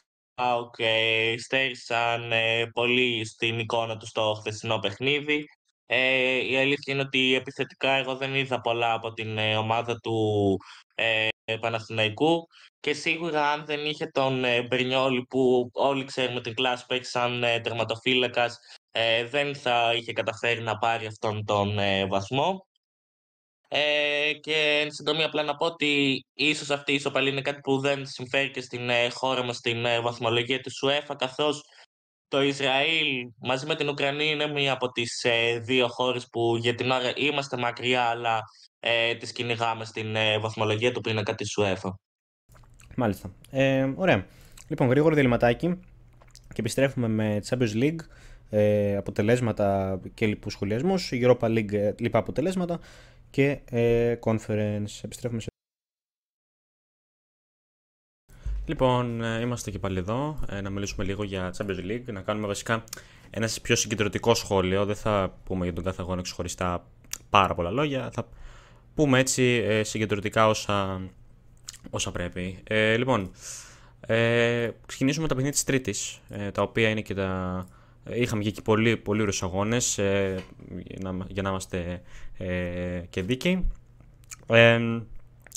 και 0.76 1.34
στέρισαν 1.38 2.32
ε, 2.32 2.66
πολύ 2.72 3.24
στην 3.24 3.58
εικόνα 3.58 3.96
τους 3.96 4.08
στο 4.08 4.34
χθεσινό 4.38 4.78
παιχνίδι. 4.78 5.44
Ε, 5.86 6.36
η 6.50 6.56
αλήθεια 6.56 6.92
είναι 6.94 7.02
ότι 7.02 7.34
επιθετικά 7.34 7.90
εγώ 7.90 8.16
δεν 8.16 8.34
είδα 8.34 8.60
πολλά 8.60 8.92
από 8.92 9.12
την 9.12 9.38
ε, 9.38 9.56
ομάδα 9.56 10.00
του 10.00 10.56
ε, 10.94 11.28
Παναθηναϊκού 11.60 12.46
και 12.80 12.92
σίγουρα 12.92 13.50
αν 13.50 13.64
δεν 13.66 13.84
είχε 13.84 14.06
τον 14.06 14.44
ε, 14.44 14.62
Μπρινιόλη 14.62 15.26
που 15.26 15.70
όλοι 15.72 16.04
ξέρουμε 16.04 16.40
την 16.40 16.54
κλάση 16.54 16.86
που 16.86 16.94
έχει 16.94 17.04
σαν 17.04 17.42
ε, 17.42 17.60
τερματοφύλακας 17.60 18.58
ε, 18.90 19.24
δεν 19.24 19.54
θα 19.54 19.92
είχε 19.94 20.12
καταφέρει 20.12 20.62
να 20.62 20.78
πάρει 20.78 21.06
αυτόν 21.06 21.44
τον 21.44 21.78
ε, 21.78 22.06
βαθμό. 22.06 22.66
Ε, 23.72 24.32
και 24.40 24.80
εν 24.82 24.92
συντομία 24.92 25.26
απλά 25.26 25.42
να 25.42 25.56
πω 25.56 25.66
ότι 25.66 26.24
ίσως 26.34 26.70
αυτή 26.70 26.92
η 26.92 26.94
ισοπαλή 26.94 27.30
είναι 27.30 27.40
κάτι 27.40 27.60
που 27.60 27.78
δεν 27.78 28.06
συμφέρει 28.06 28.50
και 28.50 28.60
στην 28.60 28.90
ε, 28.90 29.08
χώρα 29.08 29.42
μας 29.42 29.56
στην 29.56 29.84
ε, 29.84 30.00
βαθμολογία 30.00 30.60
του 30.60 30.70
ΣΟΕΦΑ 30.70 31.14
καθώς 31.14 31.62
το 32.28 32.42
Ισραήλ 32.42 33.06
μαζί 33.38 33.66
με 33.66 33.74
την 33.74 33.88
Ουκρανία 33.88 34.30
είναι 34.30 34.46
μία 34.46 34.72
από 34.72 34.88
τις 34.92 35.24
ε, 35.24 35.58
δύο 35.58 35.88
χώρες 35.88 36.28
που 36.30 36.56
για 36.56 36.74
την 36.74 36.90
ώρα 36.90 37.12
είμαστε 37.16 37.56
μακριά 37.56 38.02
αλλά 38.02 38.40
ε, 38.80 39.14
τις 39.14 39.32
κυνηγάμε 39.32 39.84
στην 39.84 40.16
ε, 40.16 40.38
βαθμολογία 40.38 40.92
του 40.92 41.00
πίνακα 41.00 41.34
της 41.34 41.50
ΣΟΕΦΑ. 41.50 41.98
Μάλιστα. 42.96 43.32
Ε, 43.50 43.92
ωραία. 43.96 44.26
Λοιπόν, 44.68 44.88
γρήγορο 44.88 45.14
διαλυματάκι 45.14 45.80
και 46.48 46.60
επιστρέφουμε 46.60 47.08
με 47.08 47.40
Champions 47.48 47.74
League 47.74 48.00
ε, 48.50 48.96
αποτελέσματα 48.96 50.00
και 50.14 50.26
λοιπούς 50.26 50.52
σχολιασμούς, 50.52 51.10
Europa 51.12 51.46
League 51.46 51.72
ε, 51.72 51.94
λοιπά 51.98 52.18
αποτελέσματα 52.18 52.80
και 53.30 53.60
ε, 53.64 54.16
conference. 54.24 55.00
Επιστρέφουμε 55.02 55.40
σε... 55.40 55.48
Λοιπόν, 58.64 59.22
ε, 59.22 59.40
είμαστε 59.40 59.70
και 59.70 59.78
πάλι 59.78 59.98
εδώ 59.98 60.38
ε, 60.48 60.60
να 60.60 60.70
μιλήσουμε 60.70 61.04
λίγο 61.04 61.24
για 61.24 61.54
Champions 61.56 61.90
League, 61.90 62.12
να 62.12 62.20
κάνουμε 62.20 62.46
βασικά 62.46 62.84
ένα 63.30 63.48
πιο 63.62 63.76
συγκεντρωτικό 63.76 64.34
σχόλιο. 64.34 64.84
Δεν 64.84 64.96
θα 64.96 65.38
πούμε 65.44 65.64
για 65.64 65.74
τον 65.74 65.84
κάθε 65.84 66.02
αγώνα 66.02 66.22
ξεχωριστά 66.22 66.86
πάρα 67.30 67.54
πολλά 67.54 67.70
λόγια. 67.70 68.10
Θα 68.12 68.28
πούμε 68.94 69.18
έτσι 69.18 69.42
ε, 69.42 69.82
συγκεντρωτικά 69.82 70.48
όσα, 70.48 71.00
όσα 71.90 72.12
πρέπει. 72.12 72.58
Ε, 72.64 72.96
λοιπόν, 72.96 73.30
ε, 74.00 74.70
ξεκινήσουμε 74.86 75.22
με 75.22 75.28
τα 75.28 75.34
παιχνίδια 75.34 75.52
της 75.52 75.64
Τρίτης, 75.64 76.20
ε, 76.28 76.50
τα 76.50 76.62
οποία 76.62 76.88
είναι 76.88 77.00
και 77.00 77.14
τα... 77.14 77.66
Είχαμε 78.12 78.42
και 78.42 78.48
εκεί 78.48 78.62
πολύ, 78.62 78.96
πολύ 78.96 79.20
ωραίους 79.20 79.42
αγώνες 79.42 79.98
ε, 79.98 80.44
για, 80.84 81.12
να, 81.12 81.26
για 81.28 81.42
να 81.42 81.48
είμαστε 81.48 82.02
ε, 82.40 83.02
και 83.10 83.22
δίκαιοι. 83.22 83.68
Ε, 84.46 84.78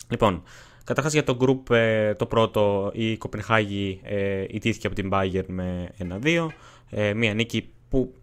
λοιπόν, 0.09 0.43
καταρχάς 0.83 1.13
για 1.13 1.23
το 1.23 1.37
group 1.39 1.75
ε, 1.75 2.13
το 2.13 2.25
πρώτο 2.25 2.91
η 2.93 3.17
Κοπενχάγη 3.17 3.99
ε, 4.03 4.45
ιτήθηκε 4.49 4.87
από 4.87 4.95
την 4.95 5.09
Bayern 5.13 5.45
με 5.47 5.89
1-2. 6.23 6.47
Ε, 6.89 7.13
μία 7.13 7.33
νίκη 7.33 7.69
που, 7.89 8.13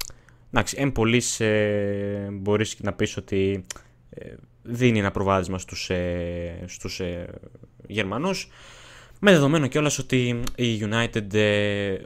εντάξει, 0.51 0.77
εν 0.79 0.93
πολλής 0.93 1.41
ε, 1.41 2.29
μπορείς 2.33 2.77
να 2.81 2.93
πεις 2.93 3.17
ότι 3.17 3.65
ε, 4.11 4.35
δίνει 4.63 4.99
ένα 4.99 5.11
προβάδισμα 5.11 5.59
στους, 5.59 5.91
ε, 5.91 6.65
στους 6.67 7.01
ε, 7.01 7.27
Γερμανούς. 7.87 8.49
Με 9.21 9.33
δεδομένο 9.33 9.67
κιόλας 9.67 9.99
ότι 9.99 10.43
η 10.55 10.89
United 10.91 11.35
ε, 11.35 11.97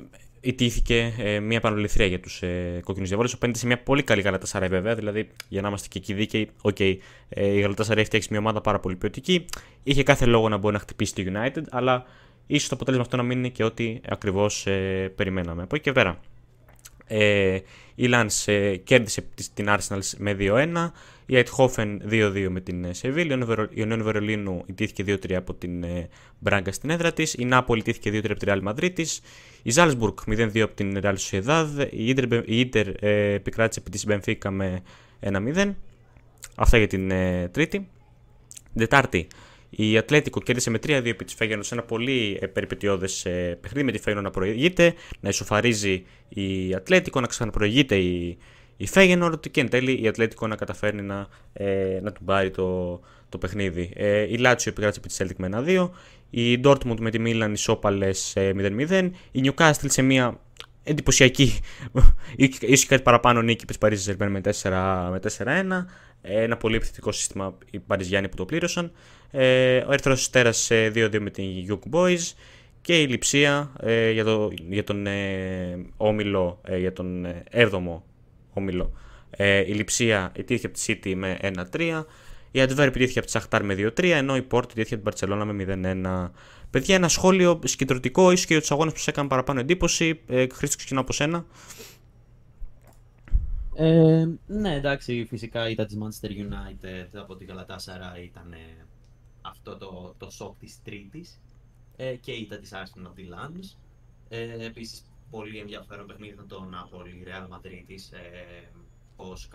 ηττήθηκε 0.44 1.14
ε, 1.18 1.40
μια 1.40 1.61
πανοληθρία 1.61 2.07
για 2.07 2.20
τους 2.20 2.42
ε, 2.42 2.80
κόκκινους 2.85 3.09
διαβόλους. 3.09 3.33
Απέναντι 3.33 3.59
σε 3.59 3.66
μια 3.66 3.83
πολύ 3.83 4.02
καλή 4.02 4.20
Γαλατασαράι, 4.20 4.68
βέβαια. 4.68 4.94
Δηλαδή, 4.94 5.28
για 5.48 5.61
να 5.61 5.68
είμαστε 5.68 5.88
και 5.90 5.98
εκεί 5.98 6.14
δίκαιοι, 6.14 6.50
OK, 6.61 6.76
okay, 6.78 6.96
ε, 7.28 7.46
η 7.46 7.61
Γαλατασαράι 7.61 7.98
έχει 7.98 8.07
φτιάξει 8.07 8.28
μια 8.30 8.40
ομάδα 8.40 8.61
πάρα 8.61 8.80
πολύ 8.80 8.96
ποιοτική. 8.96 9.44
Είχε 9.83 10.02
κάθε 10.02 10.26
λόγο 10.26 10.48
να 10.48 10.57
μπορεί 10.57 10.74
να 10.74 10.80
χτυπήσει 10.80 11.14
τη 11.14 11.24
United, 11.26 11.62
αλλά 11.70 12.04
ίσως 12.46 12.68
το 12.68 12.74
αποτέλεσμα 12.74 13.04
αυτό 13.04 13.16
να 13.16 13.22
μην 13.22 13.38
είναι 13.38 13.48
και 13.48 13.64
ό,τι 13.64 14.00
ακριβώς 14.09 14.66
ε, 14.66 15.12
περιμέναμε. 15.16 15.62
Από 15.62 15.74
εκεί 15.74 15.85
και 15.85 15.92
πέρα. 15.92 16.20
Ε, 17.07 17.59
η 17.94 18.09
Λανς 18.11 18.52
ε, 18.52 18.76
κέρδισε 18.76 19.24
την 19.54 19.66
Arsenal 19.68 19.98
με 20.18 20.37
2-1. 20.38 20.90
Η 21.26 21.44
Eindhoven 21.44 21.98
2-2 22.10 22.46
με 22.50 22.60
την 22.60 22.94
Σεβίλ. 22.94 23.30
Η 23.70 23.84
Union 23.88 24.00
Βερολίνου 24.02 24.62
ηττήθηκε 24.66 25.04
2-3 25.06 25.32
από 25.32 25.54
την 25.54 25.84
Μπράγκα 26.38 26.72
στην 26.72 26.90
έδρα 26.90 27.12
της. 27.12 27.34
Η 27.34 27.44
Νάπολη 27.44 27.80
ιτήθηκε 27.80 28.10
2-3 28.10 28.30
από 28.30 28.38
την 28.38 28.48
Real 28.52 28.68
Madrid. 28.68 29.04
Η 29.62 29.70
Ζάλσμπουργκ 29.70 30.14
0-2 30.26 30.58
από 30.58 30.74
την 30.74 31.00
Real 31.02 31.14
Sociedad. 31.14 31.66
Η 32.46 32.58
Ιντερ 32.58 33.04
ε, 33.04 33.32
επικράτησε 33.32 33.80
επί 33.80 33.90
της 33.90 34.06
Μπενφίκα 34.06 34.50
με 34.50 34.82
1-0. 35.20 35.72
Αυτά 36.56 36.78
για 36.78 36.87
την 36.87 37.10
ε, 37.10 37.48
Τρίτη. 37.48 37.88
Δετάρτη 38.72 39.28
η 39.76 39.96
Ατλέτικο 39.96 40.40
κέρδισε 40.40 40.70
με 40.70 40.78
3-2 40.87 40.88
επί 41.04 41.24
της 41.24 41.34
Φέγενος 41.34 41.66
σε 41.66 41.74
ένα 41.74 41.82
πολύ 41.82 42.38
ε, 42.40 42.46
περιπετειώδες 42.46 43.24
ε, 43.24 43.58
παιχνίδι 43.60 43.87
με 43.87 43.92
τη 43.92 43.98
Φέγενο 43.98 44.22
να 44.22 44.30
προηγείται, 44.30 44.94
να 45.20 45.28
ισοφαρίζει 45.28 46.04
η 46.28 46.74
Ατλέτικο, 46.74 47.20
να 47.20 47.26
ξαναπροηγείται 47.26 47.96
η, 47.96 48.38
η 48.76 48.87
Φέγενορτ 48.87 49.48
και 49.48 49.60
εν 49.60 49.68
τέλει 49.68 50.02
η 50.02 50.08
Ατλέτικο 50.08 50.46
να 50.46 50.56
καταφέρνει 50.56 51.02
να, 51.02 51.28
ε, 51.52 51.98
να 52.02 52.12
του 52.12 52.24
πάρει 52.24 52.50
το, 52.50 53.00
το 53.28 53.38
παιχνίδι. 53.38 53.92
Ε, 53.94 54.20
η 54.20 54.37
Λάτσιο 54.37 54.70
επικράτησε 54.70 55.00
επί 55.00 55.08
της 55.08 55.22
Celtic 55.22 55.48
με 55.48 55.64
1-2. 55.66 55.90
Η 56.30 56.60
Dortmund 56.64 57.00
με 57.00 57.10
τη 57.10 57.18
Μίλαν 57.18 57.52
ισόπαλες 57.52 58.32
0-0. 58.37 59.10
Η 59.30 59.40
Newcastle 59.44 59.87
σε 59.87 60.02
μια 60.02 60.40
εντυπωσιακή, 60.82 61.60
ίσως 62.60 62.87
κάτι 62.87 63.02
παραπάνω 63.02 63.42
νίκη 63.42 63.64
της 63.64 63.78
Παρίζη 63.78 64.14
με 64.18 64.40
4-1. 65.38 65.84
Ένα 66.22 66.56
πολύ 66.56 66.76
επιθετικό 66.76 67.12
σύστημα 67.12 67.58
οι 67.70 67.78
Παριζιάνοι 67.78 68.28
που 68.28 68.37
το 68.37 68.44
πλήρωσαν. 68.44 68.92
Ε, 69.30 69.76
ο 69.76 69.92
Ερθρός 69.92 70.20
Αστέρας 70.20 70.68
2-2 70.70 71.18
με 71.20 71.30
την 71.30 71.44
Young 71.68 71.94
Boys 71.94 72.32
και 72.80 73.00
η 73.00 73.06
Λιψία 73.06 73.72
ε, 73.80 74.10
για, 74.10 74.24
το, 74.24 74.52
για 74.68 74.84
τον 74.84 75.06
ε, 75.06 75.87
όμιλο, 75.96 76.60
ε, 76.64 76.78
για 76.78 76.92
τον 76.92 77.26
7ο 77.52 78.00
όμιλο. 78.54 78.92
η 79.66 79.72
Λιψία 79.72 80.32
ιτήθηκε 80.36 80.66
από 80.66 80.76
τη 80.76 80.84
City 80.86 81.14
με 81.14 81.38
1-3. 81.72 82.04
Η 82.50 82.60
Adver 82.62 82.86
ιτήθηκε 82.86 83.18
από 83.18 83.26
τη 83.26 83.32
Σαχτάρ 83.32 83.64
με 83.64 83.74
2-3, 83.74 84.04
ενώ 84.04 84.36
η 84.36 84.46
Port 84.50 84.70
ιτήθηκε 84.70 84.94
από 84.94 85.10
την 85.10 85.28
Barcelona 85.28 85.44
με 85.44 86.30
0-1. 86.30 86.30
Παιδιά, 86.70 86.94
ένα 86.94 87.08
σχόλιο 87.08 87.60
συγκεντρωτικό, 87.64 88.30
ίσως 88.30 88.46
και 88.46 88.52
για 88.52 88.60
τους 88.60 88.70
αγώνες 88.70 88.92
που 88.92 88.98
σα 88.98 89.10
έκαναν 89.10 89.28
παραπάνω 89.28 89.60
εντύπωση. 89.60 90.20
Ε, 90.26 90.46
Χρήστο, 90.52 90.76
ξεκινάω 90.76 91.02
από 91.02 91.12
σένα. 91.12 91.46
Ε, 93.74 94.26
ναι, 94.46 94.74
εντάξει, 94.74 95.26
φυσικά 95.28 95.68
ήταν 95.70 95.86
της 95.86 95.96
Manchester 96.00 96.28
United 96.28 97.08
από 97.12 97.36
την 97.36 97.48
Galatasaray 97.50 98.24
ήταν 98.24 98.54
αυτό 99.42 99.76
το, 99.76 100.14
το 100.18 100.30
σοκ 100.30 100.58
της 100.58 100.78
Τρίτης 100.84 101.40
ε, 101.96 102.14
και 102.14 102.32
ήταν 102.32 102.60
της 102.60 102.70
Arsenal 102.72 103.04
από 103.04 103.14
τη 103.14 103.24
Lens. 103.30 103.76
Ε, 104.28 104.64
επίσης, 104.64 105.04
πολύ 105.35 105.59
ενδιαφέρον 105.59 106.07
παιχνίδι 106.07 106.33
ήταν 106.33 106.49
το 106.49 106.68
Napoli 106.73 107.29
Real 107.29 107.49
Madrid 107.55 107.85
ε, 108.11 108.68
πώς 109.16 109.51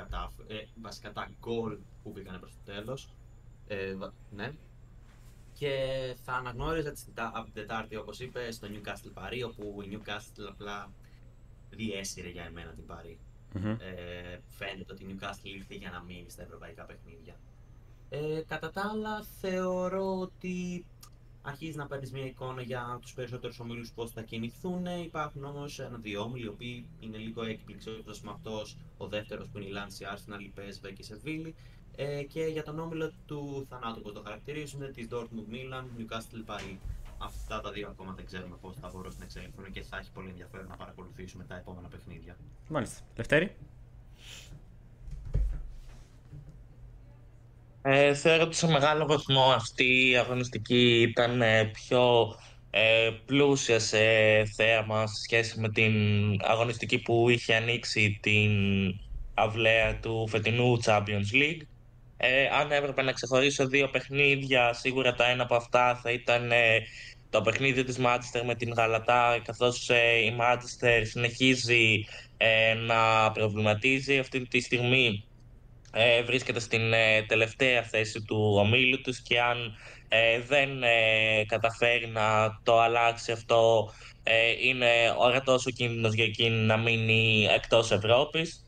ε, 0.48 0.56
βασικά 0.82 1.12
τα 1.12 1.32
γκολ 1.40 1.78
που 2.04 2.12
πήγανε 2.12 2.38
προς 2.38 2.52
το 2.52 2.72
τέλος. 2.72 3.10
Ε, 3.68 3.96
ναι. 4.32 4.54
Και 5.54 5.74
θα 6.24 6.34
αναγνώριζα 6.34 6.94
από 7.16 7.44
την 7.44 7.54
Τετάρτη, 7.54 7.96
όπως 7.96 8.20
είπε, 8.20 8.52
στο 8.52 8.68
Newcastle 8.72 9.24
Paris, 9.24 9.44
όπου 9.48 9.82
η 9.82 9.90
Newcastle 9.92 10.46
απλά 10.50 10.92
διέσυρε 11.70 12.30
για 12.30 12.44
εμένα 12.44 12.72
την 12.72 12.84
Paris. 12.88 13.18
Mm-hmm. 13.54 13.78
Ε, 13.80 14.38
φαίνεται 14.50 14.94
ότι 14.94 15.04
η 15.04 15.16
Newcastle 15.16 15.44
ήρθε 15.44 15.76
για 15.76 15.90
να 15.90 16.02
μείνει 16.02 16.30
στα 16.30 16.44
ευρωπαϊκά 16.44 16.84
παιχνίδια. 16.84 17.36
Ε, 18.10 18.42
κατά 18.48 18.72
τα 18.72 18.90
άλλα, 18.94 19.24
θεωρώ 19.42 20.20
ότι 20.20 20.86
αρχίζεις 21.42 21.76
να 21.76 21.88
παίρνεις 21.88 22.12
μια 22.12 22.26
εικόνα 22.26 22.62
για 22.62 22.98
τους 23.02 23.14
περισσότερους 23.14 23.60
ομίλους 23.60 23.92
πώς 23.92 24.12
θα 24.12 24.22
κινηθούν. 24.22 24.86
Υπάρχουν 24.86 25.44
όμως 25.44 25.80
ένα-δύο 25.80 26.22
όμιλοι, 26.22 26.46
οι 26.46 26.48
οποίοι 26.48 26.86
είναι 27.00 27.18
λίγο 27.18 27.44
έκπληξη, 27.44 27.90
όπως 28.00 28.22
με 28.22 28.32
αυτός 28.32 28.78
ο 28.98 29.08
δεύτερος 29.08 29.48
που 29.48 29.58
είναι 29.58 29.68
η 29.68 29.72
Λάνση 29.72 30.06
Arsenal, 30.14 30.40
η 30.40 30.54
PSV 30.58 30.82
και 30.82 31.02
η 31.02 31.04
Σεβίλη. 31.04 31.56
Ε, 31.96 32.24
και 32.24 32.42
για 32.42 32.64
τον 32.64 32.80
όμιλο 32.80 33.12
του 33.26 33.66
θανάτου, 33.70 34.02
που 34.02 34.12
το 34.12 34.22
χαρακτηρίζουν, 34.22 34.94
της 34.94 35.08
Dortmund 35.12 35.54
Milan, 35.54 35.84
Newcastle 35.98 36.54
Paris. 36.54 36.78
Αυτά 37.22 37.62
τα 37.62 37.72
δύο 37.72 37.88
ακόμα 37.88 38.14
δεν 38.14 38.26
ξέρουμε 38.26 38.56
πώς 38.62 38.76
θα 38.76 38.90
μπορούν 38.94 39.14
να 39.18 39.24
εξελιχθούν 39.24 39.72
και 39.72 39.82
θα 39.82 39.98
έχει 39.98 40.12
πολύ 40.12 40.30
ενδιαφέρον 40.30 40.68
να 40.68 40.76
παρακολουθήσουμε 40.76 41.44
τα 41.44 41.56
επόμενα 41.56 41.88
παιχνίδια. 41.88 42.38
Μάλιστα. 42.70 43.02
Λευτέρη. 43.16 43.56
Ε, 47.82 48.14
θεωρώ 48.14 48.44
ότι 48.44 48.56
σε 48.56 48.68
μεγάλο 48.68 49.06
βαθμό 49.06 49.44
αυτή 49.44 50.10
η 50.10 50.18
αγωνιστική 50.18 51.02
ήταν 51.02 51.42
ε, 51.42 51.64
πιο 51.66 52.36
ε, 52.70 53.10
πλούσια 53.26 53.80
σε 53.80 54.00
θέαμα 54.56 55.08
σε 55.08 55.22
σχέση 55.22 55.60
με 55.60 55.70
την 55.70 55.94
αγωνιστική 56.42 57.00
που 57.00 57.30
είχε 57.30 57.56
ανοίξει 57.56 58.20
την 58.22 58.52
αυλαία 59.34 60.00
του 60.00 60.28
φετινού 60.30 60.80
Champions 60.86 61.34
League. 61.34 61.62
Ε, 62.18 62.48
αν 62.48 62.72
έπρεπε 62.72 63.02
να 63.02 63.12
ξεχωρίσω 63.12 63.68
δύο 63.68 63.90
παιχνίδια, 63.90 64.74
σίγουρα 64.74 65.14
τα 65.14 65.30
ένα 65.30 65.44
από 65.44 65.56
αυτά 65.56 65.96
θα 66.04 66.12
ήταν 66.12 66.52
ε, 66.52 66.82
το 67.30 67.42
παιχνίδι 67.42 67.84
της 67.84 67.98
Manchester 68.00 68.42
με 68.46 68.56
την 68.56 68.74
Γαλατά, 68.74 69.42
καθώς 69.44 69.90
ε, 69.90 70.18
η 70.26 70.36
Manchester 70.40 71.02
συνεχίζει 71.04 72.06
ε, 72.38 72.74
να 72.74 73.32
προβληματίζει 73.32 74.18
αυτή 74.18 74.48
τη 74.48 74.60
στιγμή 74.60 75.24
ε, 75.94 76.24
βρίσκεται 76.24 76.60
στην 76.60 76.94
ε, 76.94 77.24
τελευταία 77.28 77.84
θέση 77.84 78.22
του 78.22 78.56
ομίλου 78.58 79.02
τους 79.02 79.22
και 79.22 79.42
αν 79.42 79.78
ε, 80.08 80.40
δεν 80.42 80.84
ε, 80.84 81.46
καταφέρει 81.48 82.08
να 82.08 82.60
το 82.64 82.80
αλλάξει 82.80 83.32
αυτό 83.32 83.92
είναι 84.62 84.88
ορατός 85.18 85.66
ο 85.66 85.70
κίνδυνος 85.70 86.14
για 86.14 86.26
εκείνη 86.26 86.56
να 86.56 86.78
μείνει 86.78 87.48
εκτός 87.52 87.92
Ευρώπης. 87.92 88.66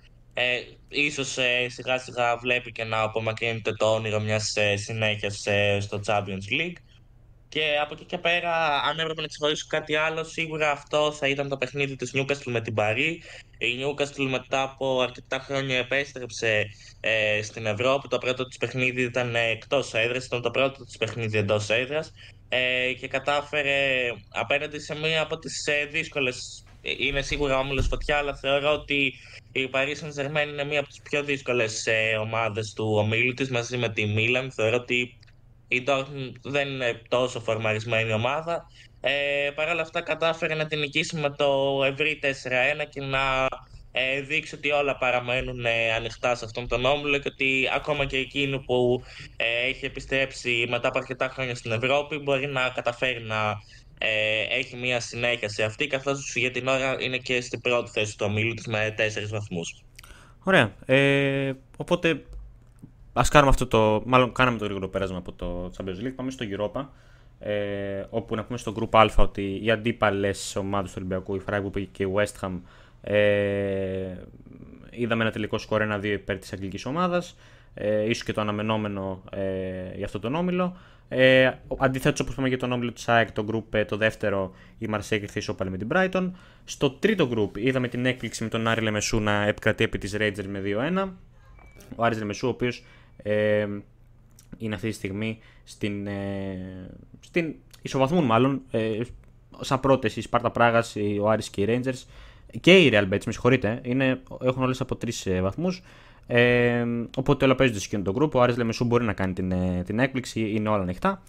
ίσως 0.89 1.37
σιγά 1.67 1.97
σιγά 1.97 2.37
βλέπει 2.37 2.71
και 2.71 2.83
να 2.83 3.01
απομακρύνεται 3.01 3.73
το 3.73 3.93
όνειρο 3.93 4.19
μιας 4.19 4.53
συνέχειας 4.75 5.47
στο 5.79 6.01
Champions 6.05 6.51
League. 6.59 6.77
Και 7.51 7.77
από 7.81 7.93
εκεί 7.93 8.05
και 8.05 8.17
πέρα, 8.17 8.81
αν 8.81 8.99
έπρεπε 8.99 9.21
να 9.21 9.27
ξεχωρίσω 9.27 9.65
κάτι 9.69 9.95
άλλο, 9.95 10.23
σίγουρα 10.23 10.71
αυτό 10.71 11.11
θα 11.11 11.27
ήταν 11.27 11.49
το 11.49 11.57
παιχνίδι 11.57 11.95
της 11.95 12.11
Newcastle 12.15 12.51
με 12.51 12.61
την 12.61 12.73
Παρή. 12.73 13.21
Η 13.57 13.67
Newcastle 13.81 14.27
μετά 14.29 14.61
από 14.61 15.01
αρκετά 15.01 15.39
χρόνια 15.39 15.77
επέστρεψε 15.77 16.65
ε, 16.99 17.41
στην 17.41 17.65
Ευρώπη. 17.65 18.07
Το 18.07 18.17
πρώτο 18.17 18.47
της 18.47 18.57
παιχνίδι 18.57 19.01
ήταν 19.01 19.35
εκτός 19.35 19.93
έδρας, 19.93 20.25
ήταν 20.25 20.41
το 20.41 20.51
πρώτο 20.51 20.85
της 20.85 20.97
παιχνίδι 20.97 21.37
εντός 21.37 21.69
έδρας 21.69 22.13
ε, 22.49 22.93
και 22.93 23.07
κατάφερε 23.07 24.09
απέναντι 24.29 24.79
σε 24.79 24.95
μία 24.95 25.21
από 25.21 25.37
τις 25.37 25.67
ε, 25.67 25.85
δύσκολες 25.85 26.63
είναι 26.81 27.21
σίγουρα 27.21 27.59
όμιλος 27.59 27.87
φωτιά, 27.87 28.17
αλλά 28.17 28.35
θεωρώ 28.35 28.73
ότι 28.73 29.13
η 29.51 29.69
Paris 29.73 29.95
Saint-Germain 30.03 30.47
είναι 30.47 30.63
μία 30.63 30.79
από 30.79 30.87
τις 30.87 31.01
πιο 31.01 31.23
δύσκολες 31.23 31.85
ε, 31.85 32.17
ομάδες 32.21 32.73
του 32.73 32.93
ομίλου 32.97 33.33
της 33.33 33.49
μαζί 33.49 33.77
με 33.77 33.89
τη 33.89 34.05
Μίλαν. 34.05 34.51
Θεωρώ 34.51 34.75
ότι 34.75 35.17
η 35.71 35.83
Dortmund 35.87 36.31
δεν 36.41 36.67
είναι 36.67 37.01
τόσο 37.07 37.39
φορμαρισμένη 37.39 38.13
ομάδα. 38.13 38.65
Ε, 39.01 39.49
Παρ' 39.55 39.69
όλα 39.69 39.81
αυτά 39.81 40.01
κατάφερε 40.01 40.55
να 40.55 40.65
την 40.65 40.79
νικήσει 40.79 41.15
με 41.15 41.29
το 41.29 41.81
ευρύ 41.85 42.19
4-1 42.23 42.27
και 42.89 43.01
να 43.01 43.47
ε, 43.91 44.21
δείξει 44.21 44.55
ότι 44.55 44.71
όλα 44.71 44.97
παραμένουν 44.97 45.65
ε, 45.65 45.93
ανοιχτά 45.93 46.35
σε 46.35 46.45
αυτόν 46.45 46.67
τον 46.67 46.85
όμιλο 46.85 47.17
και 47.17 47.29
ότι 47.31 47.69
ακόμα 47.75 48.05
και 48.05 48.17
εκείνο 48.17 48.59
που 48.59 49.03
ε, 49.37 49.67
έχει 49.69 49.85
επιστρέψει 49.85 50.65
μετά 50.69 50.87
από 50.87 50.97
αρκετά 50.97 51.29
χρόνια 51.29 51.55
στην 51.55 51.71
Ευρώπη 51.71 52.17
μπορεί 52.17 52.47
να 52.47 52.69
καταφέρει 52.69 53.21
να 53.21 53.61
ε, 53.97 54.41
έχει 54.49 54.75
μια 54.75 54.99
συνέχεια 54.99 55.49
σε 55.49 55.63
αυτή 55.63 55.87
καθώς 55.87 56.35
για 56.35 56.51
την 56.51 56.67
ώρα 56.67 56.95
είναι 56.99 57.17
και 57.17 57.41
στην 57.41 57.61
πρώτη 57.61 57.91
θέση 57.91 58.17
του 58.17 58.25
ομίλου 58.29 58.53
της 58.53 58.67
με 58.67 58.93
τέσσερις 58.97 59.29
βαθμούς. 59.29 59.83
Ωραία. 60.43 60.75
Ε, 60.85 61.53
οπότε 61.77 62.23
Α 63.13 63.21
κάνουμε 63.29 63.49
αυτό 63.49 63.67
το. 63.67 64.01
Μάλλον 64.05 64.31
κάναμε 64.31 64.57
το 64.57 64.63
γρήγορο 64.63 64.87
πέρασμα 64.87 65.17
από 65.17 65.31
το 65.31 65.71
Champions 65.77 66.05
League. 66.05 66.13
Πάμε 66.15 66.31
στο 66.31 66.45
Europa. 66.49 66.85
Ε, 67.39 68.03
όπου 68.09 68.35
να 68.35 68.43
πούμε 68.43 68.57
στο 68.57 68.73
Group 68.79 68.89
Α 68.91 69.23
ότι 69.23 69.59
οι 69.63 69.71
αντίπαλες 69.71 70.55
ομάδες 70.55 70.91
του 70.91 70.95
Ολυμπιακού, 70.99 71.35
η 71.35 71.41
Freiburg 71.49 71.87
και 71.91 72.03
η 72.03 72.13
West 72.15 72.45
Ham, 72.45 72.59
ε, 73.01 74.15
είδαμε 74.89 75.23
ένα 75.23 75.31
τελικό 75.31 75.57
σκορ 75.57 75.81
1-2 75.81 76.03
υπέρ 76.03 76.37
της 76.37 76.53
αγγλικής 76.53 76.85
ομάδας. 76.85 77.35
Ε, 77.73 78.09
ίσως 78.09 78.23
και 78.23 78.33
το 78.33 78.41
αναμενόμενο 78.41 79.23
ε, 79.31 79.95
για 79.95 80.05
αυτό 80.05 80.19
τον 80.19 80.35
όμιλο. 80.35 80.77
Ε, 81.07 81.51
Αντιθέτως, 81.77 82.19
όπως 82.19 82.33
είπαμε 82.33 82.47
για 82.47 82.57
τον 82.57 82.71
όμιλο 82.71 82.91
της 82.91 83.09
ΑΕΚ, 83.09 83.31
το 83.31 83.45
group 83.51 83.77
ε, 83.77 83.85
το 83.85 83.97
δεύτερο, 83.97 84.51
η 84.77 84.89
Marseille 84.93 85.21
ήρθε 85.21 85.39
ισόπαλη 85.39 85.69
με 85.69 85.77
την 85.77 85.87
Brighton. 85.93 86.31
Στο 86.63 86.91
τρίτο 86.91 87.29
group 87.33 87.57
είδαμε 87.57 87.87
την 87.87 88.05
έκπληξη 88.05 88.43
με 88.43 88.49
τον 88.49 88.67
Άρη 88.67 88.81
Λεμεσού 88.81 89.19
να 89.19 89.43
επικρατεί 89.43 89.83
επί 89.83 89.97
της 89.97 90.15
Rangers 90.19 90.45
με 90.47 90.61
2-1. 90.65 91.09
Ο 91.95 92.03
Άρης 92.03 92.17
Λεμεσού, 92.17 92.47
ο 92.47 92.49
οποίος 92.49 92.83
ε, 93.23 93.67
είναι 94.57 94.75
αυτή 94.75 94.87
τη 94.87 94.93
στιγμή 94.93 95.39
στην, 95.63 96.07
ε, 96.07 96.89
στην 97.19 97.55
ισοβαθμούν 97.81 98.23
μάλλον 98.23 98.61
ε, 98.71 98.99
σαν 99.59 99.79
πρώτε 99.79 100.09
η 100.15 100.21
Σπάρτα 100.21 100.51
Πράγας, 100.51 100.95
ο 101.21 101.29
Άρης 101.29 101.49
και 101.49 101.61
οι 101.61 101.65
Rangers 101.67 102.03
και 102.59 102.77
οι 102.77 102.89
Real 102.93 103.03
Betis, 103.13 103.23
με 103.25 103.31
συγχωρείτε, 103.31 103.79
είναι, 103.83 104.21
έχουν 104.41 104.63
όλες 104.63 104.81
από 104.81 104.95
τρεις 104.95 105.25
ε, 105.25 105.41
βαθμούς. 105.41 105.81
Ε, 106.27 106.85
οπότε 107.17 107.45
όλα 107.45 107.55
παίζονται 107.55 107.79
σε 107.79 107.85
εκείνο 107.85 108.03
τον 108.03 108.15
group. 108.19 108.31
Ο 108.31 108.41
Άρης 108.41 108.57
Λεμεσού 108.57 108.85
μπορεί 108.85 109.03
να 109.03 109.13
κάνει 109.13 109.33
την, 109.33 109.51
ε, 109.51 109.83
την 109.85 109.99
έκπληξη, 109.99 110.51
είναι 110.51 110.69
όλα 110.69 110.81
ανοιχτά. 110.81 111.21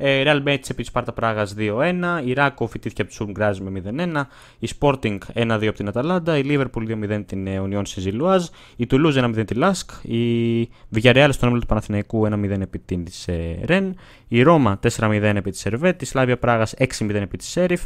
Ε, 0.00 0.22
Real 0.26 0.42
Betis 0.42 0.70
επί 0.70 0.74
της 0.74 0.86
Σπάρτα 0.86 1.12
Πράγα 1.12 1.46
2-1. 1.56 2.22
Η 2.24 2.32
Ράκο 2.32 2.66
φοιτήθηκε 2.66 3.02
από 3.02 3.10
του 3.10 3.16
Σουρμ 3.16 3.30
Γκράζ 3.30 3.58
με 3.58 3.82
0-1. 3.84 4.22
Η 4.58 4.68
Sporting 4.78 5.18
1-2 5.34 5.66
από 5.66 5.72
την 5.72 5.88
Αταλάντα. 5.88 6.38
Η 6.38 6.42
Liverpool 6.44 6.88
2-0 6.88 7.22
την 7.26 7.48
Union 7.48 7.82
Σεζιλουάζ. 7.84 8.46
Η 8.76 8.86
Toulouse 8.90 9.24
1-0 9.24 9.44
τη 9.46 9.54
Λάσκ. 9.54 9.90
Η 10.02 10.62
Villarreal 10.94 11.28
στον 11.30 11.48
όμιλο 11.48 11.60
του 11.60 11.66
Παναθηναϊκού 11.66 12.26
1-0 12.26 12.60
επί 12.60 12.78
της 12.78 13.28
Ρεν. 13.64 13.96
Η 14.28 14.42
Ρώμα 14.42 14.78
4-0 14.96 15.10
επί 15.12 15.50
της 15.50 15.60
Σερβέτ. 15.60 16.02
Η 16.02 16.04
Σλάβια 16.04 16.38
Πράγα 16.38 16.66
6-0 16.78 17.14
επί 17.14 17.36
της 17.36 17.48
Σέριφ. 17.48 17.82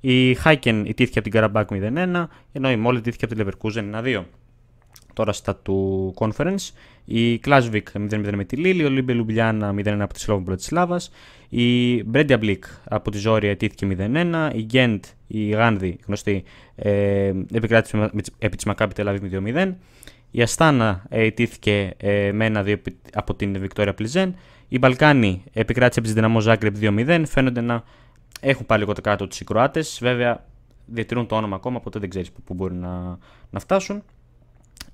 Η 0.00 0.34
Χάκεν 0.34 0.84
ηττήθηκε 0.84 1.18
από 1.18 1.28
την 1.28 1.40
Καραμπάγκ 1.40 1.68
0-1. 1.70 2.28
Ενώ 2.52 2.70
η 2.70 2.76
Μόλντε 2.76 2.98
ηττήθηκε 2.98 3.24
από 3.24 3.34
την 3.34 3.46
Leverkusen 3.46 4.02
1-2 4.04 4.22
τώρα 5.12 5.32
στα 5.32 5.56
του 5.56 6.14
Conference. 6.18 6.70
Η 7.04 7.38
Κλάκσβικ 7.38 7.88
0-0 7.94 8.30
με 8.34 8.44
τη 8.44 8.56
Λίλη, 8.56 8.84
Ολίμπια 8.84 9.12
Λιουμπλιάνα 9.12 9.74
0-1 9.78 9.96
από 10.00 10.12
τη 10.12 10.20
Σλόβαν 10.20 10.56
Μπρατισλάβας. 10.56 11.00
Η 11.48 12.02
Μπρέινταμπλικ 12.04 12.64
από 12.84 13.10
τη 13.10 13.18
Ζόρια 13.18 13.50
ηττήθηκε 13.50 13.86
0-1. 13.90 14.50
Η 14.54 14.62
Γκέντ, 14.62 15.04
η 15.26 15.48
Γάνδη 15.48 15.98
γνωστή, 16.06 16.44
ε, 16.74 17.32
επικράτησε 17.52 18.10
επί 18.38 18.56
της 18.56 18.64
Μακάπη 18.64 18.94
Τελάβη 18.94 19.30
2-0. 19.54 19.72
Η 20.30 20.42
Αστάνα 20.42 21.02
ε, 21.08 21.22
ετήθηκε 21.22 21.94
ε, 21.96 22.32
με 22.32 22.50
1-2 22.54 22.76
από 23.12 23.34
την 23.34 23.58
Βικτόρια 23.58 23.94
Πλιζέν. 23.94 24.34
Η 24.68 24.78
Μπαλκάνη 24.78 25.42
επικράτησε 25.52 25.98
από 25.98 26.08
τη 26.08 26.14
Δυναμό 26.14 26.40
Ζάγκρεπ 26.40 26.74
2-0. 26.80 27.22
Φαίνονται 27.26 27.60
να 27.60 27.82
έχουν 28.40 28.66
πάλι 28.66 28.86
κάτω 29.02 29.26
τους 29.26 29.40
οι 29.40 29.44
Κροάτες. 29.44 29.98
Βέβαια 30.00 30.44
διατηρούν 30.86 31.26
το 31.26 31.36
όνομα 31.36 31.56
ακόμα, 31.56 31.76
οπότε 31.76 31.98
δεν 31.98 32.08
ξέρεις 32.08 32.30
πού 32.44 32.54
μπορεί 32.54 32.74
να, 32.74 33.18
να 33.50 33.58
φτάσουν. 33.58 34.02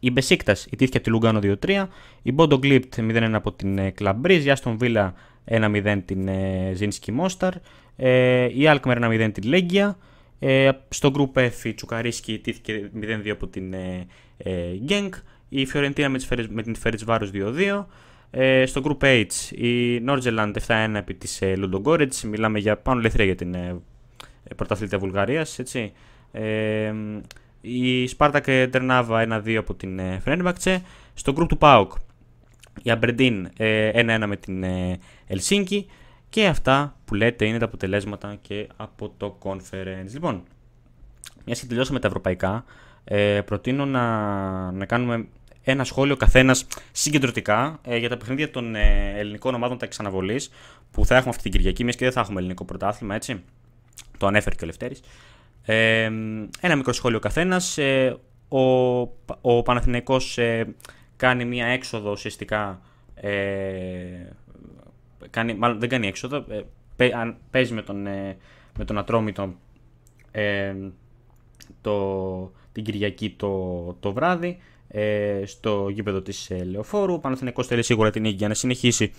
Η 0.01 0.11
Μπεσίκτας 0.11 0.67
ιτήθηκε 0.71 0.97
από 0.97 1.07
τη 1.07 1.13
Λουγκάνο 1.13 1.41
2-3. 1.43 1.87
Η 2.23 2.33
Μπόντο 2.33 2.59
Γκλίπτ 2.59 2.95
0-1 2.99 3.31
από 3.33 3.53
την 3.53 3.95
Κλαμπρίζ. 3.95 4.45
Η 4.45 4.51
Άστον 4.51 4.79
Βίλα 4.79 5.15
1-0 5.45 6.01
την 6.05 6.29
Ζίνσκι 6.73 7.13
Μόσταρ. 7.13 7.55
Η 8.55 8.67
Αλκμερ 8.67 8.99
1-0 9.01 9.31
την 9.33 9.49
Λέγκια. 9.49 9.99
Ε, 10.39 10.71
στο 10.89 11.13
Group 11.15 11.41
F 11.41 11.65
η 11.65 11.75
Τσουκαρίσκη 11.75 12.33
ιτήθηκε 12.33 12.91
0-2 13.01 13.29
από 13.29 13.47
την 13.47 13.75
Γκένκ. 14.85 15.15
Η 15.49 15.67
Φιωρεντίνα 15.67 16.09
με 16.49 16.63
την 16.63 16.77
Φέριτς 16.77 17.05
Βάρος 17.05 17.31
2-2. 17.35 17.87
Ε, 18.31 18.67
στο 18.67 18.83
Group 18.85 19.05
H 19.05 19.27
η 19.51 20.01
Νόρτζελαντ 20.01 20.57
7-1 20.67 20.95
επί 20.95 21.15
της 21.15 21.43
ε, 21.43 21.57
Λουντογκόρετς. 21.57 22.23
Μιλάμε 22.25 22.59
για 22.59 22.77
πάνω 22.77 23.01
λεθρία 23.01 23.25
για 23.25 23.35
την 23.35 23.55
ε, 23.55 23.81
πρωταθλήτρια 24.57 24.99
Βουλγαρίας. 24.99 25.59
Έτσι. 25.59 25.93
Ε, 26.33 26.93
η 27.61 28.07
Σπάρτα 28.07 28.41
και 28.41 28.69
Τερνάβα 28.73 29.43
1-2 29.45 29.55
από 29.55 29.75
την 29.75 30.21
Φρένμπαξε. 30.21 30.83
Στο 31.15 31.33
group 31.37 31.49
του 31.49 31.59
ΠΑΟΚ 31.59 31.93
η 32.83 32.91
Αμπρεντίν 32.91 33.49
1-1 33.59 34.25
με 34.27 34.37
την 34.37 34.65
Ελσίνκη. 35.27 35.87
Και 36.29 36.47
αυτά 36.47 36.97
που 37.05 37.15
λέτε 37.15 37.47
είναι 37.47 37.59
τα 37.59 37.65
αποτελέσματα 37.65 38.39
και 38.41 38.69
από 38.77 39.15
το 39.17 39.39
conference. 39.43 40.11
Λοιπόν, 40.13 40.43
μιας 41.45 41.61
και 41.61 41.67
τελειώσαμε 41.67 41.99
τα 41.99 42.07
ευρωπαϊκά, 42.07 42.65
ε, 43.05 43.41
προτείνω 43.41 43.85
να, 43.85 44.03
να 44.73 44.87
κάνουμε 44.87 45.29
ένα 45.63 45.85
σχόλιο 45.85 46.17
καθένας 46.17 46.67
συγκεντρωτικά 46.93 47.81
ε, 47.83 47.97
για 47.97 48.09
τα 48.09 48.17
παιχνίδια 48.17 48.51
των 48.51 48.75
ε, 48.75 49.13
ελληνικών 49.17 49.55
ομάδων 49.55 49.79
τα 49.79 49.85
εξαναβολή 49.85 50.41
που 50.91 51.07
θα 51.07 51.15
έχουμε 51.15 51.31
αυτή 51.31 51.43
την 51.43 51.53
Κυριακή, 51.53 51.83
μιας 51.83 51.97
και 51.97 52.05
δεν 52.05 52.13
θα 52.13 52.21
έχουμε 52.21 52.39
ελληνικό 52.41 52.65
πρωτάθλημα, 52.65 53.15
έτσι. 53.15 53.43
Το 54.19 54.27
ανέφερε 54.27 54.55
και 54.55 54.65
ο 54.65 54.67
Λευτέρης. 54.67 55.01
Ε, 55.71 56.05
ένα 56.61 56.77
μικρό 56.77 56.93
σχόλιο 56.93 57.19
καθένας. 57.19 57.79
Ε, 57.79 58.17
ο, 58.49 58.61
ο 59.41 59.63
Παναθηναϊκός 59.63 60.39
ε, 60.39 60.75
κάνει 61.17 61.45
μια 61.45 61.67
έξοδο 61.67 62.11
ουσιαστικά. 62.11 62.81
Ε, 63.15 63.31
κάνει, 65.31 65.55
μάλλον 65.55 65.79
δεν 65.79 65.89
κάνει 65.89 66.07
έξοδο. 66.07 66.45
Ε, 66.97 67.11
παίζει 67.51 67.73
με 67.73 67.83
τον, 67.83 68.07
ε, 68.07 68.37
με 68.79 68.85
τον 68.85 68.99
Ατρόμητο 68.99 69.55
ε, 70.31 70.75
το, 71.81 72.53
την 72.73 72.85
Κυριακή 72.85 73.31
το, 73.31 73.97
το 74.01 74.13
βράδυ 74.13 74.59
ε, 74.89 75.43
στο 75.47 75.89
γήπεδο 75.89 76.23
της 76.23 76.51
ε, 76.51 76.65
Λεωφόρου. 76.65 77.15
Ο 77.15 77.19
Παναθηναϊκός 77.19 77.67
θέλει 77.67 77.83
σίγουρα 77.83 78.11
την 78.11 78.23
νίκη 78.23 78.35
για 78.35 78.49
να 78.49 78.55
συνεχίσει 78.55 79.13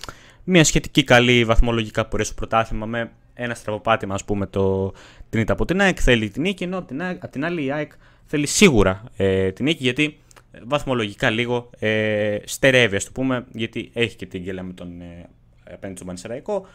μια 0.44 0.64
σχετική 0.64 1.04
καλή 1.04 1.46
βαθμολογικά 1.46 2.06
πορεία 2.06 2.26
στο 2.26 2.34
πρωτάθλημα 2.34 2.86
με 2.86 3.12
ένα 3.40 3.54
στραβοπάτημα 3.54 4.14
ας 4.14 4.26
πούμε 4.26 4.46
το, 4.46 4.94
την 5.30 5.40
ήττα 5.42 5.54
από 5.54 5.66
την 5.66 5.82
ΑΕΚ 5.82 5.98
θέλει 6.02 6.30
την 6.30 6.42
νίκη 6.42 6.64
ενώ 6.64 6.78
από 6.78 7.30
την, 7.30 7.46
άλλη 7.46 7.64
η 7.64 7.72
ΑΕΚ 7.72 7.92
θέλει 8.26 8.48
σίγουρα 8.48 9.04
ε, 9.18 9.52
την 9.52 9.66
νίκη 9.66 9.84
γιατί 9.84 10.18
ε, 10.52 10.60
βαθμολογικά 10.66 11.30
λίγο 11.30 11.70
ε, 11.80 12.38
στερεύει 12.44 12.96
ας 12.96 13.04
το 13.06 13.12
πούμε 13.14 13.46
γιατί 13.52 13.90
έχει 13.94 14.16
και 14.16 14.26
την 14.26 14.42
γκέλα 14.42 14.64
με 14.64 14.74
τον 14.74 15.02
ε, 15.02 15.30
απέναντι 15.64 15.96
στον 15.96 16.08
Πανσεραϊκό 16.08 16.68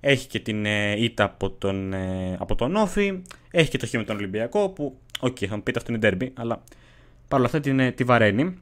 έχει 0.00 0.26
και 0.26 0.40
την 0.40 0.66
ε, 0.66 1.02
ήττα 1.02 1.24
από 1.24 1.50
τον, 1.50 1.92
ε, 1.92 2.36
από 2.38 2.54
τον 2.54 2.76
ΟΦΗ 2.76 3.22
έχει 3.50 3.70
και 3.70 3.78
το 3.78 3.86
χ 3.86 3.92
με 3.92 4.04
τον 4.04 4.16
Ολυμπιακό 4.16 4.68
που 4.68 4.98
OK 5.20 5.36
okay, 5.40 5.46
θα 5.46 5.56
μου 5.56 5.62
πείτε 5.62 5.78
αυτό 5.78 5.92
είναι 5.92 6.08
ντέρμπι 6.10 6.28
αλλά 6.34 6.62
παρόλα 7.28 7.48
αυτά 7.48 7.60
την, 7.60 7.94
τη 7.94 8.04
βαραίνει. 8.04 8.58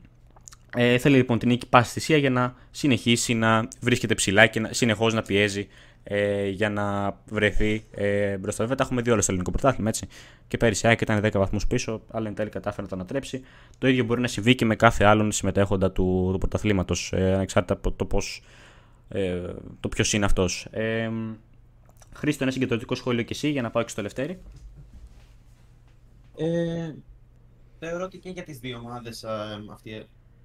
Ε, 0.77 0.99
θέλει 0.99 1.17
λοιπόν 1.17 1.39
την 1.39 1.49
νίκη 1.49 1.67
πάση 1.69 1.93
θυσία 1.93 2.17
για 2.17 2.31
να 2.31 2.55
συνεχίσει 2.71 3.35
να 3.35 3.69
βρίσκεται 3.81 4.15
ψηλά 4.15 4.47
και 4.47 4.61
να, 4.61 4.73
συνεχώς 4.73 5.15
να 5.15 5.23
πιέζει 5.23 5.69
ε, 6.11 6.49
για 6.49 6.71
να 6.71 7.17
βρεθεί 7.27 7.85
ε, 7.91 8.37
μπροστά. 8.39 8.63
Βέβαια, 8.63 8.77
τα 8.77 8.85
έχουμε 8.85 9.03
δει 9.03 9.11
όλα 9.11 9.21
στο 9.21 9.33
ελληνικό 9.33 9.51
πρωτάθλημα 9.51 9.89
έτσι. 9.89 10.07
Και 10.49 10.57
πέρυσι 10.57 10.87
η 10.87 10.89
ΑΕΚ 10.89 11.01
ήταν 11.01 11.21
10 11.25 11.33
βαθμούς 11.33 11.67
πίσω, 11.67 12.03
αλλά 12.11 12.29
εν 12.29 12.35
τέλει 12.35 12.51
κατάφερε 12.51 12.83
να 12.83 12.89
το 12.89 12.95
ανατρέψει. 12.95 13.43
Το 13.79 13.89
ίδιο 13.89 14.05
μπορεί 14.05 14.21
να 14.21 14.29
συμβεί 14.29 14.55
και 14.55 14.65
με 14.65 14.77
κάθε 14.77 15.05
άλλον 15.05 15.33
συμμετέχοντα 15.33 15.93
του, 15.93 16.29
του 16.33 16.39
πρωταθλήματος, 16.39 17.13
ε, 17.13 17.35
ανεξάρτητα 17.35 17.75
από 17.75 17.93
το, 17.93 18.05
πώς, 18.05 18.43
ε, 19.09 19.41
το 19.81 19.89
ποιος 19.89 20.13
είναι 20.13 20.25
αυτός. 20.25 20.67
Ε, 20.71 21.11
Χρήστο, 22.15 22.43
ένα 22.43 22.53
συγκεντρωτικό 22.53 22.95
σχόλιο 22.95 23.23
και 23.23 23.33
εσύ 23.33 23.51
για 23.51 23.63
να 23.63 23.71
πάω 23.71 23.83
και 23.83 23.89
στο 23.89 24.03
Λευτέρι. 24.03 24.39
Ε, 26.37 26.95
θεωρώ 27.79 28.05
ότι 28.05 28.19
και 28.19 28.31
για 28.31 28.43
τις 28.43 28.59
δύο 28.59 28.79
ομάδες 28.79 29.25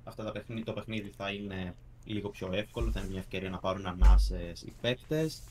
αυτά 0.03 0.23
τα 0.23 0.31
παιχνίδι, 0.31 0.63
το 0.63 0.73
παιχνίδι 0.73 1.11
θα 1.17 1.31
είναι 1.31 1.75
λίγο 2.05 2.29
πιο 2.29 2.49
εύκολο, 2.53 2.91
θα 2.91 2.99
είναι 2.99 3.09
μια 3.09 3.19
ευκαιρία 3.19 3.49
να 3.49 3.59
πάρουν 3.59 3.85
ανάσες 3.85 4.61
οι 4.61 4.73
παίκτες. 4.81 5.41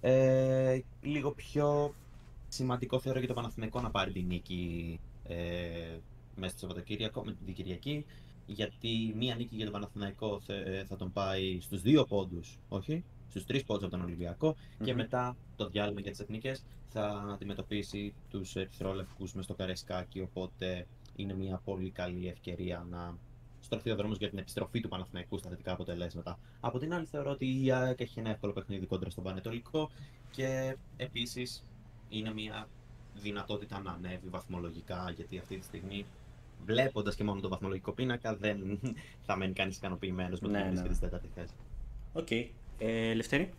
Ε, 0.00 0.80
λίγο 1.02 1.30
πιο 1.30 1.94
σημαντικό 2.48 3.00
θεωρώ 3.00 3.18
για 3.18 3.28
το 3.28 3.34
Παναθηναϊκό 3.34 3.80
να 3.80 3.90
πάρει 3.90 4.12
την 4.12 4.26
νίκη 4.26 5.00
ε, 5.24 5.36
μέσα 6.36 6.56
στο 6.56 6.58
Σαββατοκύριακο, 6.58 7.24
με 7.24 7.36
την 7.44 7.54
Κυριακή, 7.54 8.04
γιατί 8.46 9.14
μία 9.16 9.34
νίκη 9.34 9.56
για 9.56 9.64
τον 9.64 9.72
Παναθηναϊκό 9.72 10.40
θα, 10.40 10.54
θα 10.88 10.96
τον 10.96 11.12
πάει 11.12 11.60
στους 11.60 11.82
δύο 11.82 12.04
πόντους, 12.04 12.58
όχι, 12.68 13.04
στους 13.28 13.44
τρεις 13.44 13.64
πόντους 13.64 13.82
από 13.84 13.92
τον 13.96 14.04
ολυμπιακο 14.04 14.56
και 14.84 14.94
μετά 14.94 15.36
το 15.56 15.68
διάλειμμα 15.68 16.00
για 16.00 16.10
τις 16.10 16.20
εθνικές 16.20 16.64
θα 16.88 17.30
αντιμετωπίσει 17.32 18.14
τους 18.30 18.56
ερυθρόλευκους 18.56 19.32
με 19.32 19.42
στο 19.42 19.54
Καρεσκάκι, 19.54 20.20
οπότε 20.20 20.86
είναι 21.16 21.34
μια 21.34 21.60
πολύ 21.64 21.90
καλή 21.90 22.28
ευκαιρία 22.28 22.86
να 22.90 23.16
στρωθεί 23.66 23.90
ο 23.90 23.96
δρόμος 23.96 24.18
για 24.18 24.28
την 24.28 24.38
επιστροφή 24.38 24.80
του 24.80 24.88
Παναθηναϊκού 24.88 25.38
στα 25.38 25.48
θετικά 25.48 25.72
αποτελέσματα. 25.72 26.38
Από 26.60 26.78
την 26.78 26.94
άλλη, 26.94 27.06
θεωρώ 27.06 27.30
ότι 27.30 27.64
η 27.64 27.72
ΑΕΚ 27.72 28.00
έχει 28.00 28.18
ένα 28.18 28.30
εύκολο 28.30 28.52
παιχνίδι 28.52 28.86
κόντρα 28.86 29.10
στον 29.10 29.24
Πανετολικό 29.24 29.90
και 30.30 30.76
επίσης 30.96 31.64
είναι 32.08 32.32
μια 32.32 32.68
δυνατότητα 33.14 33.80
να 33.80 33.90
ανέβει 33.90 34.28
βαθμολογικά 34.30 35.12
γιατί 35.16 35.38
αυτή 35.38 35.56
τη 35.56 35.64
στιγμή 35.64 36.06
βλέποντας 36.64 37.14
και 37.14 37.24
μόνο 37.24 37.40
τον 37.40 37.50
βαθμολογικό 37.50 37.92
πίνακα 37.92 38.36
δεν 38.36 38.78
θα 39.26 39.36
μένει 39.36 39.52
κανείς 39.52 39.76
ικανοποιημένος 39.76 40.40
με 40.40 40.46
το 40.46 40.52
ναι, 40.52 40.70
ναι. 40.70 40.96
τέταρτη 41.00 41.28
θέση. 41.34 41.52
OK. 42.12 42.26
Okay. 42.30 42.46
Ε, 42.78 43.14
Λευτέρη; 43.14 43.52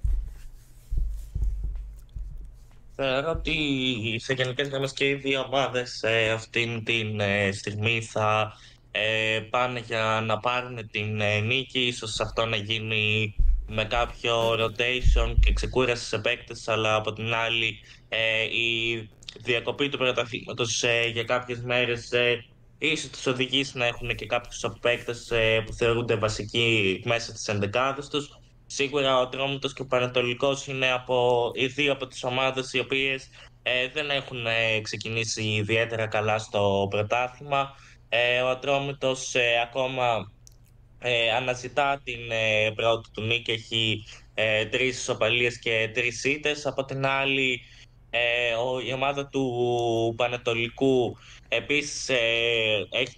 Θεωρώ 2.99 3.29
ότι 3.29 3.55
σε 4.19 4.33
γενικές 4.33 4.67
γραμμές 4.67 4.93
και 4.93 5.09
οι 5.09 5.13
δύο 5.13 5.41
ομάδες 5.41 6.03
ε, 6.03 6.29
αυτήν 6.31 6.83
την 6.83 7.19
ε, 7.19 7.51
στιγμή 7.51 8.01
θα 8.01 8.53
ε, 8.97 9.39
πάνε 9.39 9.79
για 9.79 10.23
να 10.25 10.39
πάρουν 10.39 10.89
την 10.91 11.21
ε, 11.21 11.39
νίκη. 11.39 11.79
Ίσως 11.79 12.19
αυτό 12.19 12.45
να 12.45 12.55
γίνει 12.55 13.35
με 13.67 13.85
κάποιο 13.85 14.51
rotation 14.51 15.35
και 15.39 15.53
ξεκούραση 15.53 16.05
σε 16.05 16.17
παίκτες, 16.17 16.67
αλλά 16.67 16.95
από 16.95 17.13
την 17.13 17.33
άλλη 17.33 17.79
ε, 18.09 18.43
η 18.43 19.09
διακοπή 19.41 19.89
του 19.89 19.97
πρωταθλήματος 19.97 20.83
ε, 20.83 21.09
για 21.13 21.23
κάποιες 21.23 21.61
μέρες 21.61 22.11
ε, 22.11 22.45
ίσως 22.77 23.09
τους 23.09 23.25
οδηγήσει 23.25 23.77
να 23.77 23.85
έχουν 23.85 24.15
και 24.15 24.25
κάποιους 24.25 24.65
παίκτες 24.81 25.31
ε, 25.31 25.63
που 25.65 25.73
θεωρούνται 25.73 26.15
βασικοί 26.15 27.01
μέσα 27.05 27.29
στις 27.29 27.47
ενδεκάδες 27.47 28.07
τους. 28.07 28.39
Σίγουρα 28.65 29.19
ο 29.19 29.27
Τρόμητος 29.27 29.73
και 29.73 29.81
ο 29.81 29.85
Πανατολικός 29.85 30.67
είναι 30.67 30.91
από, 30.91 31.51
οι 31.53 31.65
δύο 31.65 31.91
από 31.91 32.07
τις 32.07 32.23
ομάδες 32.23 32.73
οι 32.73 32.79
οποίες 32.79 33.29
ε, 33.63 33.87
δεν 33.93 34.09
έχουν 34.09 34.45
ξεκινήσει 34.81 35.43
ιδιαίτερα 35.43 36.07
καλά 36.07 36.37
στο 36.37 36.87
πρωτάθλημα. 36.89 37.75
Ε, 38.09 38.41
ο 38.41 38.49
Ατρόμητος 38.49 39.35
ε, 39.35 39.59
ακόμα 39.63 40.31
ε, 40.99 41.31
αναζητά 41.31 42.01
την 42.03 42.19
πρώτη 42.75 43.09
του 43.13 43.21
νίκη, 43.21 43.51
έχει 43.51 44.03
τρεις 44.71 44.99
ισοπαλίες 44.99 45.59
και 45.59 45.91
τρεις 45.93 46.23
ήττες. 46.23 46.65
Από 46.65 46.85
την 46.85 47.05
άλλη, 47.05 47.61
η 48.87 48.93
ομάδα 48.93 49.27
του 49.27 50.13
Πανετολικού 50.17 51.17
επίσης 51.47 52.09
έχει 52.89 53.17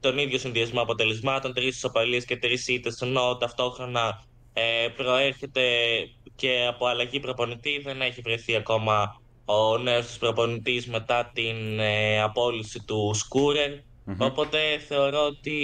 τον 0.00 0.18
ίδιο 0.18 0.38
συνδυασμό 0.38 0.80
αποτελεσμάτων, 0.80 1.54
τρεις 1.54 1.76
ισοπαλίες 1.76 2.24
και 2.24 2.36
τρεις 2.36 2.68
ήττες, 2.68 3.00
ενώ 3.00 3.36
ταυτόχρονα 3.36 4.24
προέρχεται 4.96 5.62
και 6.36 6.66
από 6.68 6.86
αλλαγή 6.86 7.20
προπονητή, 7.20 7.80
δεν 7.84 8.00
έχει 8.00 8.20
βρεθεί 8.20 8.56
ακόμα 8.56 9.20
ο 9.44 9.78
νέος 9.78 10.18
προπονητής 10.18 10.86
μετά 10.86 11.30
την 11.34 11.80
απόλυση 12.22 12.84
του 12.84 13.10
Σκούρεν. 13.14 13.84
Οπότε 14.18 14.58
θεωρώ 14.88 15.26
ότι 15.26 15.60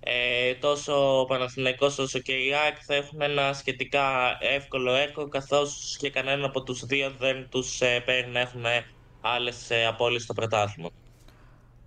ε, 0.00 0.54
τόσο 0.54 1.20
ο 1.20 1.24
Παναθηναϊκός 1.24 1.98
όσο 1.98 2.18
και 2.18 2.32
η 2.32 2.54
ΑΕΚ 2.54 2.76
θα 2.86 2.94
έχουν 2.94 3.20
ένα 3.20 3.52
σχετικά 3.52 4.36
εύκολο 4.40 4.94
έργο 4.94 5.28
καθώς 5.28 5.96
και 5.98 6.10
κανένα 6.10 6.46
από 6.46 6.62
τους 6.62 6.84
δύο 6.84 7.12
δεν 7.18 7.46
τους 7.50 7.80
ε, 7.80 8.02
παίρνει 8.06 8.32
να 8.32 8.40
έχουν 8.40 8.62
άλλες 9.20 9.70
ε, 9.70 9.86
απόλυσεις 9.86 10.24
στο 10.24 10.34
πρωτάθλημα. 10.34 10.88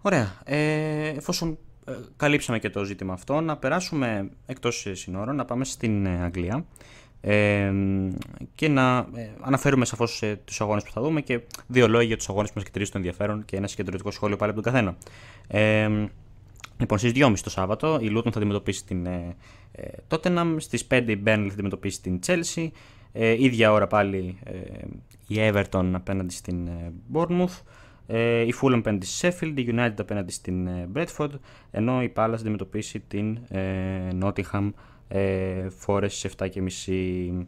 Ωραία. 0.01 0.39
Ε, 0.43 1.07
εφόσον 1.07 1.57
ε, 1.85 1.93
καλύψαμε 2.17 2.59
και 2.59 2.69
το 2.69 2.83
ζήτημα 2.83 3.13
αυτό, 3.13 3.41
να 3.41 3.57
περάσουμε 3.57 4.29
εκτός 4.45 4.87
συνόρων, 4.91 5.35
να 5.35 5.45
πάμε 5.45 5.65
στην 5.65 6.07
Αγγλία 6.07 6.65
ε, 7.27 7.73
και 8.55 8.67
να 8.67 8.97
ε, 8.97 9.29
αναφέρουμε 9.41 9.85
σαφώς 9.85 10.21
ε, 10.21 10.41
τους 10.45 10.61
αγώνες 10.61 10.83
που 10.83 10.91
θα 10.91 11.01
δούμε 11.01 11.21
και 11.21 11.39
δύο 11.67 11.87
λόγια 11.87 12.07
για 12.07 12.17
τους 12.17 12.29
αγώνες 12.29 12.49
που 12.49 12.55
μας 12.55 12.65
κεντρίζουν 12.65 12.91
το 12.91 12.97
ενδιαφέρον 12.97 13.45
και 13.45 13.57
ένα 13.57 13.67
συγκεντρωτικό 13.67 14.11
σχόλιο 14.11 14.37
πάλι 14.37 14.51
από 14.51 14.61
τον 14.61 14.71
καθένα. 14.73 14.97
Ε, 15.47 16.07
λοιπόν, 16.77 16.97
στις 16.97 17.11
2.30 17.15 17.33
το 17.43 17.49
Σάββατο 17.49 17.99
η 18.01 18.13
Luton 18.17 18.31
θα 18.31 18.37
αντιμετωπίσει 18.37 18.85
την 18.85 19.05
ε, 19.05 19.35
ε, 19.71 19.87
Tottenham, 20.09 20.55
στις 20.57 20.87
5 20.89 21.03
η 21.07 21.21
Burnley 21.25 21.45
θα 21.47 21.53
αντιμετωπίσει 21.53 22.01
την 22.01 22.19
Chelsea, 22.25 22.67
ε, 23.11 23.43
ίδια 23.43 23.71
ώρα 23.71 23.87
πάλι 23.87 24.37
ε, 24.43 24.51
η 25.27 25.35
Everton 25.37 25.91
απέναντι 25.93 26.33
στην 26.33 26.67
ε, 26.67 26.91
Bournemouth, 27.13 27.61
ε, 28.07 28.41
η 28.41 28.53
Fulham 28.61 28.77
απέναντι 28.77 29.05
στη 29.05 29.27
Sheffield, 29.27 29.53
η 29.55 29.69
United 29.71 29.95
απέναντι 29.97 30.31
στην 30.31 30.67
ε, 30.67 30.89
Bradford, 30.95 31.31
ενώ 31.71 32.01
η 32.01 32.07
Palace 32.15 32.33
θα 32.35 32.39
αντιμετωπίσει 32.39 32.99
την 32.99 33.37
ε, 33.49 33.61
Nottingham 34.21 34.69
ε, 35.07 35.69
φορές 35.69 36.17
στις 36.17 36.35
7.30. 36.37 37.45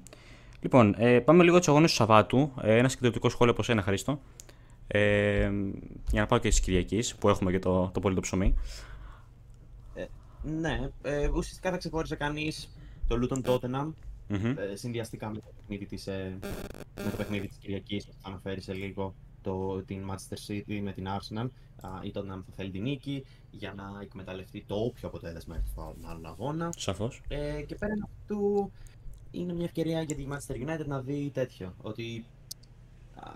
Λοιπόν, 0.62 0.96
ε, 0.98 1.20
πάμε 1.20 1.44
λίγο 1.44 1.60
του 1.60 1.72
αγώνες 1.72 1.90
του 1.90 1.96
Σαββάτου. 1.96 2.52
Ε, 2.62 2.78
ένα 2.78 2.90
συγκεντρωτικό 2.90 3.30
σχόλιο 3.30 3.54
από 3.54 3.64
σένα, 3.64 3.82
Χρήστο. 3.82 4.20
Ε, 4.88 5.52
για 6.12 6.22
να 6.22 6.26
πάω 6.26 6.40
και 6.40 6.50
τη 6.50 6.62
Κυριακή 6.62 7.04
που 7.20 7.30
έχουμε 7.30 7.52
και 7.52 7.60
το, 7.60 7.90
το 7.94 8.00
πολύ 8.00 8.16
το 8.16 8.22
ψωμί. 8.22 8.56
Ε, 9.96 10.06
ναι, 10.44 10.90
ε, 11.02 11.28
ουσιαστικά 11.28 11.72
θα 11.72 11.78
ξεχώρισε 11.78 12.16
κανείς 12.16 12.70
το 13.08 13.20
Luton 13.22 13.42
Tottenham. 13.50 13.94
Mm-hmm. 14.30 14.56
Ε, 14.72 14.76
συνδυαστικά 14.76 15.30
με 15.30 15.36
το 15.36 15.52
παιχνίδι 15.56 15.86
της, 15.86 16.08
ε, 16.08 16.38
με 16.96 17.10
το 17.12 17.18
παιχνίδι 17.18 17.48
της 17.48 17.58
Κυριακής 17.58 18.06
που 18.06 18.14
θα 18.22 18.30
αναφέρει 18.30 18.62
σε 18.62 18.74
λίγο 18.74 19.16
το, 19.42 19.84
την 19.84 20.10
Manchester 20.10 20.52
City 20.52 20.80
με 20.82 20.92
την 20.92 21.08
Arsenal 21.08 21.50
ή 22.04 22.12
το 22.12 22.24
να 22.24 22.36
θα 22.36 22.54
θέλει 22.56 22.72
την 22.72 22.82
νίκη 22.82 23.26
για 23.52 23.74
να 23.74 24.00
εκμεταλλευτεί 24.02 24.64
το 24.68 24.76
όποιο 24.76 25.08
αποτέλεσμα 25.08 25.56
έχει 25.56 25.68
στον 25.68 25.96
άλλον 26.06 26.26
αγώνα. 26.26 26.74
Σαφώς. 26.78 27.22
Ε, 27.28 27.62
και 27.62 27.76
πέραν 27.76 28.10
αυτού 28.10 28.72
είναι 29.32 29.54
μια 29.54 29.66
ευκαιρία 29.66 30.02
για 30.02 30.16
τη 30.16 30.28
Manchester 30.30 30.56
United 30.56 30.86
να 30.86 31.02
δει 31.02 31.32
τέτοιο. 31.34 31.74
Ότι 31.82 32.26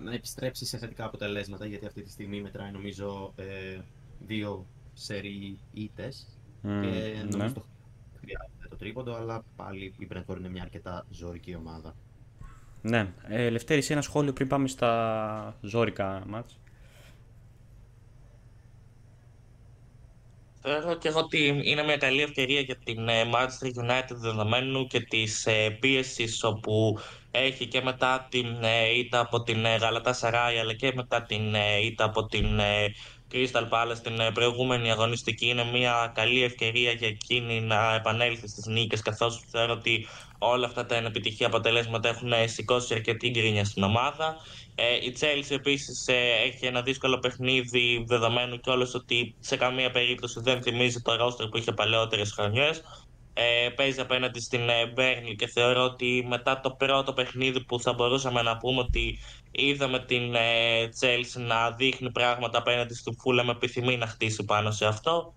να 0.04 0.14
επιστρέψει 0.14 0.66
σε 0.66 0.78
θετικά 0.78 1.06
αποτελέσματα 1.06 1.66
γιατί 1.66 1.86
αυτή 1.86 2.02
τη 2.02 2.10
στιγμή 2.10 2.42
μετράει 2.42 2.72
νομίζω 2.72 3.34
ε, 3.36 3.80
δύο 4.20 4.66
σερί 4.94 5.58
ήττες 5.74 6.28
mm, 6.64 6.80
και 6.82 7.18
νομίζω 7.18 7.38
ναι. 7.38 7.52
το 7.52 7.64
χρειάζεται 8.20 8.68
το 8.70 8.76
τρίποντο 8.76 9.16
αλλά 9.16 9.44
πάλι 9.56 9.94
η 9.98 10.08
Brentford 10.12 10.38
είναι 10.38 10.50
μια 10.50 10.62
αρκετά 10.62 11.06
ζωρική 11.10 11.56
ομάδα. 11.56 11.96
Ναι. 12.82 13.14
Ε, 13.28 13.50
Λευτέρης, 13.50 13.90
ένα 13.90 14.02
σχόλιο 14.02 14.34
πριν 14.34 14.48
πάμε 14.48 14.68
στα 14.68 15.56
ζώρικα 15.62 16.24
μάτς. 16.28 16.60
Θεωρώ 20.64 20.96
και 20.96 21.08
εγώ 21.08 21.20
ότι 21.20 21.62
είναι 21.64 21.84
μια 21.84 21.98
καλή 21.98 22.22
ευκαιρία 22.22 22.60
για 22.60 22.76
την 22.76 23.08
ε, 23.08 23.24
Manchester 23.34 23.84
United 23.84 24.16
δεδομένου 24.16 24.88
και 24.88 25.00
της 25.00 25.46
ε, 25.46 25.78
πίεση 25.80 26.28
όπου 26.42 27.00
έχει 27.32 27.68
και 27.68 27.82
μετά 27.82 28.28
την 28.30 28.64
ε, 28.64 28.98
ήττα 28.98 29.20
από 29.20 29.44
την 29.44 29.64
Γαλατά 29.64 30.14
Σαράι 30.14 30.58
αλλά 30.58 30.74
και 30.74 30.92
μετά 30.96 31.22
την 31.22 31.56
ήττα 31.84 32.04
από 32.06 32.26
την 32.26 32.46
Crystal 33.32 33.70
Palace 33.70 33.98
την 34.04 34.34
προηγούμενη 34.34 34.92
αγωνιστική 34.92 35.48
είναι 35.48 35.64
μια 35.64 36.12
καλή 36.16 36.44
ευκαιρία 36.44 36.92
για 36.92 37.08
εκείνη 37.08 37.62
να 37.62 37.96
επανέλθει 37.96 38.48
στις 38.48 38.66
νίκες 38.66 39.02
καθώς 39.02 39.44
θεωρώ 39.48 39.74
ότι 39.74 40.08
όλα 40.44 40.66
αυτά 40.66 40.86
τα 40.86 40.96
επιτυχία 40.96 41.48
αποτελέσματα 41.48 42.10
έχουν 42.10 42.34
σηκώσει 42.46 42.94
αρκετή 42.94 43.30
γκρίνια 43.30 43.66
στην 43.66 43.84
ομάδα. 43.84 44.38
Ε, 44.76 44.96
η 44.96 45.16
Chelsea 45.20 45.52
επίσης 45.52 46.08
ε, 46.08 46.14
έχει 46.46 46.66
ένα 46.66 46.82
δύσκολο 46.82 47.20
παιχνίδι 47.20 48.04
δεδομένου 48.08 48.60
κιόλας 48.60 48.94
ότι 48.94 49.36
σε 49.40 49.58
καμία 49.58 49.92
περίπτωση 49.92 50.40
δεν 50.40 50.62
θυμίζει 50.62 51.02
το 51.02 51.16
ρόστερ 51.16 51.48
που 51.48 51.58
είχε 51.58 51.72
παλαιότερες 51.72 52.32
χρονιές. 52.32 52.82
Ε, 53.34 53.70
παίζει 53.70 54.00
απέναντι 54.00 54.40
στην 54.40 54.62
Μπέρνλι 54.94 55.36
και 55.36 55.48
θεωρώ 55.48 55.84
ότι 55.84 56.26
μετά 56.30 56.60
το 56.60 56.72
πρώτο 56.72 57.14
παιχνίδι 57.14 57.64
που 57.64 57.80
θα 57.80 57.94
μπορούσαμε 57.94 58.42
να 58.42 58.58
πούμε 58.58 58.80
ότι 58.80 59.20
είδαμε 59.52 60.00
την 60.00 60.36
ε, 60.36 60.90
Chelsea 61.00 61.42
να 61.48 61.72
δείχνει 61.72 62.12
πράγματα 62.12 62.58
απέναντι 62.58 62.94
στην 62.94 63.16
Φούλα 63.20 63.44
με 63.44 63.52
επιθυμεί 63.52 63.98
να 63.98 64.08
χτίσει 64.08 64.44
πάνω 64.44 64.72
σε 64.72 64.86
αυτό. 64.86 65.34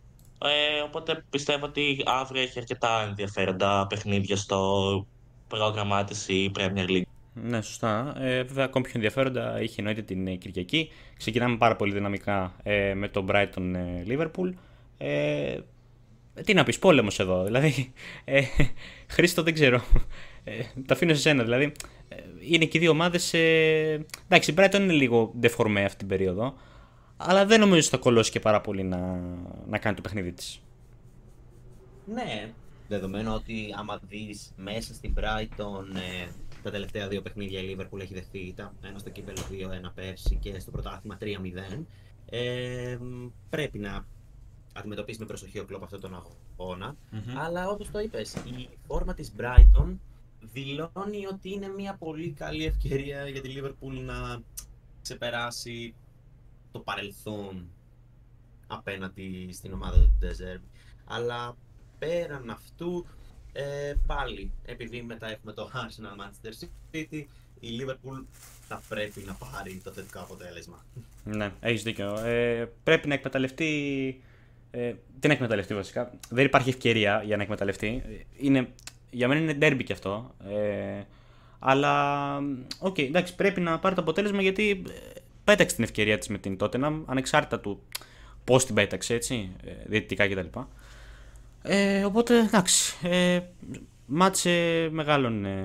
Ε, 0.46 0.80
οπότε 0.80 1.24
πιστεύω 1.30 1.66
ότι 1.66 2.02
αύριο 2.04 2.42
έχει 2.42 2.58
αρκετά 2.58 3.06
ενδιαφέροντα 3.08 3.86
παιχνίδια 3.88 4.36
στο 4.36 5.06
πρόγραμμά 5.48 6.04
της 6.04 6.28
η 6.28 6.50
Premier 6.58 6.88
League. 6.88 7.02
Ναι, 7.34 7.62
σωστά. 7.62 8.14
Ε, 8.20 8.42
βέβαια, 8.42 8.64
ακόμη 8.64 8.84
πιο 8.84 8.92
ενδιαφέροντα 8.94 9.62
είχε 9.62 9.74
εννοείται 9.78 10.02
την 10.02 10.26
ε, 10.26 10.34
Κυριακή. 10.34 10.90
Ξεκινάμε 11.16 11.56
πάρα 11.56 11.76
πολύ 11.76 11.92
δυναμικά 11.92 12.54
ε, 12.62 12.94
με 12.94 13.08
τον 13.08 13.26
Brighton 13.30 13.74
ε, 13.74 14.04
Liverpool. 14.08 14.52
Ε, 14.98 15.58
τι 16.44 16.54
να 16.54 16.64
πεις, 16.64 16.78
πόλεμος 16.78 17.18
εδώ. 17.18 17.44
Δηλαδή, 17.44 17.92
ε, 18.24 18.42
Χρήστο, 19.06 19.42
δεν 19.42 19.54
ξέρω. 19.54 19.82
Ε, 20.44 20.52
τα 20.86 20.94
αφήνω 20.94 21.14
σε 21.14 21.20
σένα. 21.20 21.42
Δηλαδή, 21.42 21.72
ε, 22.08 22.16
είναι 22.40 22.64
και 22.64 22.78
οι 22.78 22.80
δύο 22.80 22.90
ομάδες. 22.90 23.34
Ε, 23.34 24.06
εντάξει, 24.28 24.50
η 24.50 24.54
Brighton 24.58 24.80
είναι 24.80 24.92
λίγο 24.92 25.32
ντεφορμέ 25.38 25.84
αυτή 25.84 25.98
την 25.98 26.08
περίοδο. 26.08 26.54
Αλλά 27.16 27.46
δεν 27.46 27.60
νομίζω 27.60 27.78
ότι 27.78 27.88
θα 27.88 27.96
κολώσει 27.96 28.30
και 28.30 28.40
πάρα 28.40 28.60
πολύ 28.60 28.82
να, 28.82 29.20
να 29.68 29.78
κάνει 29.78 29.96
το 29.96 30.02
παιχνίδι 30.02 30.32
της. 30.32 30.60
Ναι, 32.06 32.52
δεδομένου 32.88 33.32
ότι 33.34 33.74
άμα 33.78 34.00
δεις 34.08 34.52
μέσα 34.56 34.94
στην 34.94 35.14
Brighton 35.18 35.96
ε, 35.96 36.28
τα 36.62 36.70
τελευταία 36.70 37.08
δύο 37.08 37.22
παιχνίδια 37.22 37.60
η 37.60 37.76
Liverpool 37.76 38.00
έχει 38.00 38.14
δεχθεί, 38.14 38.54
ένα 38.82 38.98
στο 38.98 39.10
κύπελο 39.10 39.38
2-1 39.86 39.90
πέρσι 39.94 40.38
και 40.40 40.58
στο 40.58 40.70
πρωτάθλημα 40.70 41.18
3-0. 41.20 41.84
Ε, 42.30 42.98
πρέπει 43.50 43.78
να 43.78 44.06
αντιμετωπίσει 44.74 45.20
με 45.20 45.26
προσοχή 45.26 45.58
ο 45.58 45.64
κλόπ 45.64 45.82
αυτόν 45.82 46.00
τον 46.00 46.24
αγώνα. 46.56 46.96
Mm-hmm. 47.12 47.34
Αλλά 47.36 47.68
όπως 47.68 47.90
το 47.90 47.98
είπες, 47.98 48.34
η 48.34 48.68
φόρμα 48.86 49.14
της 49.14 49.32
Brighton 49.38 49.96
δηλώνει 50.40 51.26
ότι 51.32 51.52
είναι 51.52 51.68
μια 51.68 51.94
πολύ 51.94 52.30
καλή 52.30 52.64
ευκαιρία 52.64 53.28
για 53.28 53.40
τη 53.40 53.54
Liverpool 53.56 54.02
να 54.04 54.42
ξεπεράσει 55.02 55.94
το 56.74 56.80
παρελθόν 56.80 57.68
απέναντι 58.66 59.48
στην 59.52 59.72
ομάδα 59.72 59.96
του 59.96 60.18
Desert. 60.22 60.62
Αλλά 61.04 61.56
πέραν 61.98 62.50
αυτού, 62.50 63.06
ε, 63.52 63.94
πάλι, 64.06 64.52
επειδή 64.64 65.02
μετά 65.02 65.30
έχουμε 65.30 65.52
το 65.52 65.70
Arsenal 65.74 66.22
Manchester 66.22 66.64
City, 66.92 67.24
η 67.60 67.68
Liverpool 67.80 68.24
θα 68.68 68.82
πρέπει 68.88 69.20
να 69.26 69.32
πάρει 69.32 69.80
το 69.84 69.90
θετικό 69.90 70.20
αποτέλεσμα. 70.20 70.84
Ναι, 71.24 71.52
έχεις 71.60 71.82
δίκιο. 71.82 72.18
Ε, 72.18 72.72
πρέπει 72.82 73.08
να 73.08 73.14
εκμεταλλευτεί. 73.14 74.20
Ε, 74.70 74.94
τι 75.20 75.26
να 75.28 75.34
εκμεταλλευτεί 75.34 75.74
βασικά. 75.74 76.12
Δεν 76.28 76.44
υπάρχει 76.44 76.68
ευκαιρία 76.68 77.22
για 77.24 77.36
να 77.36 77.42
εκμεταλλευτεί. 77.42 78.02
Είναι, 78.36 78.72
για 79.10 79.28
μένα 79.28 79.40
είναι 79.40 79.58
ντέρμπι 79.60 79.84
και 79.84 79.92
αυτό. 79.92 80.34
Ε, 80.48 81.02
αλλά, 81.58 82.36
OK, 82.78 82.94
okay, 82.94 83.02
εντάξει, 83.02 83.34
πρέπει 83.34 83.60
να 83.60 83.78
πάρει 83.78 83.94
το 83.94 84.00
αποτέλεσμα 84.00 84.42
γιατί 84.42 84.84
ε, 84.88 85.20
πέταξε 85.44 85.74
την 85.74 85.84
ευκαιρία 85.84 86.18
της 86.18 86.28
με 86.28 86.38
την 86.38 86.56
Tottenham, 86.60 87.02
ανεξάρτητα 87.06 87.60
του 87.60 87.82
πώς 88.44 88.66
την 88.66 88.74
πέταξε, 88.74 89.14
έτσι, 89.14 89.50
ε, 89.64 89.70
διαιτητικά 89.86 90.28
κτλ. 90.28 90.58
Ε, 91.62 92.04
οπότε, 92.04 92.38
εντάξει, 92.38 92.96
ε, 93.02 93.40
μάτσε 94.06 94.88
μεγάλων, 94.90 95.44
ε, 95.44 95.64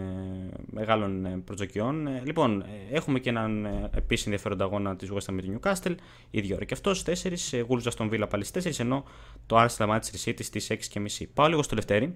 μεγάλων 0.71 1.25
ε, 1.25 1.41
προσδοκιών. 1.45 2.07
Ε, 2.07 2.21
λοιπόν, 2.25 2.65
έχουμε 2.91 3.19
και 3.19 3.29
έναν 3.29 3.65
επίσης 3.93 4.25
ενδιαφέροντα 4.25 4.63
αγώνα 4.63 4.95
της 4.95 5.09
West 5.11 5.29
Ham 5.29 5.33
με 5.33 5.41
την 5.41 5.59
Newcastle. 5.59 5.95
Ίδια 6.31 6.55
ώρα 6.55 6.65
και 6.65 6.73
αυτός, 6.73 7.03
4. 7.03 7.63
Γούλζα 7.67 7.91
στον 7.91 8.09
Villa 8.11 8.25
πάλι 8.29 8.43
στις 8.43 8.77
4. 8.77 8.79
Ενώ 8.79 9.03
το 9.45 9.63
Arsenal 9.63 9.89
Manchester 9.89 10.29
City 10.29 10.43
στις 10.43 10.71
6.30. 10.93 11.25
Πάω 11.33 11.47
λίγο 11.47 11.63
στο 11.63 11.75
Λευτέρι 11.75 12.15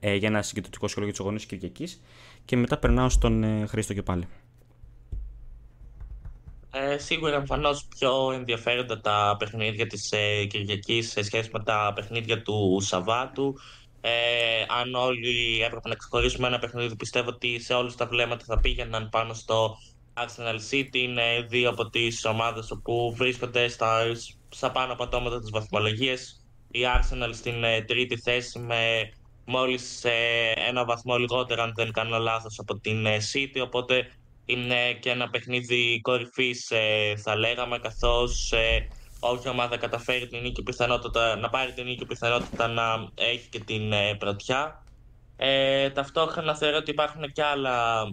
ε, 0.00 0.14
για 0.14 0.28
ένα 0.28 0.42
συγκεντρωτικό 0.42 0.88
σχολείο 0.88 1.08
για 1.08 1.16
τους 1.16 1.26
αγώνες 1.26 1.46
Κυριακής 1.46 2.02
και 2.44 2.56
μετά 2.56 2.78
περνάω 2.78 3.08
στον 3.08 3.42
ε, 3.42 3.66
Χρήστο 3.66 3.94
και 3.94 4.02
πάλι. 4.02 4.26
Ε, 6.74 6.98
σίγουρα 6.98 7.34
εμφανώς 7.34 7.86
πιο 7.98 8.32
ενδιαφέροντα 8.32 9.00
τα 9.00 9.36
παιχνίδια 9.38 9.86
της 9.86 10.12
ε, 10.12 10.44
Κυριακής 10.44 11.10
σε 11.10 11.22
σχέση 11.22 11.50
με 11.52 11.62
τα 11.62 11.92
παιχνίδια 11.94 12.42
του 12.42 12.78
Σαββάτου. 12.80 13.54
Ε, 14.00 14.10
αν 14.80 14.94
όλοι 14.94 15.62
έπρεπε 15.62 15.88
να 15.88 15.94
ξεχωρίσουμε 15.94 16.46
ένα 16.46 16.58
παιχνίδι, 16.58 16.96
πιστεύω 16.96 17.28
ότι 17.28 17.60
σε 17.60 17.74
όλους 17.74 17.94
τα 17.94 18.06
βλέμματα 18.06 18.44
θα 18.44 18.60
πήγαιναν 18.60 19.08
πάνω 19.08 19.34
στο 19.34 19.76
Arsenal 20.14 20.56
City. 20.70 20.96
Είναι 20.96 21.46
δύο 21.48 21.70
από 21.70 21.88
τις 21.88 22.24
ομάδες 22.24 22.78
που 22.82 23.14
βρίσκονται 23.16 23.68
στα, 23.68 24.02
στα 24.48 24.70
πάνω 24.70 24.94
πατώματα 24.94 25.40
της 25.40 25.50
βαθμολογίας. 25.50 26.44
Η 26.70 26.80
Arsenal 26.96 27.30
στην 27.32 27.64
ε, 27.64 27.82
τρίτη 27.82 28.16
θέση 28.16 28.58
με 28.58 29.12
μόλις 29.44 30.04
ε, 30.04 30.52
ένα 30.68 30.84
βαθμό 30.84 31.16
λιγότερο, 31.16 31.62
αν 31.62 31.72
δεν 31.74 31.92
κάνω 31.92 32.18
λάθος, 32.18 32.58
από 32.58 32.78
την 32.78 33.06
ε, 33.06 33.16
City. 33.32 33.60
Οπότε 33.64 34.06
είναι 34.44 34.92
και 34.92 35.10
ένα 35.10 35.30
παιχνίδι 35.30 36.00
κορυφής, 36.00 36.70
ε, 36.70 37.14
θα 37.16 37.36
λέγαμε, 37.36 37.78
καθώς 37.78 38.52
όποια 39.24 39.50
ομάδα 39.50 39.76
καταφέρει 39.76 40.26
την 40.26 40.40
νίκη 40.40 40.62
πιθανότητα, 40.62 41.36
να 41.36 41.48
πάρει 41.48 41.72
την 41.72 41.84
νίκη 41.84 42.04
πιθανότητα 42.06 42.68
να 42.68 43.08
έχει 43.14 43.48
και 43.48 43.60
την 43.60 43.92
ε, 43.92 44.14
πρωτιά. 44.14 44.84
Ε, 45.36 45.90
ταυτόχρονα 45.90 46.56
θεωρώ 46.56 46.76
ότι 46.76 46.90
υπάρχουν 46.90 47.32
και 47.32 47.42
άλλα 47.42 48.06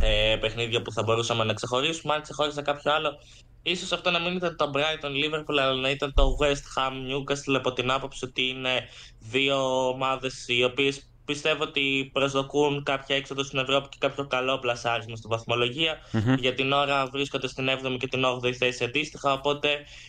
ε, 0.00 0.36
παιχνίδια 0.40 0.82
που 0.82 0.92
θα 0.92 1.02
μπορούσαμε 1.02 1.44
να 1.44 1.52
ξεχωρίσουμε. 1.52 2.14
Αν 2.14 2.22
ξεχώρισα 2.22 2.62
κάποιο 2.62 2.92
άλλο, 2.92 3.18
ίσως 3.62 3.92
αυτό 3.92 4.10
να 4.10 4.18
μην 4.18 4.36
ήταν 4.36 4.56
το 4.56 4.70
Brighton 4.74 5.10
Liverpool, 5.10 5.58
αλλά 5.58 5.74
να 5.74 5.90
ήταν 5.90 6.12
το 6.14 6.36
West 6.40 6.78
Ham 6.78 6.92
Newcastle 6.92 7.54
από 7.54 7.72
την 7.72 7.90
άποψη 7.90 8.24
ότι 8.24 8.48
είναι 8.48 8.88
δύο 9.18 9.88
ομάδες 9.88 10.44
οι 10.48 10.64
οποίες 10.64 11.10
πιστεύω 11.32 11.62
ότι 11.62 12.10
προσδοκούν 12.12 12.82
κάποια 12.82 13.16
έξοδο 13.16 13.42
στην 13.42 13.58
Ευρώπη 13.58 13.88
και 13.88 13.96
κάποιο 14.00 14.26
καλό 14.26 14.58
πλασάρισμα 14.58 15.16
στη 15.16 15.26
βαθμολογία. 15.28 15.98
Mm-hmm. 16.12 16.38
Για 16.38 16.54
την 16.54 16.72
ώρα 16.72 17.06
βρίσκονται 17.06 17.48
στην 17.48 17.68
7η 17.68 17.96
και 17.98 18.06
την 18.06 18.22
8η 18.24 18.52
θέση 18.52 18.84
αντίστοιχα. 18.84 19.32
Οπότε 19.32 19.68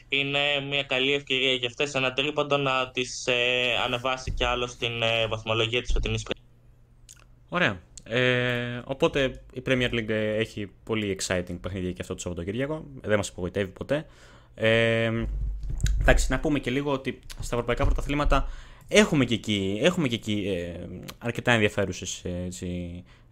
είναι 0.09 0.39
μια 0.70 0.84
καλή 0.84 1.13
ευκαιρία 1.13 1.53
για 1.53 1.67
αυτές 1.67 1.93
ένα 1.93 2.13
τρίποντο 2.13 2.57
να 2.57 2.89
τις 2.91 3.28
ε, 3.28 3.34
ανεβάσει 3.86 4.32
κι 4.32 4.43
άλλο 4.43 4.67
στην 4.67 5.01
ε, 5.01 5.28
βαθμολογία 5.28 5.82
της 5.82 5.91
φετινής 5.91 6.26
Ωραία. 7.49 7.82
Ε, 8.03 8.82
οπότε 8.86 9.41
η 9.53 9.61
Premier 9.65 9.89
League 9.93 10.09
έχει 10.38 10.72
πολύ 10.84 11.17
exciting 11.20 11.57
παιχνίδια 11.61 11.91
και 11.91 12.01
αυτό 12.01 12.13
το 12.13 12.20
Σαββατοκύριακο. 12.20 12.86
Δεν 13.01 13.17
μας 13.17 13.30
απογοητεύει 13.30 13.72
ποτέ. 13.72 14.05
Ε, 14.55 15.11
εντάξει, 16.01 16.32
να 16.32 16.39
πούμε 16.39 16.59
και 16.59 16.72
λίγο 16.72 16.91
ότι 16.91 17.20
στα 17.39 17.55
ευρωπαϊκά 17.55 17.86
πρωταθλήματα 17.86 18.47
Έχουμε 18.91 19.25
και 19.25 19.33
εκεί, 19.33 19.79
έχουμε 19.81 20.07
και 20.07 20.15
εκεί 20.15 20.45
ε, 20.47 20.87
αρκετά 21.17 21.51
ενδιαφέρουσες 21.51 22.23
ε, 22.23 22.47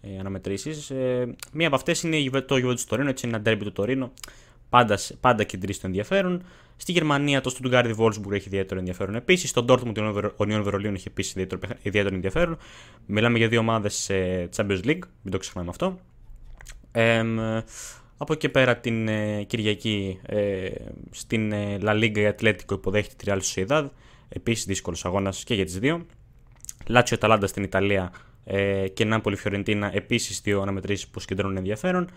ε, 0.01 0.19
αναμετρήσεις. 0.19 0.89
Ε, 0.89 1.35
μία 1.51 1.67
από 1.67 1.75
αυτές 1.75 2.03
είναι 2.03 2.41
το 2.41 2.55
Juventus 2.55 2.75
του 2.75 2.85
Τωρίνο, 2.87 3.09
έτσι 3.09 3.27
ένα 3.27 3.41
derby 3.45 3.59
του 3.59 3.71
Τωρίνο. 3.71 4.11
Πάντα, 4.69 4.99
πάντα 5.19 5.43
κεντρήσει 5.43 5.81
το 5.81 5.87
ενδιαφέρον. 5.87 6.43
Στη 6.77 6.91
Γερμανία 6.91 7.41
το 7.41 7.55
Stuttgart 7.57 7.95
Wolfsburg 7.97 8.31
έχει 8.31 8.47
ιδιαίτερο 8.47 8.79
ενδιαφέρον 8.79 9.15
επίσης. 9.15 9.49
Στο 9.49 9.65
Dortmund 9.67 10.31
ο 10.35 10.45
Νιόν 10.45 10.63
Βερολίνο 10.63 10.93
έχει 10.93 11.07
επίσης 11.07 11.31
ιδιαίτερο, 11.31 11.61
ιδιαίτερο 11.81 12.15
ενδιαφέρον. 12.15 12.57
Μιλάμε 13.05 13.37
για 13.37 13.47
δύο 13.47 13.59
ομάδες 13.59 14.09
ε, 14.09 14.49
Champions 14.55 14.83
League, 14.83 15.01
μην 15.21 15.31
το 15.31 15.37
ξεχνάμε 15.37 15.69
αυτό. 15.69 15.99
Ε, 16.91 17.23
από 18.17 18.33
εκεί 18.33 18.49
πέρα 18.49 18.77
την 18.77 19.07
ε, 19.07 19.43
Κυριακή 19.43 20.19
ε, 20.25 20.69
στην 21.11 21.51
ε, 21.51 21.77
La 21.81 22.03
Liga 22.03 22.17
η 22.17 22.25
Ατλέτικο 22.25 22.73
υποδέχεται 22.73 23.15
τη 23.17 23.25
Real 23.27 23.39
Sociedad. 23.39 23.89
Επίσης 24.29 24.65
δύσκολος 24.65 25.05
αγώνας 25.05 25.43
και 25.43 25.53
για 25.53 25.65
τις 25.65 25.79
δύο. 25.79 26.05
Λάτσιο 26.87 27.17
Ταλάντα 27.17 27.47
στην 27.47 27.63
Ιταλία 27.63 28.11
ε, 28.43 28.87
και 28.87 29.05
Νάπολη 29.05 29.35
Φιωρεντίνα 29.35 29.95
επίσης 29.95 30.41
δύο 30.41 30.61
αναμετρήσεις 30.61 31.07
που 31.07 31.19
συγκεντρώνουν 31.19 31.57
ενδιαφέρον. 31.57 32.09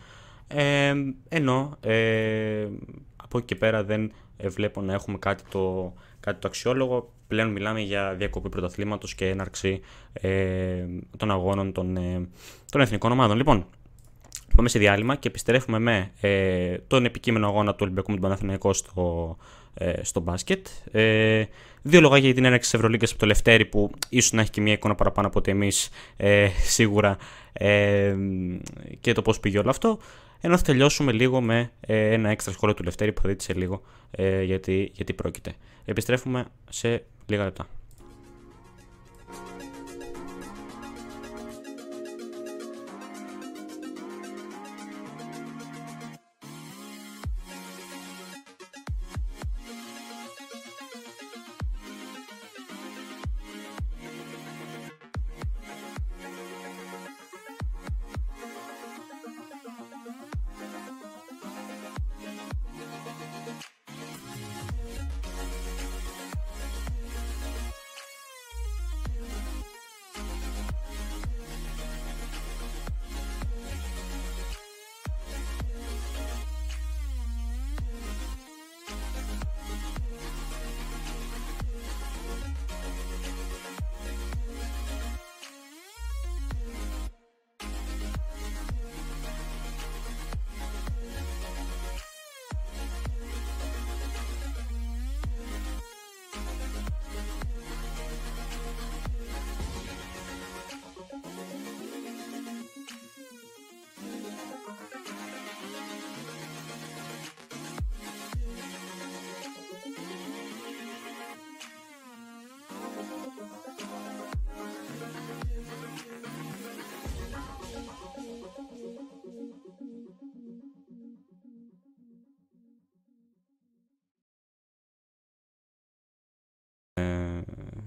Ε, 0.47 0.95
ενώ 1.29 1.77
ε, 1.81 2.69
από 3.17 3.39
εκεί 3.39 3.47
και 3.47 3.55
πέρα 3.55 3.85
δεν 3.85 4.13
ε, 4.37 4.49
βλέπω 4.49 4.81
να 4.81 4.93
έχουμε 4.93 5.19
κάτι 5.19 5.43
το, 5.51 5.95
κάτι 6.21 6.41
το 6.41 6.49
αξιόλογο. 6.49 7.13
Πλέον 7.29 7.49
μιλάμε 7.49 7.81
για 7.81 8.15
διακοπή 8.15 8.49
πρωταθλήματος 8.49 9.15
και 9.15 9.29
έναρξη 9.29 9.81
ε, 10.13 10.85
των 11.17 11.31
αγώνων 11.31 11.73
των, 11.73 11.97
ε, 11.97 12.29
των 12.71 12.81
εθνικών 12.81 13.13
ομάδων. 13.13 13.37
Λοιπόν, 13.37 13.67
πάμε 14.57 14.69
σε 14.69 14.79
διάλειμμα 14.79 15.17
και 15.17 15.29
επιστρέφουμε 15.29 15.79
με 15.79 16.11
ε, 16.21 16.79
τον 16.87 17.05
επικείμενο 17.05 17.47
αγώνα 17.47 17.71
του 17.71 17.79
Ολυμπιακού 17.81 18.11
με 18.11 18.17
τον 18.17 18.25
Παναθηναϊκό 18.25 18.73
στο, 18.73 19.37
ε, 19.39 19.60
στο 20.03 20.21
μπάσκετ. 20.21 20.67
Ε, 20.93 21.45
δύο 21.83 22.01
λόγια 22.01 22.19
για 22.19 22.35
την 22.35 22.45
έναρξη 22.45 22.71
της 22.71 22.79
Ευρωλίγκας 22.79 23.11
από 23.11 23.19
το 23.19 23.27
Λευτέρη 23.27 23.65
που 23.65 23.91
ίσως 24.09 24.33
να 24.33 24.41
έχει 24.41 24.51
και 24.51 24.61
μια 24.61 24.73
εικόνα 24.73 24.95
παραπάνω 24.95 25.27
από 25.27 25.39
ότι 25.39 25.51
εμείς 25.51 25.89
ε, 26.17 26.49
σίγουρα 26.63 27.17
ε, 27.53 28.15
και 29.01 29.13
το 29.13 29.23
πώς 29.23 29.41
πήγε 29.41 29.59
όλο 29.59 29.71
αυτό. 29.71 29.99
Ενώ 30.41 30.57
θα 30.57 30.63
τελειώσουμε 30.63 31.13
λίγο 31.13 31.41
με 31.41 31.71
ε, 31.81 32.13
ένα 32.13 32.31
έξτρα 32.31 32.53
σχόλιο 32.53 32.75
του 32.75 32.83
Λευτέρη 32.83 33.13
που 33.13 33.21
θα 33.21 33.29
δείτε 33.29 33.43
σε 33.43 33.55
λίγο 33.55 33.83
ε, 34.11 34.43
γιατί, 34.43 34.91
γιατί 34.95 35.13
πρόκειται. 35.13 35.55
Επιστρέφουμε 35.85 36.47
σε 36.71 37.05
λίγα 37.27 37.45
λεπτά. 37.45 37.67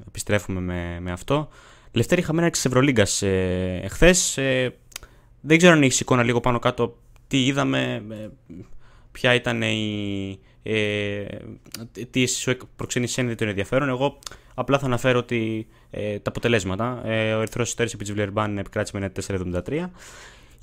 Επιστρέφουμε 0.07 0.59
με, 0.59 0.99
με 0.99 1.11
αυτό. 1.11 1.49
Λευτέρη 1.91 2.21
είχαμε 2.21 2.41
ένα 2.41 2.49
τη 2.49 2.61
Ευρωλίγκας 2.63 3.21
ε, 3.21 3.79
εχθές. 3.83 4.37
Ε, 4.37 4.75
δεν 5.41 5.57
ξέρω 5.57 5.73
αν 5.73 5.83
έχει 5.83 6.01
εικόνα 6.01 6.23
λίγο 6.23 6.39
πάνω 6.39 6.59
κάτω 6.59 6.97
τι 7.27 7.45
είδαμε, 7.45 8.03
ε, 8.09 8.27
ποια 9.11 9.33
ήταν 9.33 9.61
η. 9.61 10.39
Ε, 10.63 11.25
τι 12.09 12.25
σου 12.25 12.57
προξένησε 12.75 13.21
ένδυτο 13.21 13.45
ενδιαφέρον. 13.45 13.89
Εγώ 13.89 14.19
απλά 14.53 14.79
θα 14.79 14.85
αναφέρω 14.85 15.19
ότι, 15.19 15.67
ε, 15.89 16.19
τα 16.19 16.29
αποτελέσματα. 16.29 17.01
Ε, 17.05 17.33
ο 17.33 17.39
Ερυθρός 17.39 17.67
Αστέρη 17.69 17.89
επί 17.93 18.03
της 18.03 18.13
Βλερμπάν 18.13 18.57
επικράτησε 18.57 18.97
με 18.97 19.09
4,73. 19.09 19.91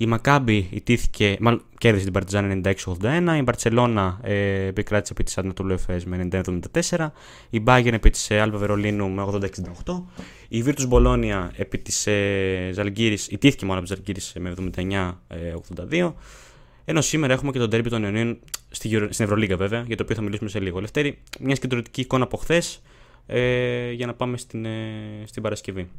Η 0.01 0.05
Μακάμπη 0.05 0.67
ιτήθηκε, 0.71 1.37
μάλλον 1.39 1.61
κέρδισε 1.77 2.03
την 2.03 2.13
Παρτιζάν 2.13 2.61
96-81. 2.65 3.35
Η 3.37 3.41
Μπαρσελόνα 3.41 4.19
ε, 4.23 4.65
επικράτησε 4.65 5.13
επί 5.13 5.23
της 5.23 5.37
Ανατολού 5.37 5.73
Εφέ 5.73 6.01
με 6.05 6.27
91-74. 6.89 7.07
Η 7.49 7.59
Μπάγκεν 7.59 7.93
επί 7.93 8.09
της 8.09 8.31
Άλβα 8.31 8.57
Βερολίνου 8.57 9.09
με 9.09 9.25
80-68. 9.85 10.03
Η 10.47 10.61
Βίρτους 10.61 10.85
Μπολόνια 10.85 11.51
επί 11.55 11.77
της 11.77 12.07
ε, 12.07 12.69
Ζαλγκύρης, 12.73 13.27
ιτήθηκε 13.27 13.65
μόνο 13.65 13.79
από 13.79 13.87
τη 13.87 13.93
Ζαλγκύρης 13.93 14.33
με 14.39 14.53
79-82. 15.91 16.13
Ενώ 16.85 17.01
σήμερα 17.01 17.33
έχουμε 17.33 17.51
και 17.51 17.59
τον 17.59 17.69
τέρμπι 17.69 17.89
των 17.89 18.03
Ιωνίων 18.03 18.39
στην 18.69 19.25
Ευρωλίγα 19.25 19.57
βέβαια, 19.57 19.83
για 19.87 19.97
το 19.97 20.03
οποίο 20.03 20.15
θα 20.15 20.21
μιλήσουμε 20.21 20.49
σε 20.49 20.59
λίγο. 20.59 20.79
Λευτέρη, 20.79 21.17
μιας 21.39 21.57
συγκεντρωτική 21.57 22.01
εικόνα 22.01 22.23
από 22.23 22.37
χθες 22.37 22.81
ε, 23.25 23.91
για 23.91 24.05
να 24.05 24.13
πάμε 24.13 24.37
στην, 24.37 24.65
ε, 24.65 24.79
στην 25.25 25.41
Παρασκευή. 25.41 25.89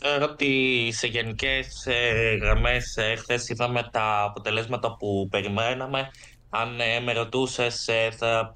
Θεωρώ 0.00 0.24
ότι 0.24 0.88
σε 0.92 1.06
γενικές 1.06 1.86
ε, 1.86 2.36
γραμμές 2.40 2.96
ε, 2.96 3.14
χθες 3.16 3.48
είδαμε 3.48 3.88
τα 3.92 4.22
αποτελέσματα 4.22 4.96
που 4.96 5.28
περιμέναμε. 5.30 6.10
Αν 6.50 6.80
ε, 6.80 7.00
με 7.00 7.12
ρωτούσες 7.12 7.88
ε, 7.88 8.10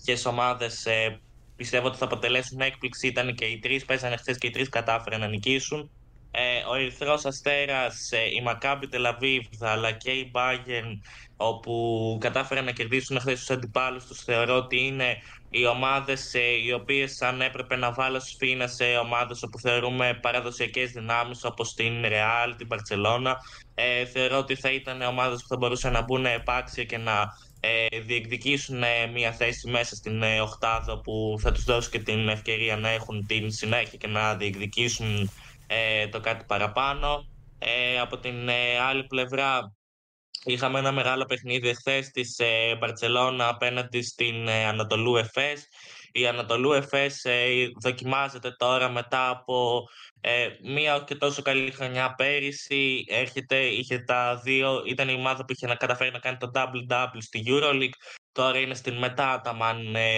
ποιες 0.04 0.26
ομάδες 0.26 0.86
ε, 0.86 1.20
πιστεύω 1.56 1.86
ότι 1.86 1.96
θα 1.96 2.04
αποτελέσουν 2.04 2.60
έκπληξη, 2.60 3.06
ήταν 3.06 3.34
και 3.34 3.44
οι 3.44 3.58
τρεις. 3.58 3.84
Παίζανε 3.84 4.16
χθες 4.16 4.38
και 4.38 4.46
οι 4.46 4.50
τρεις 4.50 4.68
κατάφεραν 4.68 5.20
να 5.20 5.28
νικήσουν. 5.28 5.90
Ε, 6.34 6.62
ο 6.70 6.74
Ερυθρός 6.74 7.24
Αστέρας, 7.24 8.12
ε, 8.12 8.18
η 8.18 8.42
Μακάμπι 8.42 8.88
Τελαβίβ 8.88 9.44
αλλά 9.60 9.92
και 9.92 10.10
η 10.10 10.30
Bayern 10.34 10.98
όπου 11.36 12.16
κατάφεραν 12.20 12.64
να 12.64 12.70
κερδίσουν 12.70 13.20
χθε 13.20 13.32
τους 13.32 13.50
αντιπάλους 13.50 14.06
τους, 14.06 14.22
θεωρώ 14.24 14.56
ότι 14.56 14.86
είναι 14.86 15.16
οι 15.50 15.66
ομάδες 15.66 16.34
ε, 16.34 16.40
οι 16.64 16.72
οποίες 16.72 17.22
αν 17.22 17.40
έπρεπε 17.40 17.76
να 17.76 17.92
βάλω 17.92 18.20
σφήνα 18.20 18.66
σε 18.66 18.84
ομάδες 18.84 19.42
όπου 19.42 19.58
θεωρούμε 19.58 20.18
παραδοσιακές 20.22 20.90
δυνάμεις 20.90 21.44
όπως 21.44 21.74
την 21.74 22.04
Real, 22.04 22.54
την 22.56 22.68
Barcelona, 22.70 23.34
ε, 23.74 24.04
θεωρώ 24.04 24.38
ότι 24.38 24.54
θα 24.54 24.72
ήταν 24.72 25.02
ομάδες 25.02 25.42
που 25.42 25.48
θα 25.48 25.56
μπορούσαν 25.56 25.92
να 25.92 26.02
μπουν 26.02 26.26
επάξια 26.26 26.84
και 26.84 26.98
να 26.98 27.36
ε, 27.64 28.00
διεκδικήσουν 28.00 28.82
ε, 28.82 29.06
μια 29.12 29.32
θέση 29.32 29.70
μέσα 29.70 29.94
στην 29.94 30.22
ε, 30.22 30.40
οχτάδα 30.40 31.00
που 31.00 31.36
θα 31.40 31.52
τους 31.52 31.64
δώσει 31.64 31.90
και 31.90 31.98
την 31.98 32.28
ευκαιρία 32.28 32.76
να 32.76 32.88
έχουν 32.88 33.26
την 33.26 33.50
συνέχεια 33.50 33.98
και 33.98 34.06
να 34.06 34.34
διεκδικήσουν 34.34 35.30
ε, 35.72 36.08
το 36.08 36.20
κάτι 36.20 36.44
παραπάνω. 36.44 37.26
Ε, 37.58 38.00
από 38.00 38.18
την 38.18 38.50
άλλη 38.80 39.04
πλευρά 39.06 39.72
Είχαμε 40.44 40.78
ένα 40.78 40.92
μεγάλο 40.92 41.24
παιχνίδι 41.24 41.68
εχθές 41.68 42.10
της 42.10 42.38
ε, 42.38 42.76
Μπαρσελόνα 42.78 43.48
απέναντι 43.48 44.02
στην 44.02 44.48
ε, 44.48 44.64
Ανατολού 44.66 45.16
Εφές. 45.16 45.68
Η 46.12 46.26
Ανατολού 46.26 46.72
Εφές 46.72 47.24
ε, 47.24 47.68
δοκιμάζεται 47.82 48.50
τώρα 48.50 48.88
μετά 48.88 49.28
από 49.28 49.82
ε, 50.20 50.48
μία 50.62 51.04
και 51.06 51.14
τόσο 51.14 51.42
καλή 51.42 51.70
χρονιά 51.70 52.14
πέρυσι. 52.14 53.04
Έρχεται, 53.08 53.56
είχε 53.56 53.98
τα 53.98 54.40
δύο, 54.44 54.82
ήταν 54.86 55.08
η 55.08 55.14
ομάδα 55.14 55.44
που 55.44 55.52
είχε 55.52 55.66
να 55.66 55.74
καταφέρει 55.74 56.10
να 56.10 56.18
κάνει 56.18 56.36
το 56.36 56.50
double-double 56.54 57.18
στη 57.18 57.44
EuroLeague. 57.46 58.21
Τώρα 58.32 58.58
είναι 58.58 58.74
στην 58.74 58.98
μετά 58.98 59.40
τα 59.44 59.56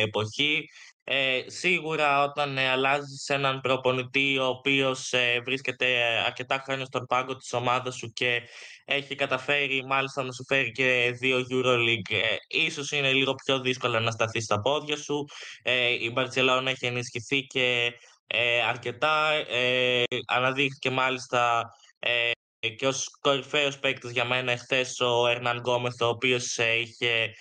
εποχή. 0.03 0.69
Ε, 1.07 1.43
σίγουρα 1.47 2.23
όταν 2.23 2.59
ε, 2.59 2.69
αλλάζεις 2.69 3.29
έναν 3.29 3.61
προπονητή 3.61 4.39
ο 4.39 4.47
οποίος 4.47 5.13
ε, 5.13 5.41
βρίσκεται 5.45 5.87
αρκετά 6.27 6.63
χρόνια 6.65 6.85
στον 6.85 7.07
πάγκο 7.07 7.37
της 7.37 7.53
ομάδας 7.53 7.97
σου 7.97 8.13
και 8.13 8.43
έχει 8.85 9.15
καταφέρει 9.15 9.85
μάλιστα 9.87 10.23
να 10.23 10.33
σου 10.33 10.45
φέρει 10.45 10.73
και 10.73 11.17
δύο 11.19 11.47
EuroLeague 11.51 12.15
ε, 12.15 12.37
ίσως 12.49 12.93
είναι 12.93 13.13
λίγο 13.13 13.35
πιο 13.35 13.61
δύσκολο 13.61 14.01
να 14.01 14.11
σταθεί 14.11 14.41
στα 14.41 14.61
πόδια 14.61 14.97
σου 14.97 15.25
ε, 15.63 15.89
η 15.89 16.11
Μπαρτσελώνα 16.13 16.71
έχει 16.71 16.87
ενισχυθεί 16.87 17.43
και 17.43 17.93
ε, 18.27 18.63
αρκετά 18.63 19.31
ε, 19.49 20.03
αναδείχθηκε 20.27 20.91
μάλιστα 20.91 21.71
ε, 21.99 22.31
και 22.77 22.87
ως 22.87 23.09
κορυφαίος 23.21 23.79
παίκτης 23.79 24.11
για 24.11 24.25
μένα 24.25 24.53
εχθές 24.53 25.01
ο 25.01 25.27
Ερνάν 25.27 25.59
Γκόμεθ 25.59 26.03
ο 26.03 26.07
οποίος 26.07 26.57
είχε 26.57 27.35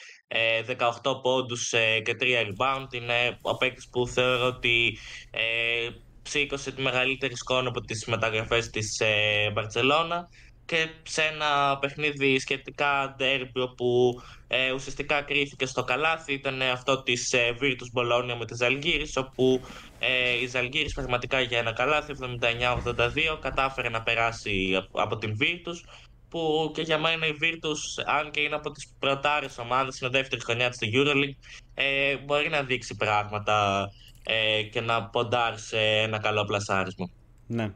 18 1.03 1.21
πόντους 1.21 1.69
και 2.03 2.15
3 2.19 2.23
rebound. 2.23 2.93
Είναι 2.93 3.37
ο 3.41 3.57
παίκτης 3.57 3.87
που 3.89 4.07
θεωρώ 4.07 4.45
ότι 4.45 4.97
ε, 5.31 5.89
ψήκωσε 6.23 6.71
τη 6.71 6.81
μεγαλύτερη 6.81 7.35
σκόνη 7.35 7.67
από 7.67 7.81
τις 7.81 8.05
μεταγραφές 8.05 8.69
της 8.69 8.99
ε, 8.99 9.51
Μπαρτσελώνα 9.53 10.29
και 10.65 10.89
σε 11.03 11.21
ένα 11.21 11.77
παιχνίδι 11.77 12.39
σχετικά 12.39 13.13
ντέρμπι 13.17 13.59
όπου 13.59 14.21
ε, 14.47 14.71
ουσιαστικά 14.71 15.21
κρίθηκε 15.21 15.65
στο 15.65 15.83
καλάθι 15.83 16.33
ήταν 16.33 16.61
αυτό 16.61 17.03
της 17.03 17.33
ε, 17.33 17.55
Virtus 17.61 18.01
Bologna 18.01 18.35
με 18.39 18.45
τη 18.45 18.55
Ζαλγύρης 18.55 19.17
όπου 19.17 19.61
ε, 19.99 20.41
η 20.41 20.47
Ζαλγύρης 20.47 20.93
πραγματικά 20.93 21.41
για 21.41 21.57
ένα 21.57 21.73
καλάθι 21.73 22.13
79-82 22.19 23.37
κατάφερε 23.41 23.89
να 23.89 24.01
περάσει 24.01 24.85
από 24.91 25.17
την 25.17 25.37
Virtus 25.39 26.02
που 26.33 26.71
και 26.73 26.81
για 26.81 26.97
μένα 26.97 27.27
η 27.27 27.33
Virtus, 27.41 28.03
αν 28.05 28.31
και 28.31 28.39
είναι 28.41 28.55
από 28.55 28.71
τις 28.71 28.93
πρωτάρες 28.99 29.57
ομάδες, 29.57 29.99
είναι 29.99 30.09
δεύτερη 30.09 30.41
χρονιά 30.41 30.67
της 30.67 30.75
στη 30.75 30.91
EuroLeague, 30.93 31.35
ε, 31.73 32.17
μπορεί 32.17 32.49
να 32.49 32.63
δείξει 32.63 32.95
πράγματα 32.95 33.89
ε, 34.23 34.63
και 34.63 34.81
να 34.81 35.03
ποντάρει 35.03 35.59
σε 35.59 35.77
ένα 35.79 36.19
καλό 36.19 36.45
πλασάρισμα. 36.45 37.09
Ναι. 37.47 37.73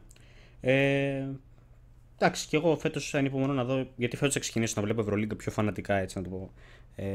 Ε, 0.60 1.26
εντάξει, 2.18 2.46
και 2.48 2.56
εγώ 2.56 2.76
φέτος 2.76 3.14
ανυπομονώ 3.14 3.52
να 3.52 3.64
δω, 3.64 3.86
γιατί 3.96 4.16
φέτος 4.16 4.34
θα 4.34 4.40
ξεκινήσω 4.40 4.74
να 4.76 4.82
βλέπω 4.82 5.00
Ευρωλίγκα 5.00 5.36
πιο 5.36 5.52
φανατικά, 5.52 5.94
έτσι 5.94 6.18
να 6.18 6.24
το 6.24 6.30
πω. 6.30 6.50
Ε, 6.96 7.06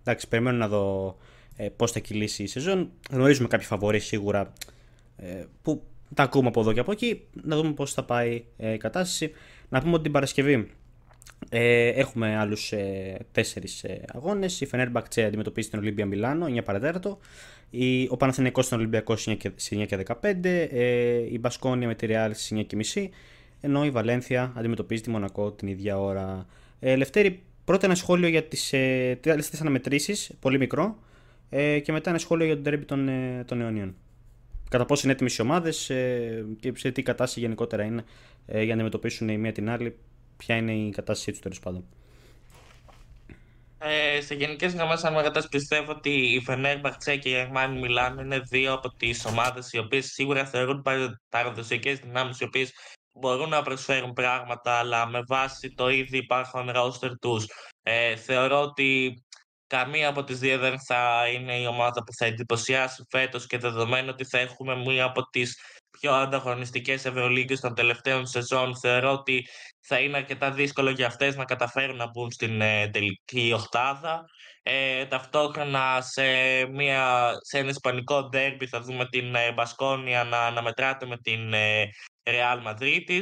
εντάξει, 0.00 0.28
περιμένω 0.28 0.56
να 0.56 0.68
δω 0.68 1.16
ε, 1.56 1.68
πώς 1.68 1.92
θα 1.92 2.00
κυλήσει 2.00 2.42
η 2.42 2.46
σεζόν. 2.46 2.90
Γνωρίζουμε 3.10 3.48
κάποιοι 3.48 3.66
φαβοροί 3.66 4.00
σίγουρα, 4.00 4.52
ε, 5.16 5.44
που 5.62 5.82
τα 6.14 6.22
ακούμε 6.22 6.48
από 6.48 6.60
εδώ 6.60 6.72
και 6.72 6.80
από 6.80 6.92
εκεί, 6.92 7.26
να 7.42 7.56
δούμε 7.56 7.72
πώς 7.72 7.92
θα 7.92 8.04
πάει 8.04 8.44
ε, 8.56 8.72
η 8.72 8.76
κατάσταση. 8.76 9.32
Να 9.68 9.80
πούμε 9.80 9.92
ότι 9.92 10.02
την 10.02 10.12
Παρασκευή 10.12 10.70
ε, 11.48 11.88
έχουμε 11.88 12.36
άλλους 12.36 12.72
ε, 12.72 13.16
τέσσερις 13.32 13.84
ε, 13.84 14.04
αγώνες. 14.12 14.60
Η 14.60 14.66
Φενέρμπακτσε 14.66 15.24
αντιμετωπίζει 15.24 15.68
την 15.68 15.78
Ολύμπια 15.78 16.06
Μιλάνο 16.06 16.46
9 16.46 16.64
παρατέταρτο. 16.64 17.18
Ο 18.08 18.16
Παναθηναϊκός 18.16 18.64
στην 18.64 18.78
Ολυμπιακό 18.78 19.16
στι 19.16 19.38
9 19.70 19.86
και 19.86 20.04
15. 20.22 20.44
Ε, 20.44 20.82
η 21.30 21.38
Μπασκόνια 21.40 21.86
με 21.86 21.94
τη 21.94 22.06
Ρεάλ 22.06 22.34
στι 22.34 22.56
9 22.60 22.64
και 22.66 22.76
μισή. 22.76 23.10
Ενώ 23.60 23.84
η 23.84 23.90
Βαλένθια 23.90 24.52
αντιμετωπίζει 24.56 25.02
τη 25.02 25.10
Μονακό 25.10 25.52
την 25.52 25.68
ίδια 25.68 26.00
ώρα. 26.00 26.46
Ε, 26.80 26.96
Λευτέρη, 26.96 27.42
πρώτα 27.64 27.86
ένα 27.86 27.94
σχόλιο 27.94 28.28
για 28.28 28.42
τις 28.42 28.72
ε, 28.72 29.18
τελευταίε 29.20 29.56
αναμετρήσεις, 29.60 30.32
πολύ 30.40 30.58
μικρό. 30.58 30.98
Ε, 31.50 31.78
και 31.78 31.92
μετά 31.92 32.10
ένα 32.10 32.18
σχόλιο 32.18 32.46
για 32.46 32.54
τον 32.54 32.64
τέρμπι 32.64 32.84
των, 32.84 33.08
ε, 33.08 33.44
των 33.46 33.60
αιωνίων. 33.60 33.94
Κατά 34.70 34.86
πόσο 34.86 35.02
είναι 35.04 35.12
έτοιμες 35.12 35.36
οι 35.36 35.42
ομάδες 35.42 35.90
ε, 35.90 36.44
και 36.60 36.72
σε 36.76 36.90
τι 36.90 37.02
κατάσταση 37.02 37.40
γενικότερα 37.40 37.82
είναι 37.82 38.04
ε, 38.46 38.56
για 38.56 38.66
να 38.66 38.72
αντιμετωπίσουν 38.72 39.28
η 39.28 39.38
μία 39.38 39.52
την 39.52 39.70
άλλη 39.70 39.96
ποια 40.36 40.56
είναι 40.56 40.72
η 40.72 40.90
κατάστασή 40.90 41.32
του 41.32 41.38
τέλος 41.38 41.60
πάντων. 41.60 41.84
Ε, 43.78 44.20
σε 44.20 44.34
γενικές 44.34 44.74
γραμμές, 44.74 45.04
αν 45.04 45.12
με 45.12 45.30
πιστεύω 45.50 45.92
ότι 45.92 46.10
η 46.10 46.40
Φενέρ 46.40 46.80
Μπαρτσέ 46.80 47.16
και 47.16 47.28
η 47.28 47.32
Γερμανία 47.32 47.80
Μιλάνο 47.80 48.20
είναι 48.20 48.38
δύο 48.38 48.72
από 48.72 48.88
τις 48.88 49.24
ομάδες 49.24 49.72
οι 49.72 49.78
οποίες 49.78 50.06
σίγουρα 50.06 50.46
θεωρούν 50.46 50.82
παραδοσιακές 51.28 51.98
δυνάμεις, 51.98 52.40
οι 52.40 52.44
οποίες 52.44 52.72
μπορούν 53.12 53.48
να 53.48 53.62
προσφέρουν 53.62 54.12
πράγματα, 54.12 54.72
αλλά 54.72 55.06
με 55.06 55.22
βάση 55.26 55.74
το 55.74 55.88
ήδη 55.88 56.16
υπάρχον 56.16 56.70
ρόστερ 56.70 57.18
τους. 57.18 57.46
Ε, 57.82 58.16
θεωρώ 58.16 58.60
ότι 58.60 59.14
καμία 59.66 60.08
από 60.08 60.24
τις 60.24 60.38
δύο 60.38 60.58
δεν 60.58 60.80
θα 60.80 61.28
είναι 61.28 61.60
η 61.60 61.66
ομάδα 61.66 62.04
που 62.04 62.12
θα 62.12 62.24
εντυπωσιάσει 62.24 63.04
φέτος 63.10 63.46
και 63.46 63.58
δεδομένου 63.58 64.08
ότι 64.10 64.24
θα 64.24 64.38
έχουμε 64.38 64.76
μία 64.76 65.04
από 65.04 65.22
τις 65.30 65.60
πιο 66.04 66.14
ανταγωνιστικές 66.14 67.04
Ευρωλίγκες 67.04 67.60
των 67.60 67.74
τελευταίων 67.74 68.26
σεζόν 68.26 68.76
θεωρώ 68.76 69.12
ότι 69.12 69.46
θα 69.80 69.98
είναι 69.98 70.16
αρκετά 70.16 70.50
δύσκολο 70.50 70.90
για 70.90 71.06
αυτές 71.06 71.36
να 71.36 71.44
καταφέρουν 71.44 71.96
να 71.96 72.10
μπουν 72.10 72.30
στην 72.30 72.60
ε, 72.60 72.88
τελική 72.88 73.52
οχτάδα. 73.54 74.24
Ε, 74.62 75.06
ταυτόχρονα 75.06 76.00
σε, 76.00 76.24
μια, 76.66 77.32
σε 77.40 77.58
ένα 77.58 77.68
ισπανικό 77.68 78.28
ντέρμπι 78.28 78.66
θα 78.66 78.80
δούμε 78.80 79.08
την 79.08 79.34
ε, 79.34 79.52
Μπασκόνια 79.52 80.24
να, 80.24 80.50
να 80.50 80.62
μετράται 80.62 81.06
με 81.06 81.18
την 81.18 81.52
ε, 81.52 81.84
Real 82.22 82.66
Madrid 82.66 83.20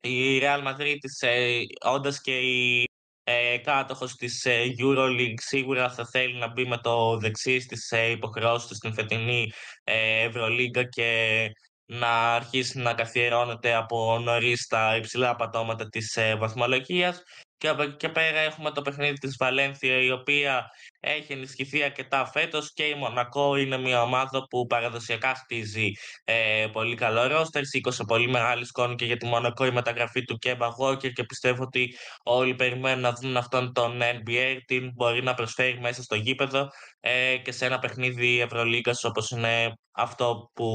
Η 0.00 0.38
Real 0.38 0.66
Madrid 0.66 0.98
ε, 1.20 1.60
όντας 1.84 2.20
και 2.20 2.38
η 2.38 2.84
ε, 3.24 3.58
κάτοχος 3.58 4.14
της 4.14 4.44
ε, 4.44 4.74
EuroLeague 4.78 5.40
σίγουρα 5.40 5.90
θα 5.90 6.06
θέλει 6.06 6.34
να 6.34 6.48
μπει 6.48 6.66
με 6.66 6.78
το 6.78 7.18
δεξί 7.18 7.60
στις 7.60 7.90
ε, 7.90 8.10
υποχρεώσεις 8.10 8.68
του 8.68 8.74
στην 8.74 8.94
φετινή 8.94 9.52
ε, 9.84 10.22
Ευρωλίγκα 10.22 10.84
και 10.84 11.50
να 11.92 12.34
αρχίσει 12.34 12.78
να 12.78 12.94
καθιερώνεται 12.94 13.74
από 13.74 14.18
νωρίς 14.18 14.66
τα 14.66 14.96
υψηλά 14.96 15.36
πατώματα 15.36 15.88
της 15.88 16.16
ε, 16.16 16.36
βαθμολογίας 16.36 17.22
Και 17.62 17.68
από 17.68 17.82
εκεί 17.82 17.96
και 17.96 18.08
πέρα 18.08 18.38
έχουμε 18.38 18.70
το 18.70 18.82
παιχνίδι 18.82 19.18
της 19.18 19.36
Βαλένθια 19.38 20.02
η 20.02 20.10
οποία 20.10 20.70
έχει 21.00 21.32
ενισχυθεί 21.32 21.82
αρκετά 21.82 22.26
φέτος 22.26 22.72
και 22.72 22.82
η 22.84 22.94
Μονακό 22.94 23.56
είναι 23.56 23.78
μια 23.78 24.02
ομάδα 24.02 24.46
που 24.50 24.66
παραδοσιακά 24.66 25.34
χτίζει 25.34 25.90
ε, 26.24 26.66
πολύ 26.72 26.94
καλό 26.94 27.26
ρόστερ, 27.26 27.64
σήκωσε 27.64 28.04
πολύ 28.04 28.28
μεγάλη 28.28 28.64
σκόνη 28.64 28.94
και 28.94 29.04
για 29.04 29.16
τη 29.16 29.26
Μονακό 29.26 29.64
η 29.66 29.70
μεταγραφή 29.70 30.24
του 30.24 30.38
Κέμπα 30.38 30.68
Walker 30.78 31.12
και 31.12 31.24
πιστεύω 31.24 31.62
ότι 31.62 31.94
όλοι 32.22 32.54
περιμένουν 32.54 33.00
να 33.00 33.12
δουν 33.12 33.36
αυτόν 33.36 33.72
τον 33.72 34.00
NBA 34.02 34.58
τι 34.66 34.80
μπορεί 34.80 35.22
να 35.22 35.34
προσφέρει 35.34 35.80
μέσα 35.80 36.02
στο 36.02 36.14
γήπεδο 36.14 36.68
ε, 37.00 37.36
και 37.36 37.52
σε 37.52 37.66
ένα 37.66 37.78
παιχνίδι 37.78 38.40
Ευρωλίγκας 38.40 39.04
όπως 39.04 39.30
είναι 39.30 39.72
αυτό 39.92 40.50
που 40.54 40.68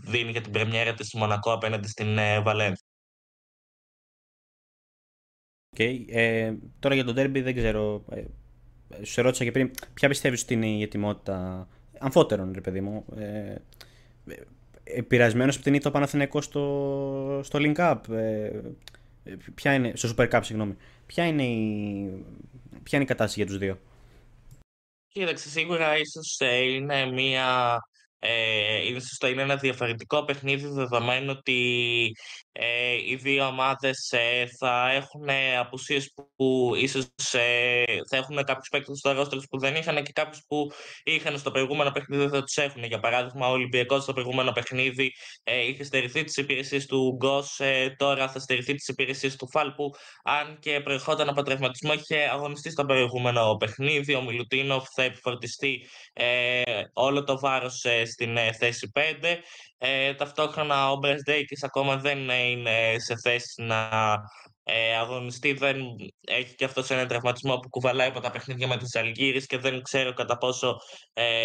δίνει 0.00 0.30
για 0.30 0.40
την 0.40 0.52
πρεμιέρα 0.52 0.94
της 0.94 1.14
Μονακό 1.14 1.52
απέναντι 1.52 1.88
στην 1.88 2.18
ε, 2.18 2.40
Βαλένθια. 2.40 2.95
Okay. 5.76 6.04
Ε, 6.08 6.52
τώρα 6.78 6.94
για 6.94 7.04
τον 7.04 7.14
Derby 7.18 7.42
δεν 7.42 7.54
ξέρω. 7.54 8.04
Ε, 8.10 8.24
σου 9.04 9.22
ρώτησα 9.22 9.44
και 9.44 9.52
πριν, 9.52 9.70
ποια 9.94 10.08
πιστεύεις 10.08 10.42
ότι 10.42 10.54
είναι 10.54 10.66
η 10.66 10.82
ετοιμότητα 10.82 11.68
αμφότερων, 11.98 12.52
ρε 12.54 12.60
παιδί 12.60 12.80
μου. 12.80 13.04
Ε, 13.16 13.54
Επηρεασμένο 14.88 15.52
από 15.54 15.62
την 15.62 15.74
ήττα 15.74 15.90
Παναθηναϊκός 15.90 16.44
στο, 16.44 17.40
στο 17.44 17.58
Link 17.62 17.76
Up. 17.76 18.14
Ε, 18.14 18.50
ποια 19.54 19.74
είναι, 19.74 19.92
στο 19.94 20.14
Super 20.16 20.30
Cup, 20.30 20.40
συγγνώμη. 20.42 20.76
Ποια 21.06 21.26
είναι 21.26 21.42
η, 21.42 22.24
ποια 22.82 22.98
είναι 22.98 23.02
η 23.02 23.06
κατάσταση 23.06 23.40
για 23.40 23.46
τους 23.46 23.58
δύο; 23.58 23.78
Κοίταξε, 25.08 25.48
σίγουρα 25.48 25.98
ίσως 25.98 26.36
ε, 26.38 26.56
είναι 26.56 27.06
μια 27.06 27.78
ε, 28.18 28.86
είναι, 28.86 29.00
είναι 29.30 29.42
ένα 29.42 29.56
διαφορετικό 29.56 30.24
παιχνίδι 30.24 30.66
δεδομένου 30.68 31.34
ότι 31.36 32.12
ε, 32.58 32.94
οι 33.06 33.14
δύο 33.16 33.46
ομάδες 33.46 34.12
ε, 34.12 34.46
θα 34.58 34.90
έχουν 34.90 35.28
απουσίες 35.58 36.12
που 36.36 36.72
ίσως 36.76 37.06
ε, 37.32 37.84
θα 38.10 38.16
έχουν 38.16 38.36
κάποιους 38.44 38.68
παίκτες 38.68 38.98
στο 38.98 39.12
ρόστρο 39.12 39.40
που 39.50 39.58
δεν 39.58 39.74
είχαν 39.74 40.02
και 40.02 40.12
κάποιους 40.12 40.42
που 40.48 40.70
είχαν 41.04 41.38
στο 41.38 41.50
προηγούμενο 41.50 41.90
παιχνίδι 41.90 42.26
δεν 42.26 42.42
τους 42.42 42.56
έχουν. 42.56 42.84
Για 42.84 43.00
παράδειγμα, 43.00 43.48
ο 43.48 43.50
Ολυμπιακός 43.50 44.02
στο 44.02 44.12
προηγούμενο 44.12 44.52
παιχνίδι 44.52 45.12
ε, 45.42 45.66
είχε 45.66 45.84
στερηθεί 45.84 46.24
τις 46.24 46.36
υπηρεσίες 46.36 46.86
του 46.86 47.16
Γκος, 47.16 47.60
ε, 47.60 47.94
τώρα 47.98 48.28
θα 48.28 48.38
στερηθεί 48.38 48.74
τις 48.74 48.88
υπηρεσίες 48.88 49.36
του 49.36 49.48
Φάλπου, 49.50 49.90
αν 50.24 50.58
και 50.58 50.80
προερχόταν 50.80 51.28
από 51.28 51.42
τραυματισμό, 51.42 51.92
είχε 51.92 52.28
αγωνιστεί 52.32 52.70
στο 52.70 52.84
προηγούμενο 52.84 53.56
παιχνίδι. 53.56 54.14
Ο 54.14 54.22
Μιλουτίνοφ 54.22 54.84
θα 54.94 55.02
επιφορτιστεί 55.02 55.86
ε, 56.12 56.62
όλο 56.92 57.24
το 57.24 57.38
βάρος 57.38 57.84
στην 58.04 58.36
θέση 58.58 58.90
5. 58.94 59.00
Ε, 59.78 60.14
ταυτόχρονα 60.14 60.90
ο 60.90 60.96
Μπρεσδέικης 60.96 61.62
ακόμα 61.62 61.96
δεν 61.96 62.30
είναι 62.50 62.98
σε 62.98 63.16
θέση 63.16 63.62
να 63.62 63.88
ε, 64.62 64.96
αγωνιστεί. 64.96 65.52
Δεν 65.52 65.80
έχει 66.20 66.54
και 66.54 66.64
αυτός 66.64 66.90
ένα 66.90 67.06
τραυματισμό 67.06 67.56
που 67.58 67.68
κουβαλάει 67.68 68.08
από 68.08 68.20
τα 68.20 68.30
παιχνίδια 68.30 68.66
με 68.66 68.76
τις 68.76 68.94
Αλγύρες 68.94 69.46
και 69.46 69.58
δεν 69.58 69.82
ξέρω 69.82 70.12
κατά 70.12 70.38
πόσο 70.38 70.76
ε, 71.12 71.44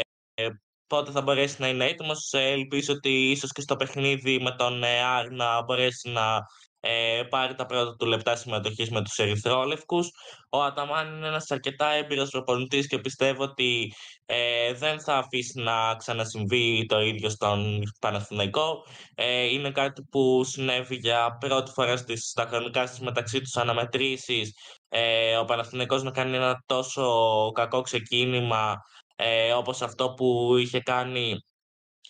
πότε 0.87 1.11
θα 1.11 1.21
μπορέσει 1.21 1.61
να 1.61 1.67
είναι 1.67 1.85
έτοιμος. 1.85 2.33
Ε, 2.33 2.51
ελπίζω 2.51 2.93
ότι 2.93 3.31
ίσως 3.31 3.51
και 3.51 3.61
στο 3.61 3.75
παιχνίδι 3.75 4.39
με 4.39 4.55
τον 4.55 4.83
ε, 4.83 5.03
Άρ 5.03 5.31
να 5.31 5.63
μπορέσει 5.63 6.09
να 6.09 6.45
ε, 6.84 7.23
πάρει 7.29 7.55
τα 7.55 7.65
πρώτα 7.65 7.95
του 7.95 8.05
λεπτά 8.05 8.36
συμμετοχής 8.36 8.89
με 8.89 9.01
τους 9.01 9.17
Ερυθρόλευκους. 9.17 10.09
Ο 10.49 10.61
Αταμάν 10.63 11.15
είναι 11.15 11.27
ένας 11.27 11.51
αρκετά 11.51 11.91
έμπειρος 11.91 12.29
προπονητής 12.29 12.88
και 12.88 12.99
πιστεύω 12.99 13.43
ότι 13.43 13.93
ε, 14.25 14.73
δεν 14.73 15.01
θα 15.01 15.17
αφήσει 15.17 15.61
να 15.61 15.95
ξανασυμβεί 15.95 16.86
το 16.86 17.01
ίδιο 17.01 17.29
στον 17.29 17.82
Παναθηναϊκό. 17.99 18.86
Ε, 19.15 19.45
είναι 19.45 19.71
κάτι 19.71 20.03
που 20.11 20.43
συνέβη 20.43 20.95
για 20.95 21.38
πρώτη 21.39 21.71
φορά 21.71 21.97
στις, 21.97 22.29
στα 22.29 22.45
χρονικά 22.45 22.86
στις 22.86 22.99
μεταξύ 22.99 23.41
τους 23.41 23.57
αναμετρήσεις. 23.57 24.53
Ε, 24.89 25.36
ο 25.38 25.45
Παναθηναϊκός 25.45 26.03
να 26.03 26.11
κάνει 26.11 26.36
ένα 26.36 26.63
τόσο 26.65 27.05
κακό 27.51 27.82
ξεκίνημα 27.82 28.75
ε, 29.15 29.53
όπως 29.53 29.82
αυτό 29.82 30.13
που 30.13 30.57
είχε 30.57 30.79
κάνει 30.79 31.36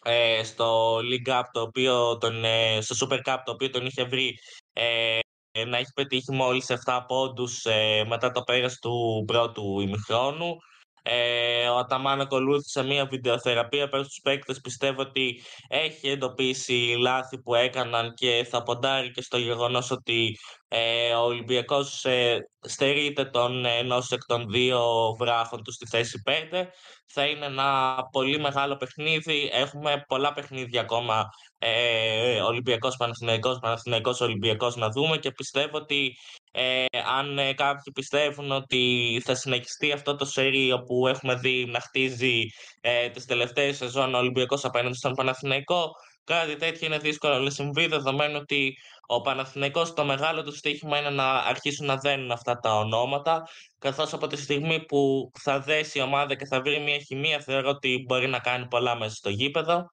ε, 0.04 0.44
στο 0.44 0.98
League 0.98 1.30
Cup, 1.30 1.44
το 1.52 1.62
οποίο 1.62 2.18
τον, 2.18 2.44
ε, 2.44 2.82
στο 2.82 3.08
Super 3.08 3.20
Cup, 3.32 3.38
το 3.46 3.52
οποίο 3.52 3.70
τον 3.70 3.86
είχε 3.86 4.04
βρει 4.04 4.34
ε, 4.74 5.20
να 5.66 5.78
έχει 5.78 5.92
πετύχει 5.96 6.32
μόλις 6.32 6.66
7 6.86 7.00
πόντους 7.08 7.66
ε, 7.66 8.04
μετά 8.08 8.32
το 8.32 8.42
πέρας 8.42 8.80
του 8.80 9.24
πρώτου 9.28 9.80
ημιχρόνου. 9.80 10.56
Ε, 11.04 11.68
ο 11.68 11.78
Αταμάν 11.78 12.22
ακολούθησε 12.22 12.84
μια 12.84 13.06
βιντεοθεραπεία 13.06 13.90
πέρα 13.90 14.04
στους 14.04 14.20
παίκτες. 14.24 14.62
Πιστεύω 14.62 15.02
ότι 15.02 15.42
έχει 15.68 16.10
εντοπίσει 16.10 16.96
λάθη 17.00 17.42
που 17.42 17.56
έκαναν 17.56 18.14
και 18.14 18.48
θα 18.50 18.64
ποντάρει 18.64 19.12
και 19.12 19.22
στο 19.22 19.38
γεγονός 19.38 19.92
ότι 19.92 20.38
ε, 20.68 21.14
ο 21.14 21.24
Ολυμπιακός 21.24 22.06
ε, 22.06 22.40
στερείται 22.62 23.26
τον 23.26 23.66
ενός 23.66 24.12
εκ 24.12 24.26
των 24.26 24.50
δύο 24.50 24.82
βράχων 25.20 25.64
του 25.64 25.72
στη 25.72 25.88
θέση 25.88 26.22
5. 26.26 26.68
Θα 27.14 27.26
είναι 27.26 27.46
ένα 27.46 27.96
πολύ 28.12 28.40
μεγάλο 28.40 28.76
παιχνίδι. 28.76 29.50
Έχουμε 29.54 30.04
πολλά 30.08 30.34
παιχνίδια 30.34 30.82
ακόμα 30.82 31.30
ε, 31.58 32.42
Ολυμπιακός 32.42 32.96
Παναθηναϊκός, 32.98 33.60
Παναθηναϊκός 33.60 34.22
Ολυμπιακός 34.22 34.76
να 34.76 34.90
δούμε 34.90 35.18
και 35.18 35.32
πιστεύω 35.32 35.78
ότι 35.78 36.16
ε, 36.52 36.86
αν 37.18 37.38
ε, 37.38 37.54
κάποιοι 37.54 37.94
πιστεύουν 37.94 38.52
ότι 38.52 39.22
θα 39.26 39.36
συνεχιστεί 39.36 39.92
αυτό 39.92 40.16
το 40.16 40.26
σερί 40.26 40.84
που 40.86 41.08
έχουμε 41.08 41.36
δει 41.36 41.66
να 41.66 41.80
χτίζει 41.80 42.46
ε, 42.82 43.10
τις 43.10 43.26
τελευταίες 43.26 43.78
σεζόν 43.78 44.14
ο 44.14 44.18
Ολυμπιακός 44.18 44.66
απέναντι 44.66 44.96
στον 44.96 45.14
Παναθηναϊκό, 45.14 45.92
κάτι 46.24 46.56
τέτοιο 46.56 46.88
είναι 46.88 46.98
δύσκολο 46.98 47.40
να 47.40 47.50
συμβεί 47.50 47.88
δεδομένου 47.88 48.38
ότι 48.42 48.78
ο 49.08 49.22
Παναθηναϊκός 49.22 49.94
το 49.94 50.06
μεγάλο 50.06 50.44
του 50.44 50.56
στοίχημα 50.56 51.00
είναι 51.00 51.10
να 51.10 51.34
αρχίσουν 51.34 51.86
να 51.86 51.96
δένουν 51.96 52.32
αυτά 52.32 52.60
τα 52.60 52.78
ονόματα 52.78 53.48
καθώς 53.80 54.14
από 54.14 54.28
τη 54.28 54.38
στιγμή 54.38 54.86
που 54.86 55.32
θα 55.40 55.60
δέσει 55.60 56.00
η 56.00 56.02
ομάδα 56.02 56.36
και 56.36 56.46
θα 56.46 56.62
βρει 56.62 56.80
μια 56.80 56.98
χημεία 56.98 57.40
θεωρώ 57.40 57.70
ότι 57.70 58.04
μπορεί 58.08 58.28
να 58.28 58.40
κάνει 58.40 58.68
πολλά 58.68 58.96
μέσα 58.96 59.16
στο 59.16 59.30
γήπεδο. 59.30 59.92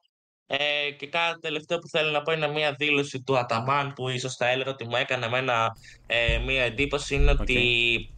Ε, 0.51 0.91
και 0.91 1.07
κάτι 1.07 1.41
τελευταίο 1.41 1.79
που 1.79 1.89
θέλω 1.89 2.11
να 2.11 2.22
πω 2.22 2.33
είναι 2.33 2.49
μια 2.49 2.74
δήλωση 2.79 3.22
του 3.22 3.39
Αταμάν 3.39 3.93
που 3.93 4.09
ίσως 4.09 4.35
θα 4.35 4.49
έλεγα 4.49 4.70
ότι 4.70 4.85
μου 4.85 4.97
έκανε 4.97 5.26
εμένα 5.26 5.76
ε, 6.07 6.39
μια 6.39 6.62
εντύπωση 6.62 7.14
είναι 7.14 7.31
ότι 7.31 8.11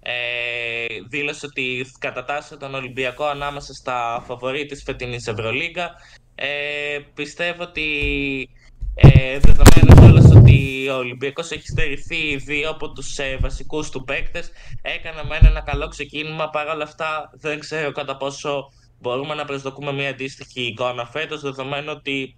ε, 0.00 0.86
δήλωσε 1.08 1.46
ότι 1.46 1.86
κατατάσσεται 1.98 2.56
τον 2.56 2.74
Ολυμπιακό 2.74 3.24
ανάμεσα 3.24 3.74
στα 3.74 4.22
φαβορή 4.26 4.66
της 4.66 4.82
φετινής 4.82 5.26
Ευρωλίγκα. 5.26 5.94
Ε, 6.42 6.98
πιστεύω 7.14 7.62
ότι 7.62 7.88
ε, 8.94 9.38
δεδομένου 9.38 10.04
όλος 10.04 10.36
ότι 10.36 10.88
ο 10.88 10.96
Ολυμπιακός 10.96 11.50
έχει 11.50 11.66
στερηθεί 11.66 12.36
δύο 12.36 12.70
από 12.70 12.92
τους 12.92 13.18
ε, 13.18 13.36
βασικούς 13.40 13.90
του 13.90 14.04
παίκτες 14.04 14.50
έκανε 14.82 15.22
με 15.24 15.38
ένα 15.42 15.60
καλό 15.60 15.88
ξεκίνημα 15.88 16.50
παρόλα 16.50 16.82
αυτά 16.82 17.30
δεν 17.32 17.58
ξέρω 17.58 17.92
κατά 17.92 18.16
πόσο 18.16 18.72
μπορούμε 18.98 19.34
να 19.34 19.44
προσδοκούμε 19.44 19.92
μια 19.92 20.08
αντίστοιχη 20.08 20.62
εικόνα 20.62 21.06
φέτος, 21.06 21.40
δεδομένου 21.40 21.92
ότι 21.96 22.36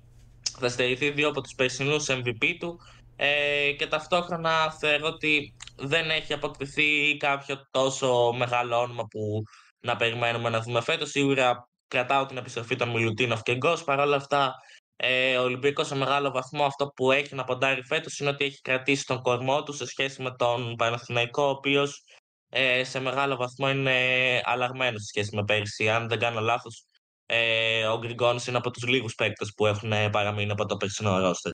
θα 0.58 0.68
στερηθεί 0.68 1.10
δύο 1.10 1.28
από 1.28 1.40
τους 1.40 1.54
περσινούς 1.54 2.06
MVP 2.08 2.56
του 2.60 2.80
ε, 3.16 3.72
και 3.78 3.86
ταυτόχρονα 3.86 4.72
θεωρώ 4.72 5.06
ότι 5.06 5.54
δεν 5.76 6.10
έχει 6.10 6.32
αποκτηθεί 6.32 7.16
κάποιο 7.16 7.66
τόσο 7.70 8.32
μεγάλο 8.36 8.78
όνομα 8.78 9.06
που 9.10 9.42
να 9.80 9.96
περιμένουμε 9.96 10.48
να 10.48 10.60
δούμε 10.60 10.80
φέτος. 10.80 11.10
Σίγουρα 11.10 11.68
κρατάω 11.92 12.26
την 12.26 12.36
επιστροφή 12.36 12.76
των 12.76 12.88
Μιλουτίνοφ 12.88 13.42
και 13.42 13.54
Γκος. 13.54 13.84
Παρ' 13.84 13.98
όλα 13.98 14.16
αυτά, 14.16 14.54
ε, 14.96 15.36
ο 15.36 15.42
Ολυμπιακός 15.42 15.86
σε 15.86 15.94
μεγάλο 15.94 16.30
βαθμό 16.30 16.64
αυτό 16.64 16.86
που 16.86 17.12
έχει 17.12 17.34
να 17.34 17.44
ποντάρει 17.44 17.82
φέτος 17.82 18.18
είναι 18.18 18.30
ότι 18.30 18.44
έχει 18.44 18.60
κρατήσει 18.60 19.06
τον 19.06 19.22
κορμό 19.22 19.62
του 19.62 19.72
σε 19.72 19.86
σχέση 19.86 20.22
με 20.22 20.34
τον 20.36 20.76
Παναθηναϊκό, 20.76 21.42
ο 21.42 21.48
οποίος 21.48 22.04
ε, 22.48 22.84
σε 22.84 23.00
μεγάλο 23.00 23.36
βαθμό 23.36 23.70
είναι 23.70 23.96
αλλαγμένος 24.44 25.00
σε 25.00 25.06
σχέση 25.06 25.36
με 25.36 25.44
πέρυσι. 25.44 25.88
Αν 25.88 26.08
δεν 26.08 26.18
κάνω 26.18 26.40
λάθος, 26.40 26.84
ε, 27.26 27.86
ο 27.86 27.98
Γκριγκόνης 27.98 28.46
είναι 28.46 28.56
από 28.56 28.70
τους 28.70 28.88
λίγους 28.88 29.14
παίκτες 29.14 29.52
που 29.56 29.66
έχουν 29.66 29.92
παραμείνει 30.10 30.50
από 30.50 30.66
το 30.66 30.76
περσινό 30.76 31.18
ρόστερ. 31.18 31.52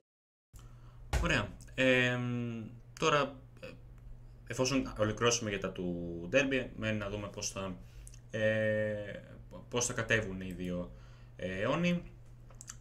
Ωραία. 1.23 1.47
Ε, 1.75 2.19
τώρα, 2.99 3.35
εφόσον 4.47 4.93
ολοκληρώσουμε 4.97 5.49
για 5.49 5.59
τα 5.59 5.71
του 5.71 5.85
Ντέρμπι, 6.29 6.71
μένει 6.75 6.97
να 6.97 7.09
δούμε 7.09 7.27
πώς 7.27 7.49
θα, 7.49 7.75
ε, 8.31 9.29
πώς 9.69 9.85
θα 9.85 9.93
κατέβουν 9.93 10.41
οι 10.41 10.51
δύο 10.51 10.91
ε, 11.35 11.61
αιώνιοι. 11.61 12.03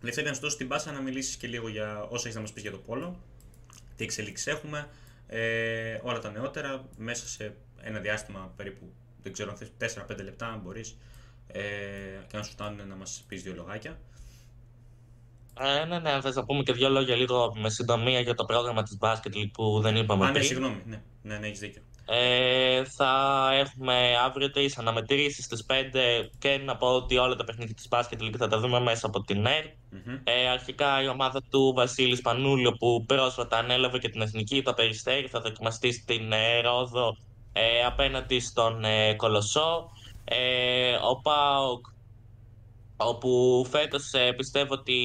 Λευτέρη, 0.01 0.27
να 0.27 0.35
σου 0.35 0.41
δώσω 0.41 0.57
την 0.57 0.69
πάσα 0.69 0.93
να 0.93 1.01
μιλήσεις 1.01 1.37
και 1.37 1.47
λίγο 1.47 1.69
για 1.69 2.03
όσα 2.03 2.23
έχεις 2.23 2.35
να 2.35 2.41
μας 2.41 2.53
πεις 2.53 2.63
για 2.63 2.71
το 2.71 2.79
Πόλο, 2.79 3.21
τι 3.97 4.05
εξελίξεις 4.05 4.47
έχουμε, 4.47 4.89
ε, 5.27 5.99
όλα 6.03 6.19
τα 6.19 6.31
νεότερα, 6.31 6.89
μέσα 6.97 7.29
σε 7.29 7.55
ένα 7.81 7.99
διάστημα 7.99 8.53
περίπου, 8.57 8.93
δεν 9.23 9.33
ξέρω 9.33 9.51
αν 9.51 9.57
θες 9.57 9.95
4-5 10.11 10.23
λεπτά 10.23 10.47
αν 10.47 10.61
μπορείς 10.61 10.97
ε, 11.47 11.61
και 12.27 12.37
αν 12.37 12.45
σου 12.45 12.51
φτάνουν 12.51 12.89
να 12.89 12.95
μας 12.95 13.25
πεις 13.29 13.43
δύο 13.43 13.55
λογάκια. 13.55 13.99
Ε, 15.61 15.85
ναι, 15.85 15.99
ναι, 15.99 16.21
θες 16.21 16.35
να 16.35 16.45
πούμε 16.45 16.63
και 16.63 16.73
δύο 16.73 16.89
λόγια 16.89 17.17
λίγο 17.17 17.55
με 17.57 17.71
συντομία 17.71 18.21
για 18.21 18.35
το 18.35 18.45
πρόγραμμα 18.45 18.83
της 18.83 18.97
μπάσκετ 18.97 19.35
που 19.53 19.81
δεν 19.81 19.97
είπαμε 19.97 20.27
Α, 20.27 20.31
ναι, 20.31 20.41
συγγνώμη, 20.41 20.83
ναι, 20.87 21.03
ναι, 21.23 21.39
ναι, 21.39 21.47
έχεις 21.47 21.59
δίκιο. 21.59 21.83
Ε, 22.11 22.85
θα 22.85 23.49
έχουμε 23.53 24.17
αύριο 24.25 24.51
τρεις 24.51 24.79
αναμετρήσεις 24.79 25.45
στις 25.45 25.65
5 25.65 26.31
και 26.39 26.61
να 26.65 26.77
πω 26.77 26.87
ότι 26.87 27.17
όλα 27.17 27.37
τα 27.37 27.45
παιχνίδια 27.45 27.75
της 27.75 27.89
μπάσκετ 27.89 28.21
θα 28.39 28.49
τα 28.49 28.59
δούμε 28.59 28.81
μέσα 28.81 29.07
από 29.07 29.21
την 29.21 29.47
ΕΡ. 29.47 29.65
mm 29.65 30.21
Ε, 30.25 30.49
αρχικά 30.49 31.03
η 31.03 31.09
ομάδα 31.09 31.43
του 31.51 31.73
Βασίλη 31.77 32.19
Πανούλιο 32.21 32.73
που 32.73 33.05
πρόσφατα 33.07 33.57
ανέλαβε 33.57 33.99
και 33.99 34.09
την 34.09 34.21
εθνική, 34.21 34.63
το 34.63 34.73
Περιστέρι, 34.75 35.27
θα 35.29 35.41
δοκιμαστεί 35.41 35.93
στην 35.93 36.33
ε, 36.33 36.61
Ρόδο 36.61 37.17
ε, 37.53 37.85
απέναντι 37.85 38.41
στον 38.41 38.85
ε, 38.85 39.15
Κολοσσό. 39.15 39.91
Ε, 40.25 40.95
ο 40.95 41.21
ΠΑΟΚ, 41.21 41.87
όπου 42.97 43.67
φέτος 43.71 44.13
ε, 44.13 44.33
πιστεύω 44.33 44.75
ότι 44.75 44.97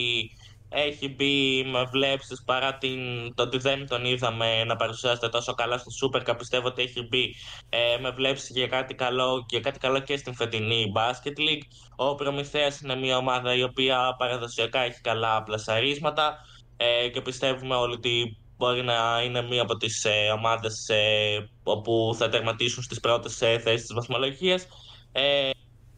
έχει 0.73 1.07
μπει 1.09 1.63
με 1.63 1.83
βλέψεις 1.83 2.43
παρά 2.45 2.77
την, 2.77 2.99
το 3.35 3.43
ότι 3.43 3.57
δεν 3.57 3.87
τον 3.87 4.05
είδαμε 4.05 4.63
να 4.63 4.75
παρουσιάζεται 4.75 5.29
τόσο 5.29 5.53
καλά 5.53 5.77
στο 5.77 5.91
Super 6.01 6.29
Cup. 6.29 6.35
Πιστεύω 6.37 6.67
ότι 6.67 6.81
έχει 6.81 7.01
μπει 7.01 7.35
ε, 7.69 7.97
με 8.01 8.09
βλέψεις 8.09 8.49
για 8.49 8.67
κάτι, 8.67 8.95
καλό, 8.95 9.45
για 9.49 9.59
κάτι 9.59 9.79
καλό 9.79 9.99
και 9.99 10.17
στην 10.17 10.35
φετινή 10.35 10.91
Basket 10.95 11.39
League. 11.39 11.63
Ο 11.95 12.15
Προμηθέας 12.15 12.81
είναι 12.81 12.95
μια 12.95 13.17
ομάδα 13.17 13.55
η 13.55 13.63
οποία 13.63 14.15
παραδοσιακά 14.17 14.79
έχει 14.79 15.01
καλά 15.01 15.43
πλασαρίσματα 15.43 16.37
ε, 16.77 17.07
και 17.07 17.21
πιστεύουμε 17.21 17.75
όλοι 17.75 17.93
ότι 17.93 18.37
μπορεί 18.57 18.83
να 18.83 19.21
είναι 19.25 19.41
μία 19.41 19.61
από 19.61 19.77
τις 19.77 20.05
ε, 20.05 20.31
ομάδες 20.37 20.89
ε, 20.89 21.49
όπου 21.63 22.15
θα 22.17 22.29
τερματίσουν 22.29 22.83
στις 22.83 22.99
πρώτες 22.99 23.41
ε, 23.41 23.59
θέσεις 23.59 23.81
της 23.81 23.93
βαθμολογίας. 23.95 24.67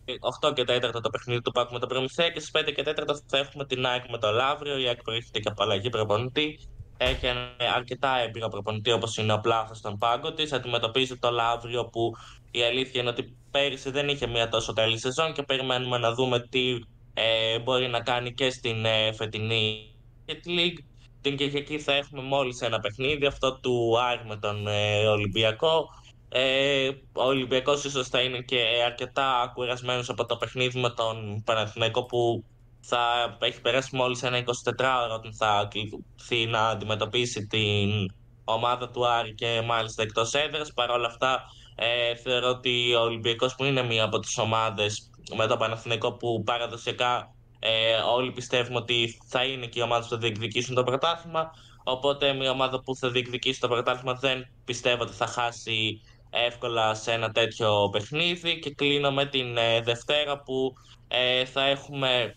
Ε, 0.06 0.14
8 0.42 0.54
και 0.54 0.64
4 0.68 1.02
το 1.04 1.10
παιχνίδι 1.10 1.42
του 1.42 1.52
Πάκου 1.52 1.74
με 1.74 1.80
τον 1.80 1.90
Προμηθέα 1.90 2.30
και 2.30 2.40
στις 2.40 2.52
5 2.52 2.72
και 2.76 2.84
4 2.86 2.94
θα 3.28 3.38
έχουμε 3.38 3.66
την 3.66 3.86
ΑΕΚ 3.86 4.10
με 4.10 4.18
το 4.18 4.32
Λαύριο. 4.32 4.78
Η 4.78 4.88
ΑΕΚ 4.88 5.02
προέρχεται 5.02 5.40
και 5.40 5.50
από 5.50 5.64
αλλαγή 5.64 5.90
προπονητή. 5.90 6.60
Έχει 6.98 7.26
ένα 7.26 7.56
αρκετά 7.76 8.18
έμπειρο 8.18 8.48
προπονητή 8.48 8.92
όπως 8.92 9.18
είναι 9.18 9.34
ο 9.34 9.40
Πλάθος 9.40 9.78
στον 9.78 9.98
πάγκο 9.98 10.34
της. 10.34 10.54
Αντιμετωπίζει 10.54 11.18
το 11.18 11.32
Λαύριο 11.32 11.86
που 11.86 12.12
η 12.52 12.64
αλήθεια 12.64 13.02
είναι 13.02 13.10
ότι 13.10 13.38
πέρυσι 13.52 13.90
δεν 13.90 14.08
είχε 14.08 14.28
μια 14.28 14.50
τόσο 14.50 14.74
καλή 14.74 15.00
σεζόν 15.00 15.34
και 15.34 15.44
περιμένουμε 15.44 15.98
να 15.98 16.14
δούμε 16.14 16.40
τι 16.40 16.80
ε, 17.14 17.60
μπορεί 17.60 17.88
να 17.88 18.00
κάνει 18.02 18.34
και 18.34 18.50
στην 18.50 18.86
ε, 18.86 19.14
φετινή 19.14 19.96
League. 20.28 20.80
Την 21.22 21.38
Κυριακή 21.38 21.80
θα 21.80 21.94
έχουμε 21.94 22.22
μόλις 22.22 22.62
ένα 22.62 22.80
παιχνίδι, 22.80 23.26
αυτό 23.26 23.60
του 23.60 24.00
Άρη 24.00 24.26
με 24.28 24.36
τον 24.36 24.68
ε, 24.68 25.08
Ολυμπιακό. 25.08 25.88
Ε, 26.38 26.90
ο 27.14 27.24
Ολυμπιακός 27.24 27.84
ίσως 27.84 28.08
θα 28.08 28.22
είναι 28.22 28.40
και 28.40 28.60
αρκετά 28.86 29.52
κουρασμένος 29.54 30.10
από 30.10 30.26
το 30.26 30.38
παιχνίδι 30.38 30.80
με 30.80 30.90
τον 30.90 31.44
Παναθηναϊκό 31.44 32.06
που 32.06 32.44
θα 32.80 32.98
έχει 33.40 33.62
περάσει 33.62 33.96
μόλις 33.96 34.24
ένα 34.24 34.44
24ωρο 34.44 35.14
όταν 35.14 35.34
θα 35.34 35.68
κληθεί 35.70 36.46
να 36.46 36.68
αντιμετωπίσει 36.68 37.48
την 37.48 38.14
ομάδα 38.44 38.90
του 38.90 39.08
Άρη 39.08 39.36
και 39.36 39.62
μάλιστα 39.66 40.02
εκτός 40.02 40.34
έδρας. 40.34 40.74
Παρ' 40.74 40.90
όλα 40.90 41.08
αυτά 41.08 41.44
ε, 41.76 42.16
θεωρώ 42.16 42.50
ότι 42.50 42.94
ο 42.94 43.02
Ολυμπιακός 43.02 43.56
που 43.56 43.64
είναι 43.64 43.84
μία 43.84 44.04
από 44.04 44.20
τις 44.20 44.38
ομάδες 44.38 45.10
με 45.36 45.48
τον 45.48 45.58
Παναθηναϊκό 45.58 46.14
που 46.14 46.44
παραδοσιακά 46.46 47.36
ε, 47.60 47.96
όλοι 47.96 48.32
πιστεύουμε 48.32 48.78
ότι 48.78 49.22
θα 49.28 49.44
είναι 49.44 49.66
και 49.66 49.80
οι 49.80 49.84
ομάδε 49.84 50.04
που 50.04 50.10
θα 50.10 50.18
διεκδικήσουν 50.18 50.76
το 50.76 50.84
πρωτάθλημα. 50.84 51.52
Οπότε 51.84 52.34
μια 52.34 52.52
ομάδα 52.52 52.82
που 52.82 52.96
θα 52.96 53.10
διεκδικήσει 53.10 53.60
το 53.60 53.68
πρωτάθλημα 53.68 54.14
δεν 54.14 54.48
πιστεύω 54.66 55.04
ότι 55.04 55.14
θα 55.14 55.28
χάσει 55.28 56.02
εύκολα 56.48 56.94
σε 56.94 57.12
ένα 57.12 57.32
τέτοιο 57.32 57.90
παιχνίδι. 57.92 58.60
Και 58.60 58.74
κλείνω 58.74 59.12
με 59.12 59.26
την 59.26 59.58
ε, 59.58 59.82
Δευτέρα 59.82 60.42
που 60.42 60.74
ε, 61.08 61.46
θα 61.46 61.68
έχουμε 61.68 62.36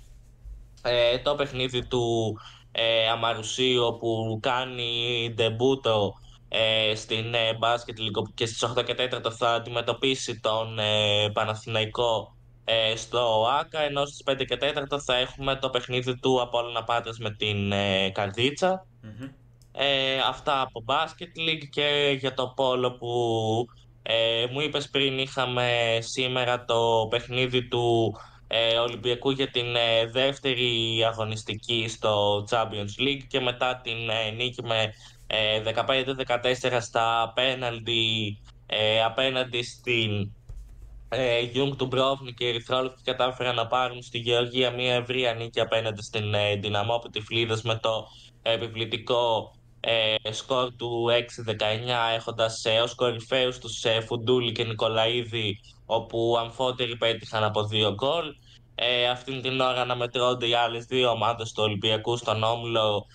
ε, 0.82 1.18
το 1.18 1.34
παιχνίδι 1.34 1.86
του 1.86 2.36
ε, 2.72 3.08
Αμαρουσίου 3.08 3.96
που 4.00 4.38
κάνει 4.42 5.32
ντεμπούτο 5.34 6.14
ε, 6.48 6.94
στην 6.94 7.34
ε, 7.34 7.54
μπάσκετ 7.58 7.96
και 8.34 8.46
στις 8.46 8.72
8 8.76 8.84
και 8.84 9.10
4 9.24 9.32
θα 9.32 9.54
αντιμετωπίσει 9.54 10.40
τον 10.40 10.78
ε, 10.78 11.30
Παναθηναϊκό 11.32 12.36
ε, 12.64 12.96
στο 12.96 13.46
ΆΚΑ, 13.60 13.80
ενώ 13.80 14.06
στις 14.06 14.22
5 14.30 14.44
και 14.46 14.58
4 14.92 14.98
θα 15.04 15.16
έχουμε 15.16 15.56
το 15.56 15.70
παιχνίδι 15.70 16.18
του 16.18 16.40
Απόλλωνα 16.40 16.84
Πάτρας 16.84 17.18
με 17.18 17.30
την 17.30 17.72
ε, 17.72 18.10
καρδιτσα 18.10 18.86
Ε, 19.72 20.18
αυτά 20.28 20.60
από 20.60 20.84
Basket 20.86 21.48
League 21.48 21.68
και 21.70 22.16
για 22.20 22.34
το 22.34 22.52
πόλο 22.56 22.92
που 22.92 23.08
ε, 24.10 24.46
μου 24.50 24.60
είπες 24.60 24.88
πριν 24.88 25.18
είχαμε 25.18 25.98
σήμερα 26.00 26.64
το 26.64 27.06
παιχνίδι 27.10 27.68
του 27.68 28.16
ε, 28.46 28.78
Ολυμπιακού 28.78 29.30
για 29.30 29.50
την 29.50 29.76
ε, 29.76 30.06
δεύτερη 30.06 31.04
αγωνιστική 31.06 31.88
στο 31.88 32.44
Champions 32.50 33.02
League 33.02 33.24
και 33.28 33.40
μετά 33.40 33.80
την 33.84 34.08
ε, 34.08 34.30
νίκη 34.30 34.62
με 34.62 34.92
15-14 36.66 36.78
στα 36.80 37.32
πέναλτι 37.34 38.38
απέναντι 39.04 39.62
στην 39.62 40.32
ε, 41.08 41.40
Γιουγκ 41.40 41.74
Ντουμπρόβνικ 41.76 42.32
και 42.32 42.44
οι 42.44 42.48
Ερυθρόλευκοι 42.48 43.02
κατάφεραν 43.02 43.54
να 43.54 43.66
πάρουν 43.66 44.02
στη 44.02 44.18
Γεωργία 44.18 44.70
μια 44.70 44.94
ευρεία 44.94 45.34
νίκη 45.34 45.60
απέναντι 45.60 46.02
στην 46.02 46.34
ε, 46.34 46.54
Ντιναμό 46.56 46.98
Τιφλίδας 46.98 47.62
με 47.62 47.78
το 47.82 48.06
επιβλητικό 48.42 49.52
ε, 49.88 50.32
σκορ 50.32 50.74
του 50.76 51.06
6-19 51.46 51.52
έχοντας 52.14 52.64
ε, 52.64 52.80
ως 52.80 52.94
κορυφαίους 52.94 53.58
τους 53.58 53.84
ε, 53.84 54.00
Φουντούλη 54.00 54.52
και 54.52 54.64
Νικολαίδη 54.64 55.60
όπου 55.86 56.36
αμφότεροι 56.38 56.96
πέτυχαν 56.96 57.44
από 57.44 57.64
δύο 57.64 57.94
γκολ. 57.94 58.24
Ε, 58.74 59.08
αυτήν 59.08 59.42
την 59.42 59.60
ώρα 59.60 59.84
αναμετρώνται 59.84 60.48
οι 60.48 60.54
άλλες 60.54 60.84
δύο 60.84 61.10
ομάδες 61.10 61.52
του 61.52 61.62
Ολυμπιακού 61.62 62.16
στον 62.16 62.42
Όμιλο 62.42 63.06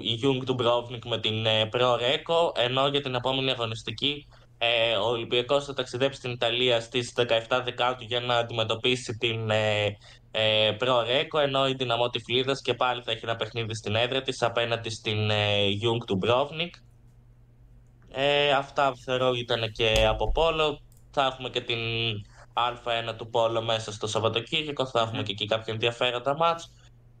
η 0.00 0.12
Γιουγκ 0.12 0.42
Ντουμπρόβνικ 0.42 1.04
με 1.04 1.18
την 1.18 1.46
ε, 1.46 1.66
Προ 1.66 1.96
Ρέκο 1.96 2.52
ενώ 2.56 2.88
για 2.88 3.00
την 3.00 3.14
επόμενη 3.14 3.50
αγωνιστική 3.50 4.26
ε, 4.58 4.96
ο 4.96 5.08
Ολυμπιακός 5.08 5.64
θα 5.64 5.74
ταξιδέψει 5.74 6.18
στην 6.18 6.30
Ιταλία 6.30 6.80
στις 6.80 7.12
17 7.48 7.60
Δεκάτου 7.64 8.04
για 8.04 8.20
να 8.20 8.36
αντιμετωπίσει 8.36 9.16
την 9.16 9.50
ε, 9.50 9.96
ε, 10.30 10.76
Ρέκο, 11.06 11.38
ενώ 11.38 11.68
η 11.68 11.74
Δυναμό 11.74 12.08
Τυφλίδας 12.08 12.60
και 12.62 12.74
πάλι 12.74 13.02
θα 13.02 13.10
έχει 13.10 13.24
ένα 13.24 13.36
παιχνίδι 13.36 13.74
στην 13.74 13.94
έδρα 13.94 14.22
της 14.22 14.42
απέναντι 14.42 14.90
στην 14.90 15.30
ε, 15.30 15.66
Jung 15.82 16.04
του 16.06 16.16
Μπρόβνικ. 16.16 16.74
Ε, 18.10 18.52
αυτά 18.52 18.92
θεωρώ 19.04 19.32
ήταν 19.32 19.72
και 19.72 20.06
από 20.08 20.32
Πόλο. 20.32 20.80
Θα 21.10 21.24
έχουμε 21.24 21.48
και 21.48 21.60
την 21.60 21.78
Α1 22.54 23.14
του 23.16 23.30
Πόλο 23.30 23.62
μέσα 23.62 23.92
στο 23.92 24.06
Σαββατοκύριακο. 24.06 24.86
Θα 24.86 25.00
έχουμε 25.00 25.22
και 25.22 25.32
εκεί 25.32 25.46
κάποια 25.46 25.72
ενδιαφέροντα 25.72 26.36
μάτς. 26.36 26.72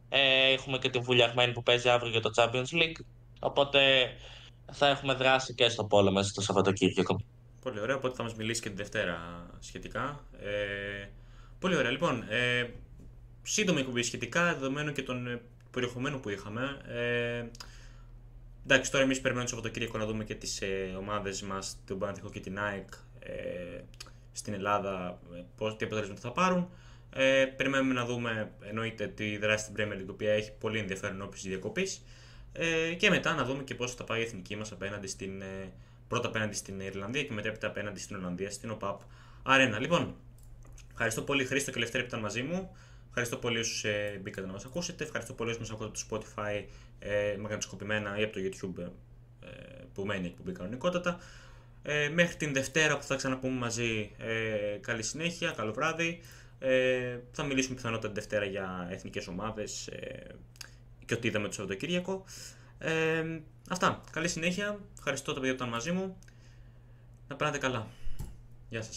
Ε, 0.08 0.52
έχουμε 0.52 0.78
και 0.78 0.88
την 0.88 1.02
Βουλιαγμένη 1.02 1.52
που 1.52 1.62
παίζει 1.62 1.88
αύριο 1.88 2.10
για 2.10 2.20
το 2.20 2.30
Champions 2.36 2.82
League. 2.82 3.04
Οπότε 3.40 3.80
θα 4.72 4.88
έχουμε 4.88 5.14
δράσει 5.14 5.54
και 5.54 5.68
στο 5.68 5.84
πόλο 5.84 6.12
μέσα 6.12 6.28
στο 6.28 6.40
Σαββατοκύριακο. 6.40 7.20
Πολύ 7.62 7.80
ωραία, 7.80 7.96
οπότε 7.96 8.14
θα 8.16 8.22
μας 8.22 8.34
μιλήσει 8.34 8.60
και 8.60 8.68
την 8.68 8.76
Δευτέρα 8.76 9.46
σχετικά. 9.58 10.24
Ε, 10.40 11.08
πολύ 11.58 11.76
ωραία, 11.76 11.90
λοιπόν, 11.90 12.24
ε, 12.28 12.70
σύντομη 13.50 13.80
εκπομπή 13.80 14.02
σχετικά, 14.02 14.54
δεδομένου 14.54 14.92
και 14.92 15.02
των 15.02 15.26
ε, 15.26 15.40
περιεχομένου 15.70 16.20
που 16.20 16.28
είχαμε. 16.28 16.80
Ε, 16.88 17.44
εντάξει, 18.64 18.90
τώρα 18.90 19.04
εμείς 19.04 19.20
περιμένουμε 19.20 19.50
το 19.50 19.56
Σαββατοκύριακο 19.56 19.98
να 19.98 20.06
δούμε 20.06 20.24
και 20.24 20.34
τις 20.34 20.60
ε, 20.60 20.94
ομάδες 20.98 21.42
μας, 21.42 21.76
τον 21.86 21.98
Παναθηνικό 21.98 22.32
και 22.32 22.40
την 22.40 22.58
ΑΕΚ, 22.58 22.88
ε, 23.18 23.80
στην 24.32 24.52
Ελλάδα, 24.52 25.18
ε, 25.34 25.42
πώς, 25.56 25.76
τι 25.76 25.84
αποτελέσματα 25.84 26.20
θα 26.20 26.32
πάρουν. 26.32 26.68
Ε, 27.12 27.44
περιμένουμε 27.56 27.94
να 27.94 28.04
δούμε 28.04 28.52
εννοείται 28.60 29.06
τη 29.06 29.36
δράση 29.36 29.64
στην 29.64 29.74
Premier 29.78 30.00
League, 30.00 30.06
η 30.06 30.10
οποία 30.10 30.32
έχει 30.32 30.52
πολύ 30.52 30.78
ενδιαφέρον 30.78 31.22
όπιση 31.22 31.42
της 31.42 31.50
διακοπής. 31.50 32.04
Ε, 32.52 32.94
και 32.94 33.10
μετά 33.10 33.34
να 33.34 33.44
δούμε 33.44 33.62
και 33.62 33.74
πώς 33.74 33.94
θα 33.94 34.04
πάει 34.04 34.20
η 34.20 34.22
εθνική 34.22 34.56
μας 34.56 34.72
απέναντι 34.72 35.06
στην. 35.06 35.40
Ε, 35.40 35.72
πρώτα 36.08 36.28
απέναντι 36.28 36.54
στην 36.54 36.80
Ιρλανδία 36.80 37.24
και 37.24 37.32
μετά 37.32 37.66
απέναντι 37.66 38.00
στην 38.00 38.16
Ολλανδία, 38.16 38.50
στην 38.50 38.70
ΟΠΑΠ 38.70 39.00
Αρένα. 39.42 39.78
Λοιπόν, 39.78 40.14
ευχαριστώ 40.90 41.22
πολύ 41.22 41.44
Χρήστο 41.44 41.70
και 41.70 41.78
Λευτέρη 41.78 42.02
που 42.02 42.08
ήταν 42.08 42.20
μαζί 42.20 42.42
μου. 42.42 42.76
Ευχαριστώ 43.08 43.36
πολύ 43.36 43.58
όσους 43.58 43.84
ε, 43.84 44.20
μπήκατε 44.22 44.46
να 44.46 44.52
μας 44.52 44.64
ακούσετε. 44.64 45.04
Ευχαριστώ 45.04 45.32
πολύ 45.32 45.50
όσους 45.50 45.60
μας 45.60 45.70
ακούτε 45.70 46.00
από 46.06 46.18
το 46.20 46.26
Spotify 46.36 46.64
ε, 46.98 47.32
ή 48.18 48.22
από 48.22 48.32
το 48.32 48.40
YouTube 48.40 48.90
ε, 49.42 49.48
που 49.94 50.04
μένει 50.04 50.24
η 50.24 50.26
εκπομπή 50.26 50.52
κανονικότατα. 50.52 51.20
Ε, 51.82 52.08
μέχρι 52.08 52.36
την 52.36 52.52
Δευτέρα 52.52 52.98
που 52.98 53.02
θα 53.02 53.16
ξαναπούμε 53.16 53.58
μαζί, 53.58 54.10
ε, 54.18 54.78
καλή 54.80 55.02
συνέχεια, 55.02 55.50
καλό 55.50 55.72
βράδυ. 55.72 56.20
Ε, 56.58 57.18
θα 57.32 57.44
μιλήσουμε 57.44 57.74
πιθανότατα 57.74 58.06
την 58.06 58.14
Δευτέρα 58.14 58.44
για 58.44 58.88
εθνικές 58.90 59.26
ομάδες, 59.26 59.86
ε, 59.86 60.26
και 61.04 61.14
ότι 61.14 61.26
είδαμε 61.26 61.46
το 61.46 61.52
Σαββατοκύριακο. 61.52 62.24
Ε, 62.78 63.40
αυτά. 63.68 64.00
Καλή 64.10 64.28
συνέχεια. 64.28 64.78
Ευχαριστώ 64.96 65.32
τα 65.32 65.40
παιδιά 65.40 65.56
που 65.56 65.62
ήταν 65.62 65.72
μαζί 65.72 65.92
μου. 65.92 66.18
Να 67.28 67.36
περνάτε 67.36 67.58
καλά. 67.58 67.86
Γεια 68.68 68.82
σας. 68.82 68.96